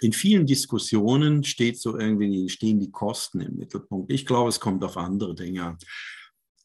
in 0.00 0.12
vielen 0.12 0.46
Diskussionen 0.46 1.44
steht 1.44 1.80
so 1.80 1.98
irgendwie, 1.98 2.48
stehen 2.48 2.80
die 2.80 2.90
Kosten 2.90 3.40
im 3.40 3.56
Mittelpunkt. 3.56 4.12
Ich 4.12 4.26
glaube, 4.26 4.48
es 4.48 4.60
kommt 4.60 4.84
auf 4.84 4.96
andere 4.96 5.34
Dinge 5.34 5.64
an. 5.64 5.78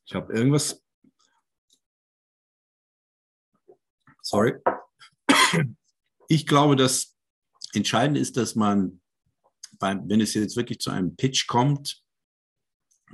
Ich 0.05 0.13
habe 0.13 0.33
irgendwas 0.33 0.83
Sorry. 4.23 4.53
Ich 6.29 6.47
glaube, 6.47 6.75
dass 6.75 7.15
entscheidend 7.73 8.17
ist, 8.17 8.37
dass 8.37 8.55
man, 8.55 9.01
wenn 9.79 10.21
es 10.21 10.33
jetzt 10.33 10.55
wirklich 10.55 10.79
zu 10.79 10.91
einem 10.91 11.15
Pitch 11.15 11.45
kommt, 11.45 12.01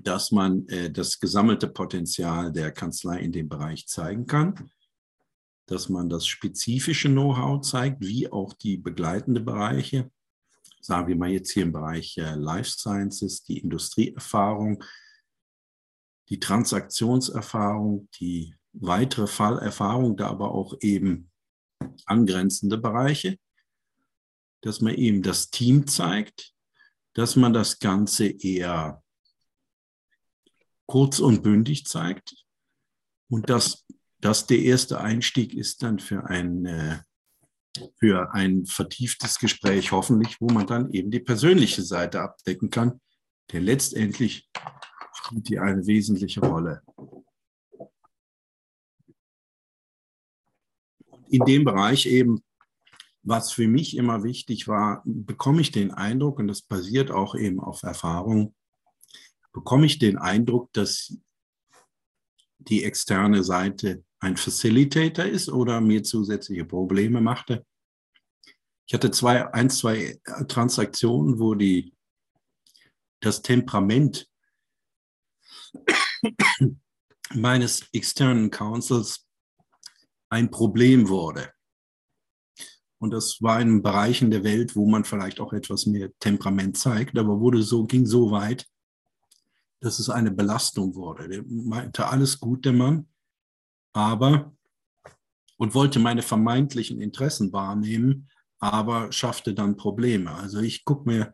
dass 0.03 0.31
man 0.31 0.67
äh, 0.69 0.91
das 0.91 1.19
gesammelte 1.19 1.67
Potenzial 1.67 2.51
der 2.51 2.71
Kanzlei 2.71 3.19
in 3.19 3.31
dem 3.31 3.49
Bereich 3.49 3.87
zeigen 3.87 4.27
kann, 4.27 4.71
dass 5.69 5.87
man 5.87 6.09
das 6.09 6.25
spezifische 6.25 7.09
Know-how 7.09 7.61
zeigt, 7.61 8.01
wie 8.01 8.31
auch 8.31 8.53
die 8.53 8.77
begleitenden 8.77 9.45
Bereiche, 9.45 10.11
sagen 10.81 11.07
wir 11.07 11.15
mal 11.15 11.29
jetzt 11.29 11.51
hier 11.51 11.63
im 11.63 11.71
Bereich 11.71 12.17
äh, 12.17 12.33
Life 12.35 12.71
Sciences, 12.71 13.43
die 13.43 13.59
Industrieerfahrung, 13.59 14.83
die 16.29 16.39
Transaktionserfahrung, 16.39 18.09
die 18.19 18.55
weitere 18.73 19.27
Fallerfahrung, 19.27 20.17
da 20.17 20.27
aber 20.27 20.51
auch 20.51 20.75
eben 20.81 21.29
angrenzende 22.05 22.77
Bereiche, 22.77 23.37
dass 24.61 24.81
man 24.81 24.95
eben 24.95 25.21
das 25.21 25.51
Team 25.51 25.87
zeigt, 25.87 26.53
dass 27.13 27.35
man 27.35 27.53
das 27.53 27.79
Ganze 27.79 28.27
eher 28.27 29.03
kurz 30.87 31.19
und 31.19 31.43
bündig 31.43 31.85
zeigt 31.85 32.45
und 33.29 33.49
dass 33.49 33.85
das 34.19 34.47
der 34.47 34.59
erste 34.59 34.99
Einstieg 34.99 35.53
ist 35.53 35.83
dann 35.83 35.99
für 35.99 36.25
ein, 36.25 36.65
äh, 36.65 36.99
für 37.99 38.33
ein 38.33 38.65
vertieftes 38.65 39.39
Gespräch 39.39 39.91
hoffentlich, 39.91 40.41
wo 40.41 40.47
man 40.47 40.67
dann 40.67 40.91
eben 40.91 41.11
die 41.11 41.19
persönliche 41.19 41.83
Seite 41.83 42.21
abdecken 42.21 42.69
kann, 42.69 42.99
der 43.51 43.61
letztendlich 43.61 44.49
spielt 45.13 45.49
die 45.49 45.59
eine 45.59 45.85
wesentliche 45.85 46.41
Rolle. 46.41 46.81
in 51.29 51.45
dem 51.45 51.63
Bereich 51.63 52.05
eben, 52.07 52.43
was 53.23 53.51
für 53.51 53.67
mich 53.67 53.95
immer 53.95 54.23
wichtig 54.23 54.67
war, 54.67 55.01
bekomme 55.05 55.61
ich 55.61 55.71
den 55.71 55.91
Eindruck, 55.91 56.39
und 56.39 56.47
das 56.47 56.61
basiert 56.61 57.11
auch 57.11 57.35
eben 57.35 57.59
auf 57.59 57.83
Erfahrung, 57.83 58.55
bekomme 59.53 59.85
ich 59.85 59.99
den 59.99 60.17
Eindruck, 60.17 60.73
dass 60.73 61.17
die 62.57 62.83
externe 62.83 63.43
Seite 63.43 64.03
ein 64.19 64.37
Facilitator 64.37 65.25
ist 65.25 65.49
oder 65.49 65.81
mir 65.81 66.03
zusätzliche 66.03 66.65
Probleme 66.65 67.21
machte. 67.21 67.65
Ich 68.85 68.93
hatte 68.93 69.11
zwei, 69.11 69.53
ein, 69.53 69.69
zwei 69.69 70.19
Transaktionen, 70.47 71.39
wo 71.39 71.55
die, 71.55 71.93
das 73.21 73.41
Temperament 73.41 74.27
meines 77.33 77.87
externen 77.93 78.49
Counsels 78.49 79.27
ein 80.29 80.49
Problem 80.49 81.07
wurde. 81.07 81.53
Und 82.99 83.11
das 83.11 83.41
war 83.41 83.61
in 83.61 83.81
Bereichen 83.81 84.29
der 84.29 84.43
Welt, 84.43 84.75
wo 84.75 84.85
man 84.85 85.05
vielleicht 85.05 85.39
auch 85.39 85.53
etwas 85.53 85.85
mehr 85.85 86.11
Temperament 86.19 86.77
zeigt, 86.77 87.17
aber 87.17 87.39
wurde 87.39 87.63
so, 87.63 87.85
ging 87.85 88.05
so 88.05 88.31
weit, 88.31 88.67
dass 89.79 89.99
es 89.99 90.09
eine 90.09 90.31
Belastung 90.31 90.95
wurde. 90.95 91.29
Der 91.29 91.43
meinte 91.47 92.07
alles 92.07 92.39
gut, 92.39 92.65
der 92.65 92.73
Mann, 92.73 93.07
aber 93.93 94.53
und 95.57 95.75
wollte 95.75 95.99
meine 95.99 96.21
vermeintlichen 96.21 97.01
Interessen 97.01 97.51
wahrnehmen, 97.51 98.29
aber 98.59 99.11
schaffte 99.11 99.53
dann 99.53 99.77
Probleme. 99.77 100.33
Also 100.33 100.59
ich 100.59 100.85
gucke 100.85 101.09
mir 101.09 101.33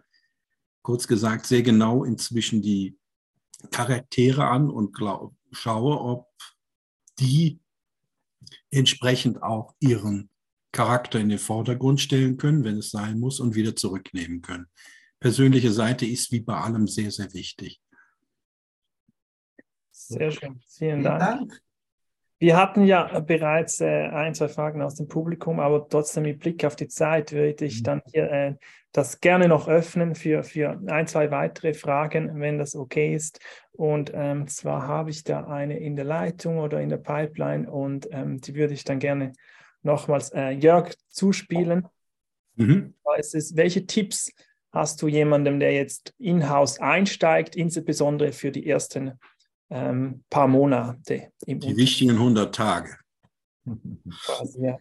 kurz 0.82 1.08
gesagt 1.08 1.46
sehr 1.46 1.64
genau 1.64 2.04
inzwischen 2.04 2.62
die 2.62 2.98
Charaktere 3.72 4.48
an 4.48 4.70
und 4.70 4.94
glaub, 4.94 5.34
schaue, 5.52 6.00
ob 6.00 6.28
die 7.20 7.60
entsprechend 8.72 9.42
auch 9.42 9.74
ihren 9.80 10.30
Charakter 10.72 11.20
in 11.20 11.30
den 11.30 11.40
Vordergrund 11.40 12.02
stellen 12.02 12.38
können, 12.38 12.64
wenn 12.64 12.78
es 12.78 12.92
sein 12.92 13.20
muss, 13.20 13.40
und 13.40 13.56
wieder 13.56 13.76
zurücknehmen 13.76 14.42
können. 14.42 14.68
Persönliche 15.20 15.72
Seite 15.72 16.06
ist 16.06 16.32
wie 16.32 16.42
bei 16.42 16.56
allem 16.56 16.88
sehr, 16.88 17.10
sehr 17.12 17.34
wichtig. 17.34 17.82
Sehr 19.92 20.32
schön. 20.32 20.62
Vielen 20.68 21.02
Dank. 21.02 21.65
Wir 22.46 22.58
hatten 22.58 22.86
ja 22.86 23.22
bereits 23.22 23.82
äh, 23.82 24.06
ein, 24.06 24.36
zwei 24.36 24.50
Fragen 24.50 24.84
aus 24.84 24.94
dem 24.94 25.08
Publikum, 25.08 25.60
aber 25.60 25.90
trotzdem 25.90 26.22
mit 26.22 26.42
Blick 26.42 26.64
auf 26.64 26.76
die 26.76 26.88
Zeit 26.88 27.32
würde 27.32 27.66
ich 27.66 27.80
mhm. 27.80 27.84
dann 27.84 28.02
hier 28.14 28.32
äh, 28.32 28.54
das 28.92 29.20
gerne 29.20 29.48
noch 29.48 29.68
öffnen 29.68 30.14
für, 30.14 30.44
für 30.44 30.80
ein, 30.86 31.08
zwei 31.08 31.32
weitere 31.32 31.74
Fragen, 31.74 32.40
wenn 32.40 32.60
das 32.60 32.76
okay 32.76 33.16
ist. 33.16 33.40
Und 33.72 34.12
ähm, 34.14 34.48
zwar 34.48 34.88
habe 34.88 35.10
ich 35.10 35.24
da 35.24 35.46
eine 35.46 35.80
in 35.80 35.96
der 35.96 36.06
Leitung 36.06 36.60
oder 36.60 36.82
in 36.82 36.90
der 36.90 36.98
Pipeline 36.98 37.68
und 37.68 38.08
ähm, 38.12 38.40
die 38.40 38.54
würde 38.54 38.76
ich 38.76 38.84
dann 38.84 39.00
gerne 39.00 39.32
nochmals 39.82 40.32
äh, 40.32 40.52
Jörg 40.52 40.94
zuspielen. 41.10 41.88
Mhm. 42.58 42.94
Es 43.18 43.34
ist, 43.34 43.58
welche 43.58 43.88
Tipps 43.88 44.32
hast 44.72 45.02
du 45.02 45.08
jemandem, 45.08 45.60
der 45.60 45.74
jetzt 45.74 46.14
in-house 46.20 46.80
einsteigt, 46.80 47.56
insbesondere 47.56 48.34
für 48.34 48.52
die 48.52 48.70
ersten 48.70 49.20
ähm, 49.70 50.24
paar 50.30 50.48
Monate. 50.48 51.32
die 51.46 51.78
wichtigen 51.78 52.12
100 52.12 52.54
Tage. 52.54 52.98
Quasi, 54.26 54.64
ja. 54.64 54.78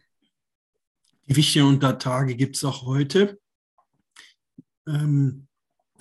Die 1.27 1.37
wichtigen 1.37 1.67
100 1.67 2.03
Tage 2.03 2.37
gibt 2.37 2.57
es 2.57 2.65
auch 2.65 2.85
heute. 2.85 3.39
Ähm, 4.87 5.49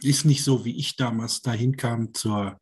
ist 0.02 0.26
nicht 0.26 0.44
so, 0.44 0.66
wie 0.66 0.78
ich 0.78 0.98
damals 0.98 1.42
dahin 1.42 1.78
kam 1.78 2.14
zur, 2.14 2.60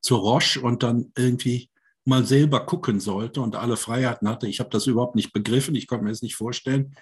zur 0.00 0.18
Roche 0.18 0.60
und 0.60 0.82
dann 0.82 1.12
irgendwie 1.16 1.70
mal 2.04 2.26
selber 2.26 2.66
gucken 2.66 2.98
sollte 2.98 3.40
und 3.40 3.54
alle 3.54 3.76
Freiheiten 3.76 4.28
hatte. 4.28 4.48
Ich 4.48 4.58
habe 4.58 4.70
das 4.70 4.88
überhaupt 4.88 5.14
nicht 5.14 5.32
begriffen, 5.32 5.76
ich 5.76 5.86
konnte 5.86 6.04
mir 6.04 6.10
das 6.10 6.22
nicht 6.22 6.34
vorstellen. 6.34 6.96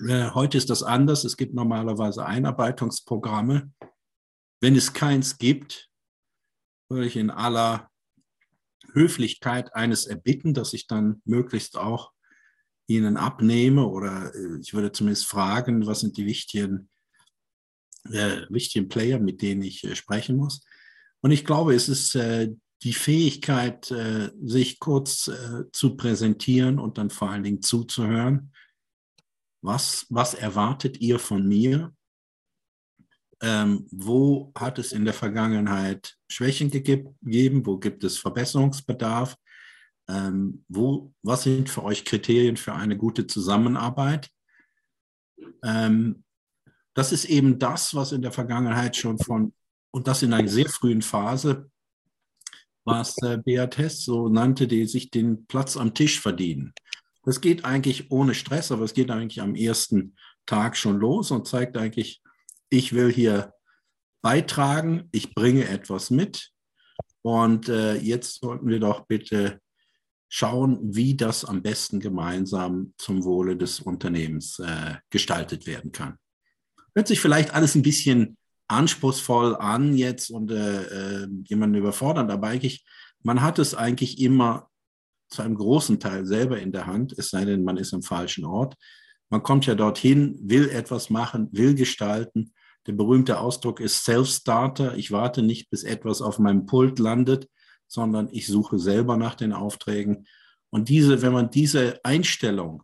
Äh, 0.00 0.30
heute 0.30 0.58
ist 0.58 0.70
das 0.70 0.82
anders. 0.82 1.24
Es 1.24 1.36
gibt 1.36 1.54
normalerweise 1.54 2.26
Einarbeitungsprogramme. 2.26 3.70
Wenn 4.60 4.74
es 4.74 4.92
keins 4.92 5.38
gibt, 5.38 5.88
würde 6.88 7.06
ich 7.06 7.16
in 7.16 7.30
aller 7.30 7.90
Höflichkeit 8.92 9.74
eines 9.74 10.06
erbitten, 10.06 10.54
dass 10.54 10.72
ich 10.72 10.86
dann 10.86 11.20
möglichst 11.24 11.76
auch 11.76 12.12
Ihnen 12.86 13.16
abnehme 13.16 13.86
oder 13.86 14.34
äh, 14.34 14.60
ich 14.60 14.72
würde 14.72 14.92
zumindest 14.92 15.26
fragen, 15.26 15.86
was 15.86 16.00
sind 16.00 16.16
die 16.16 16.26
wichtigen, 16.26 16.88
äh, 18.04 18.42
wichtigen 18.48 18.88
Player, 18.88 19.18
mit 19.18 19.42
denen 19.42 19.62
ich 19.62 19.82
äh, 19.84 19.96
sprechen 19.96 20.36
muss. 20.36 20.64
Und 21.20 21.32
ich 21.32 21.44
glaube, 21.44 21.74
es 21.74 21.88
ist 21.88 22.14
äh, 22.14 22.52
die 22.82 22.92
Fähigkeit, 22.92 23.90
äh, 23.90 24.30
sich 24.40 24.78
kurz 24.78 25.28
äh, 25.28 25.64
zu 25.72 25.96
präsentieren 25.96 26.78
und 26.78 26.98
dann 26.98 27.10
vor 27.10 27.30
allen 27.30 27.42
Dingen 27.42 27.62
zuzuhören. 27.62 28.52
Was, 29.62 30.06
was 30.10 30.34
erwartet 30.34 31.00
ihr 31.00 31.18
von 31.18 31.48
mir? 31.48 31.95
Ähm, 33.42 33.86
wo 33.90 34.52
hat 34.56 34.78
es 34.78 34.92
in 34.92 35.04
der 35.04 35.14
Vergangenheit 35.14 36.16
Schwächen 36.30 36.70
gegeben, 36.70 37.66
wo 37.66 37.78
gibt 37.78 38.04
es 38.04 38.18
Verbesserungsbedarf, 38.18 39.36
ähm, 40.08 40.64
wo, 40.68 41.12
was 41.22 41.42
sind 41.42 41.68
für 41.68 41.82
euch 41.84 42.04
Kriterien 42.04 42.56
für 42.56 42.72
eine 42.72 42.96
gute 42.96 43.26
Zusammenarbeit. 43.26 44.30
Ähm, 45.62 46.24
das 46.94 47.12
ist 47.12 47.26
eben 47.26 47.58
das, 47.58 47.94
was 47.94 48.12
in 48.12 48.22
der 48.22 48.32
Vergangenheit 48.32 48.96
schon 48.96 49.18
von, 49.18 49.52
und 49.90 50.06
das 50.06 50.22
in 50.22 50.32
einer 50.32 50.48
sehr 50.48 50.68
frühen 50.68 51.02
Phase, 51.02 51.70
was 52.84 53.16
äh, 53.22 53.38
Beat 53.44 53.76
Hess 53.76 54.04
so 54.04 54.28
nannte, 54.28 54.66
die 54.66 54.86
sich 54.86 55.10
den 55.10 55.46
Platz 55.46 55.76
am 55.76 55.92
Tisch 55.92 56.20
verdienen. 56.20 56.72
Das 57.24 57.40
geht 57.40 57.64
eigentlich 57.64 58.10
ohne 58.10 58.34
Stress, 58.34 58.70
aber 58.70 58.84
es 58.84 58.94
geht 58.94 59.10
eigentlich 59.10 59.42
am 59.42 59.56
ersten 59.56 60.16
Tag 60.46 60.76
schon 60.76 60.98
los 60.98 61.32
und 61.32 61.48
zeigt 61.48 61.76
eigentlich, 61.76 62.22
ich 62.70 62.92
will 62.92 63.12
hier 63.12 63.52
beitragen, 64.22 65.08
ich 65.12 65.34
bringe 65.34 65.68
etwas 65.68 66.10
mit. 66.10 66.50
Und 67.22 67.68
äh, 67.68 67.96
jetzt 67.96 68.40
sollten 68.40 68.68
wir 68.68 68.80
doch 68.80 69.06
bitte 69.06 69.60
schauen, 70.28 70.78
wie 70.82 71.16
das 71.16 71.44
am 71.44 71.62
besten 71.62 72.00
gemeinsam 72.00 72.94
zum 72.98 73.24
Wohle 73.24 73.56
des 73.56 73.80
Unternehmens 73.80 74.58
äh, 74.58 74.96
gestaltet 75.10 75.66
werden 75.66 75.92
kann. 75.92 76.16
Hört 76.94 77.08
sich 77.08 77.20
vielleicht 77.20 77.54
alles 77.54 77.74
ein 77.74 77.82
bisschen 77.82 78.36
anspruchsvoll 78.68 79.54
an 79.56 79.96
jetzt 79.96 80.30
und 80.30 80.50
äh, 80.50 81.22
äh 81.22 81.28
jemanden 81.44 81.76
überfordern, 81.76 82.30
aber 82.30 82.48
eigentlich, 82.48 82.84
man 83.22 83.42
hat 83.42 83.58
es 83.58 83.74
eigentlich 83.74 84.20
immer 84.20 84.68
zu 85.28 85.42
einem 85.42 85.56
großen 85.56 86.00
Teil 86.00 86.26
selber 86.26 86.58
in 86.58 86.72
der 86.72 86.86
Hand, 86.86 87.14
es 87.16 87.30
sei 87.30 87.44
denn, 87.44 87.64
man 87.64 87.76
ist 87.76 87.94
am 87.94 88.02
falschen 88.02 88.44
Ort. 88.44 88.74
Man 89.28 89.42
kommt 89.42 89.66
ja 89.66 89.74
dorthin, 89.74 90.38
will 90.42 90.68
etwas 90.68 91.10
machen, 91.10 91.48
will 91.52 91.74
gestalten. 91.74 92.52
Der 92.86 92.92
berühmte 92.92 93.40
Ausdruck 93.40 93.80
ist 93.80 94.04
Self-Starter. 94.04 94.96
Ich 94.96 95.10
warte 95.10 95.42
nicht, 95.42 95.70
bis 95.70 95.82
etwas 95.82 96.22
auf 96.22 96.38
meinem 96.38 96.66
Pult 96.66 96.98
landet, 96.98 97.50
sondern 97.88 98.28
ich 98.30 98.46
suche 98.46 98.78
selber 98.78 99.16
nach 99.16 99.34
den 99.34 99.52
Aufträgen. 99.52 100.26
Und 100.70 100.88
diese, 100.88 101.22
wenn 101.22 101.32
man 101.32 101.50
diese 101.50 102.00
Einstellung 102.04 102.82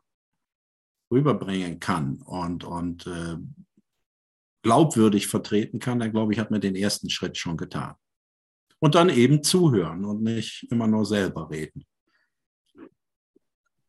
rüberbringen 1.11 1.79
kann 1.79 2.23
und, 2.23 2.65
und 2.65 3.07
äh, 3.07 3.37
glaubwürdig 4.63 5.27
vertreten 5.27 5.79
kann, 5.79 6.01
dann 6.01 6.13
glaube 6.13 6.33
ich, 6.33 6.39
hat 6.39 6.51
man 6.51 6.61
den 6.61 6.77
ersten 6.77 7.11
Schritt 7.11 7.37
schon 7.37 7.57
getan. 7.57 7.95
Und 8.79 8.95
dann 8.97 9.09
eben 9.09 9.45
zuhören 9.45 10.05
und 10.05 10.23
nicht 10.23 10.67
immer 10.71 10.89
nur 10.89 11.07
selber 11.07 11.51
reden. 11.51 11.85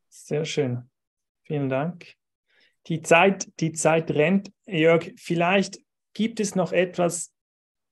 Sehr 0.10 0.46
schön. 0.46 0.90
Vielen 1.44 1.70
Dank. 1.70 2.14
Die 2.88 3.02
Zeit, 3.02 3.52
die 3.60 3.72
Zeit 3.72 4.12
rennt. 4.12 4.52
Jörg, 4.66 5.12
vielleicht 5.18 5.80
gibt 6.14 6.40
es 6.40 6.56
noch 6.56 6.72
etwas 6.72 7.34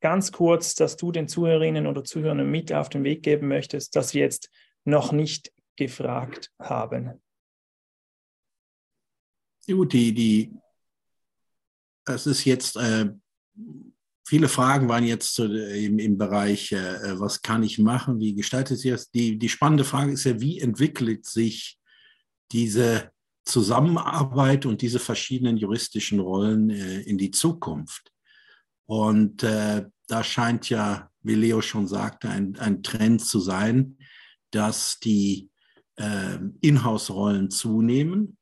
ganz 0.01 0.31
kurz, 0.31 0.75
das 0.75 0.97
du 0.97 1.11
den 1.11 1.27
Zuhörerinnen 1.27 1.87
oder 1.87 2.03
Zuhörern 2.03 2.49
mit 2.49 2.73
auf 2.73 2.89
den 2.89 3.03
Weg 3.03 3.23
geben 3.23 3.47
möchtest, 3.47 3.95
das 3.95 4.13
wir 4.13 4.21
jetzt 4.21 4.49
noch 4.83 5.11
nicht 5.11 5.53
gefragt 5.75 6.51
haben. 6.59 7.21
Gut, 9.67 9.93
die, 9.93 10.13
die, 10.13 10.53
es 12.05 12.25
ist 12.25 12.45
jetzt, 12.45 12.75
äh, 12.77 13.11
viele 14.27 14.47
Fragen 14.47 14.89
waren 14.89 15.05
jetzt 15.05 15.35
zu, 15.35 15.45
im, 15.45 15.99
im 15.99 16.17
Bereich, 16.17 16.71
äh, 16.71 17.19
was 17.19 17.41
kann 17.41 17.63
ich 17.63 17.77
machen, 17.77 18.19
wie 18.19 18.33
gestaltet 18.33 18.79
sich 18.79 18.91
das? 18.91 19.11
Die, 19.11 19.37
die 19.37 19.49
spannende 19.49 19.83
Frage 19.83 20.13
ist 20.13 20.23
ja, 20.23 20.41
wie 20.41 20.59
entwickelt 20.59 21.25
sich 21.25 21.79
diese 22.51 23.11
Zusammenarbeit 23.45 24.65
und 24.65 24.81
diese 24.81 24.99
verschiedenen 24.99 25.57
juristischen 25.57 26.19
Rollen 26.19 26.69
äh, 26.69 27.01
in 27.01 27.17
die 27.17 27.31
Zukunft. 27.31 28.11
Und 28.85 29.43
äh, 29.43 29.85
da 30.07 30.23
scheint 30.23 30.69
ja, 30.69 31.09
wie 31.21 31.35
Leo 31.35 31.61
schon 31.61 31.87
sagte, 31.87 32.29
ein, 32.29 32.57
ein 32.57 32.83
Trend 32.83 33.21
zu 33.21 33.39
sein, 33.39 33.97
dass 34.51 34.99
die 34.99 35.49
äh, 35.95 36.37
Inhouse-Rollen 36.61 37.49
zunehmen, 37.49 38.37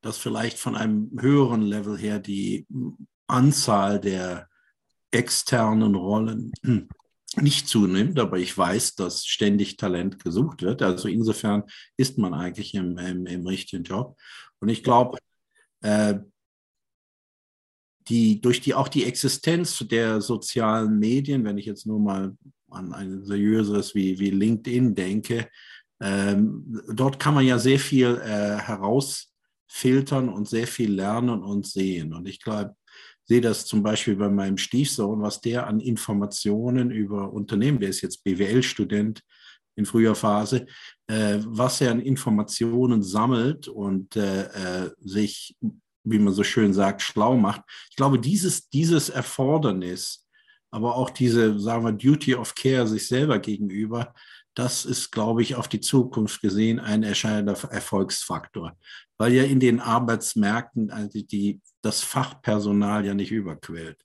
dass 0.00 0.18
vielleicht 0.18 0.58
von 0.58 0.76
einem 0.76 1.10
höheren 1.20 1.62
Level 1.62 1.96
her 1.96 2.18
die 2.18 2.66
Anzahl 3.26 4.00
der 4.00 4.48
externen 5.10 5.94
Rollen 5.94 6.52
nicht 7.36 7.68
zunimmt, 7.68 8.18
aber 8.18 8.38
ich 8.38 8.56
weiß, 8.56 8.94
dass 8.94 9.26
ständig 9.26 9.76
Talent 9.76 10.22
gesucht 10.22 10.62
wird. 10.62 10.82
Also 10.82 11.08
insofern 11.08 11.64
ist 11.96 12.18
man 12.18 12.34
eigentlich 12.34 12.74
im, 12.74 12.98
im, 12.98 13.26
im 13.26 13.46
richtigen 13.46 13.84
Job. 13.84 14.18
Und 14.60 14.68
ich 14.68 14.82
glaube, 14.82 15.18
äh, 15.82 16.18
die, 18.08 18.40
durch 18.40 18.60
die, 18.60 18.74
auch 18.74 18.88
die 18.88 19.04
Existenz 19.04 19.78
der 19.90 20.20
sozialen 20.20 20.98
Medien, 20.98 21.44
wenn 21.44 21.58
ich 21.58 21.66
jetzt 21.66 21.86
nur 21.86 22.00
mal 22.00 22.36
an 22.70 22.92
ein 22.92 23.24
seriöses 23.24 23.94
wie, 23.94 24.18
wie 24.18 24.30
LinkedIn 24.30 24.94
denke, 24.94 25.48
ähm, 26.00 26.82
dort 26.92 27.20
kann 27.20 27.34
man 27.34 27.46
ja 27.46 27.58
sehr 27.58 27.78
viel 27.78 28.20
äh, 28.24 28.56
herausfiltern 28.58 30.28
und 30.28 30.48
sehr 30.48 30.66
viel 30.66 30.92
lernen 30.92 31.42
und 31.42 31.66
sehen. 31.66 32.12
Und 32.12 32.26
ich 32.26 32.40
glaube, 32.40 32.74
sehe 33.32 33.40
das 33.40 33.64
zum 33.64 33.82
Beispiel 33.82 34.14
bei 34.14 34.28
meinem 34.28 34.58
Stiefsohn, 34.58 35.22
was 35.22 35.40
der 35.40 35.66
an 35.66 35.80
Informationen 35.80 36.90
über 36.90 37.32
Unternehmen, 37.32 37.80
der 37.80 37.88
ist 37.88 38.02
jetzt 38.02 38.22
BWL-Student 38.24 39.22
in 39.74 39.86
früher 39.86 40.14
Phase, 40.14 40.66
äh, 41.06 41.38
was 41.46 41.80
er 41.80 41.92
an 41.92 42.00
Informationen 42.00 43.02
sammelt 43.02 43.68
und 43.68 44.16
äh, 44.16 44.42
äh, 44.84 44.90
sich, 44.98 45.56
wie 46.04 46.18
man 46.18 46.34
so 46.34 46.44
schön 46.44 46.74
sagt, 46.74 47.00
schlau 47.00 47.38
macht. 47.38 47.62
Ich 47.88 47.96
glaube, 47.96 48.18
dieses, 48.18 48.68
dieses 48.68 49.08
Erfordernis, 49.08 50.28
aber 50.70 50.94
auch 50.96 51.08
diese, 51.08 51.58
sagen 51.58 51.86
wir, 51.86 51.92
Duty 51.92 52.34
of 52.34 52.54
Care 52.54 52.86
sich 52.86 53.08
selber 53.08 53.38
gegenüber, 53.38 54.12
das 54.54 54.84
ist, 54.84 55.10
glaube 55.10 55.42
ich, 55.42 55.54
auf 55.54 55.68
die 55.68 55.80
Zukunft 55.80 56.42
gesehen 56.42 56.78
ein 56.78 57.02
erscheinender 57.02 57.56
Erfolgsfaktor, 57.70 58.76
weil 59.18 59.32
ja 59.32 59.44
in 59.44 59.60
den 59.60 59.80
Arbeitsmärkten 59.80 60.90
also 60.90 61.20
die, 61.22 61.60
das 61.80 62.02
Fachpersonal 62.02 63.06
ja 63.06 63.14
nicht 63.14 63.32
überquält. 63.32 63.98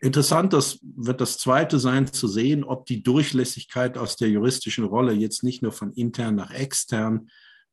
Interessant 0.00 0.52
das 0.52 0.80
wird 0.82 1.20
das 1.20 1.38
Zweite 1.38 1.78
sein, 1.78 2.12
zu 2.12 2.26
sehen, 2.26 2.64
ob 2.64 2.86
die 2.86 3.04
Durchlässigkeit 3.04 3.96
aus 3.96 4.16
der 4.16 4.30
juristischen 4.30 4.84
Rolle 4.84 5.12
jetzt 5.12 5.44
nicht 5.44 5.62
nur 5.62 5.70
von 5.70 5.92
intern 5.92 6.34
nach 6.34 6.50
extern, 6.50 7.28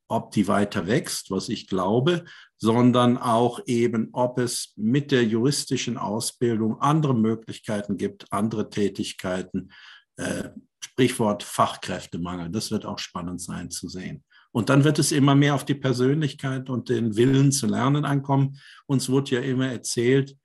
ob 0.08 0.32
die 0.32 0.48
weiter 0.48 0.86
wächst, 0.86 1.32
was 1.32 1.50
ich 1.50 1.68
glaube, 1.68 2.26
sondern 2.58 3.18
auch 3.18 3.62
eben, 3.66 4.10
ob 4.12 4.38
es 4.38 4.74
mit 4.76 5.12
der 5.12 5.24
juristischen 5.24 5.98
Ausbildung 5.98 6.80
andere 6.82 7.16
Möglichkeiten 7.16 7.98
gibt, 7.98 8.32
andere 8.32 8.70
Tätigkeiten, 8.70 9.72
äh, 10.18 10.50
Sprichwort 10.80 11.44
Fachkräftemangel. 11.44 12.50
Das 12.50 12.72
wird 12.72 12.86
auch 12.86 13.00
spannend 13.00 13.42
sein 13.42 13.70
zu 13.70 13.90
sehen. 13.90 14.24
Und 14.52 14.70
dann 14.70 14.84
wird 14.84 14.98
es 15.00 15.12
immer 15.12 15.36
mehr 15.36 15.56
auf 15.56 15.66
die 15.66 15.76
Persönlichkeit 15.76 16.70
und 16.70 16.90
den 16.90 17.16
Willen 17.16 17.52
zu 17.52 17.68
lernen 17.68 18.06
ankommen. 18.06 18.60
Uns 18.88 19.10
wird 19.10 19.30
ja 19.30 19.42
immer 19.42 19.68
erzählt, 19.72 20.36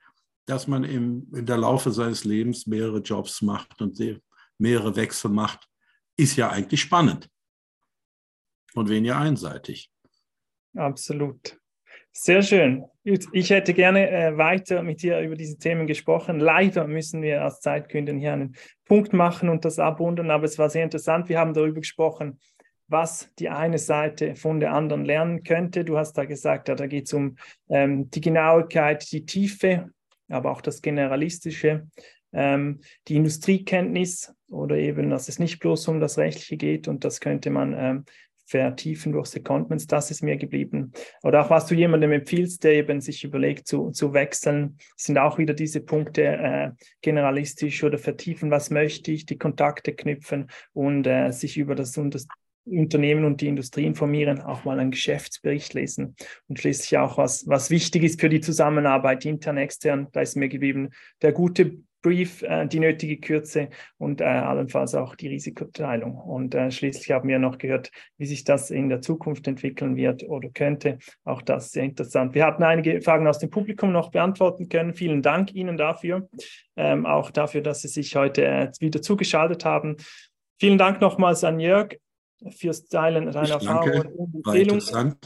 dass 0.46 0.66
man 0.66 0.84
im, 0.84 1.26
in 1.34 1.46
der 1.46 1.56
Laufe 1.56 1.90
seines 1.90 2.24
Lebens 2.24 2.66
mehrere 2.66 2.98
Jobs 2.98 3.40
macht 3.40 3.80
und 3.80 3.98
mehrere 4.58 4.96
Wechsel 4.96 5.30
macht, 5.30 5.68
ist 6.16 6.36
ja 6.36 6.50
eigentlich 6.50 6.82
spannend 6.82 7.28
und 8.74 8.88
weniger 8.88 9.16
einseitig. 9.16 9.90
Absolut. 10.74 11.58
Sehr 12.12 12.42
schön. 12.42 12.84
Ich 13.04 13.50
hätte 13.50 13.74
gerne 13.74 14.10
äh, 14.10 14.38
weiter 14.38 14.82
mit 14.82 15.02
dir 15.02 15.20
über 15.20 15.36
diese 15.36 15.58
Themen 15.58 15.86
gesprochen. 15.86 16.40
Leider 16.40 16.86
müssen 16.86 17.20
wir 17.20 17.44
aus 17.44 17.60
Zeitgründen 17.60 18.18
hier 18.18 18.32
einen 18.32 18.56
Punkt 18.86 19.12
machen 19.12 19.50
und 19.50 19.66
das 19.66 19.78
abrunden, 19.78 20.30
aber 20.30 20.44
es 20.44 20.58
war 20.58 20.70
sehr 20.70 20.84
interessant. 20.84 21.28
Wir 21.28 21.38
haben 21.38 21.52
darüber 21.52 21.80
gesprochen, 21.80 22.38
was 22.88 23.30
die 23.38 23.50
eine 23.50 23.76
Seite 23.76 24.36
von 24.36 24.58
der 24.58 24.72
anderen 24.72 25.04
lernen 25.04 25.42
könnte. 25.42 25.84
Du 25.84 25.98
hast 25.98 26.14
da 26.14 26.24
gesagt, 26.24 26.68
ja, 26.68 26.74
da 26.74 26.86
geht 26.86 27.04
es 27.04 27.12
um 27.12 27.36
ähm, 27.68 28.08
die 28.08 28.22
Genauigkeit, 28.22 29.10
die 29.12 29.26
Tiefe, 29.26 29.90
aber 30.30 30.50
auch 30.50 30.62
das 30.62 30.80
Generalistische, 30.80 31.86
ähm, 32.32 32.80
die 33.08 33.16
Industriekenntnis 33.16 34.34
oder 34.48 34.76
eben, 34.76 35.10
dass 35.10 35.28
es 35.28 35.38
nicht 35.38 35.60
bloß 35.60 35.88
um 35.88 36.00
das 36.00 36.16
Rechtliche 36.16 36.56
geht 36.56 36.88
und 36.88 37.04
das 37.04 37.20
könnte 37.20 37.50
man 37.50 37.74
ähm, 37.76 38.04
vertiefen 38.46 39.12
durch 39.12 39.28
Secondments, 39.28 39.86
das 39.86 40.10
ist 40.10 40.22
mir 40.22 40.36
geblieben. 40.36 40.92
Oder 41.22 41.44
auch 41.44 41.50
was 41.50 41.66
du 41.66 41.74
jemandem 41.74 42.12
empfiehlst, 42.12 42.64
der 42.64 42.74
eben 42.74 43.00
sich 43.00 43.24
überlegt 43.24 43.66
zu, 43.66 43.90
zu 43.90 44.12
wechseln, 44.12 44.78
sind 44.96 45.18
auch 45.18 45.38
wieder 45.38 45.54
diese 45.54 45.80
Punkte 45.80 46.22
äh, 46.22 46.70
generalistisch 47.00 47.82
oder 47.84 47.98
vertiefen, 47.98 48.50
was 48.50 48.70
möchte 48.70 49.12
ich, 49.12 49.26
die 49.26 49.38
Kontakte 49.38 49.94
knüpfen 49.94 50.48
und 50.72 51.06
äh, 51.06 51.30
sich 51.30 51.56
über 51.56 51.74
das, 51.74 51.96
und 51.96 52.14
das 52.14 52.26
Unternehmen 52.66 53.24
und 53.24 53.40
die 53.40 53.48
Industrie 53.48 53.84
informieren, 53.84 54.40
auch 54.40 54.64
mal 54.64 54.78
einen 54.78 54.90
Geschäftsbericht 54.90 55.74
lesen. 55.74 56.16
Und 56.48 56.58
schließlich 56.58 56.96
auch 56.98 57.18
was, 57.18 57.46
was 57.46 57.70
wichtig 57.70 58.02
ist 58.04 58.20
für 58.20 58.28
die 58.28 58.40
Zusammenarbeit 58.40 59.24
intern, 59.26 59.58
extern, 59.58 60.08
da 60.12 60.20
ist 60.20 60.36
mir 60.36 60.48
geblieben, 60.48 60.90
der 61.20 61.32
gute 61.32 61.78
Brief, 62.04 62.42
äh, 62.42 62.66
die 62.66 62.80
nötige 62.80 63.16
Kürze 63.16 63.70
und 63.96 64.20
äh, 64.20 64.24
allenfalls 64.24 64.94
auch 64.94 65.14
die 65.16 65.28
Risikoteilung. 65.28 66.18
Und 66.18 66.54
äh, 66.54 66.70
schließlich 66.70 67.10
haben 67.10 67.28
wir 67.30 67.38
noch 67.38 67.56
gehört, 67.56 67.90
wie 68.18 68.26
sich 68.26 68.44
das 68.44 68.70
in 68.70 68.90
der 68.90 69.00
Zukunft 69.00 69.48
entwickeln 69.48 69.96
wird 69.96 70.22
oder 70.22 70.50
könnte. 70.50 70.98
Auch 71.24 71.40
das 71.40 71.72
sehr 71.72 71.84
interessant. 71.84 72.34
Wir 72.34 72.44
hatten 72.44 72.62
einige 72.62 73.00
Fragen 73.00 73.26
aus 73.26 73.38
dem 73.38 73.48
Publikum 73.48 73.90
noch 73.90 74.10
beantworten 74.10 74.68
können. 74.68 74.92
Vielen 74.92 75.22
Dank 75.22 75.54
Ihnen 75.54 75.78
dafür. 75.78 76.28
Ähm, 76.76 77.06
auch 77.06 77.30
dafür, 77.30 77.62
dass 77.62 77.80
Sie 77.80 77.88
sich 77.88 78.14
heute 78.16 78.44
äh, 78.44 78.70
wieder 78.80 79.00
zugeschaltet 79.00 79.64
haben. 79.64 79.96
Vielen 80.60 80.76
Dank 80.76 81.00
nochmals 81.00 81.42
an 81.42 81.58
Jörg 81.58 81.96
fürs 82.50 82.84
Teilen 82.84 83.32
deiner 83.32 83.48
Erfahrungen 83.48 84.12
und 84.12 84.34
Empfehlungen. 84.34 85.16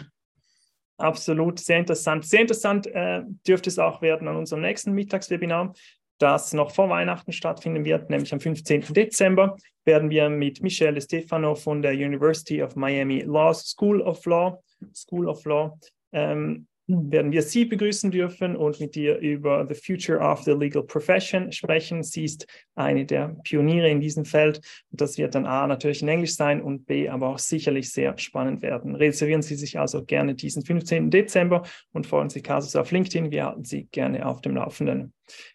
Absolut, 0.99 1.61
sehr 1.61 1.79
interessant. 1.79 2.25
Sehr 2.27 2.41
interessant 2.41 2.89
äh, 2.89 3.23
dürfte 3.47 3.71
es 3.71 3.79
auch 3.79 4.03
werden 4.03 4.27
an 4.27 4.35
unserem 4.35 4.63
nächsten 4.63 4.93
Mittagswebinar, 4.93 5.73
das 6.19 6.53
noch 6.53 6.71
vor 6.71 6.89
Weihnachten 6.89 7.33
stattfinden 7.33 7.85
wird, 7.85 8.11
nämlich 8.11 8.33
am 8.33 8.41
15. 8.41 8.93
Dezember, 8.93 9.57
werden 9.85 10.11
wir 10.11 10.29
mit 10.29 10.63
Michele 10.63 11.01
Stefano 11.01 11.55
von 11.55 11.81
der 11.81 11.93
University 11.93 12.63
of 12.63 12.77
Miami 12.77 13.21
Law 13.21 13.55
School 13.55 14.03
of 14.03 14.25
Law 14.27 14.63
School 14.95 15.29
of 15.29 15.45
Law. 15.45 15.79
Ähm, 16.13 16.67
werden 16.89 17.33
wir 17.33 17.43
Sie 17.43 17.67
begrüßen 17.67 18.11
dürfen 18.11 18.57
und 18.57 18.81
mit 18.81 18.95
dir 18.95 19.19
über 19.19 19.67
the 19.69 19.75
future 19.75 20.19
of 20.19 20.43
the 20.45 20.53
legal 20.53 20.83
profession 20.83 21.53
sprechen. 21.53 22.03
Sie 22.03 22.25
ist 22.25 22.47
eine 22.75 23.05
der 23.05 23.37
Pioniere 23.45 23.91
in 23.91 24.01
diesem 24.01 24.25
Feld. 24.25 24.61
Und 24.91 25.01
das 25.01 25.19
wird 25.19 25.35
dann 25.35 25.45
A 25.45 25.67
natürlich 25.67 26.01
in 26.01 26.09
Englisch 26.09 26.35
sein 26.35 26.63
und 26.63 26.87
B 26.87 27.09
aber 27.09 27.29
auch 27.29 27.39
sicherlich 27.39 27.93
sehr 27.93 28.17
spannend 28.17 28.63
werden. 28.63 28.95
Reservieren 28.95 29.43
Sie 29.43 29.55
sich 29.55 29.79
also 29.79 30.03
gerne 30.03 30.35
diesen 30.35 30.65
15. 30.65 31.11
Dezember 31.11 31.63
und 31.93 32.07
folgen 32.07 32.31
Sie 32.31 32.41
Casus 32.41 32.75
auf 32.75 32.91
LinkedIn. 32.91 33.31
Wir 33.31 33.45
halten 33.45 33.65
Sie 33.65 33.85
gerne 33.93 34.27
auf 34.27 34.41
dem 34.41 34.55
Laufenden. 34.55 35.13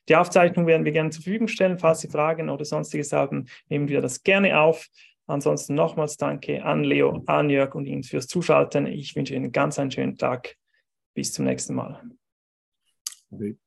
Die 0.10 0.16
Aufzeichnung 0.16 0.68
werden 0.68 0.86
wir 0.86 0.92
gerne 0.92 1.10
zur 1.10 1.24
Verfügung 1.24 1.48
stellen. 1.48 1.80
Falls 1.80 2.02
Sie 2.02 2.10
Fragen 2.10 2.50
oder 2.50 2.64
sonstiges 2.64 3.12
haben, 3.12 3.48
nehmen 3.70 3.88
wir 3.88 4.02
das 4.02 4.22
gerne 4.22 4.60
auf. 4.60 4.88
Ansonsten 5.26 5.74
nochmals 5.74 6.18
danke 6.18 6.64
an 6.64 6.84
Leo, 6.84 7.24
an 7.26 7.50
Jörg 7.50 7.74
und 7.74 7.88
Ihnen 7.88 8.04
fürs 8.04 8.28
Zuschalten. 8.28 8.86
Ich 8.86 9.16
wünsche 9.16 9.34
Ihnen 9.34 9.52
ganz 9.52 9.80
einen 9.80 9.90
schönen 9.90 10.18
Tag. 10.18 10.58
Bis 11.14 11.32
zum 11.32 11.46
nächsten 11.46 11.76
Mal. 11.76 12.02
Okay. 13.32 13.58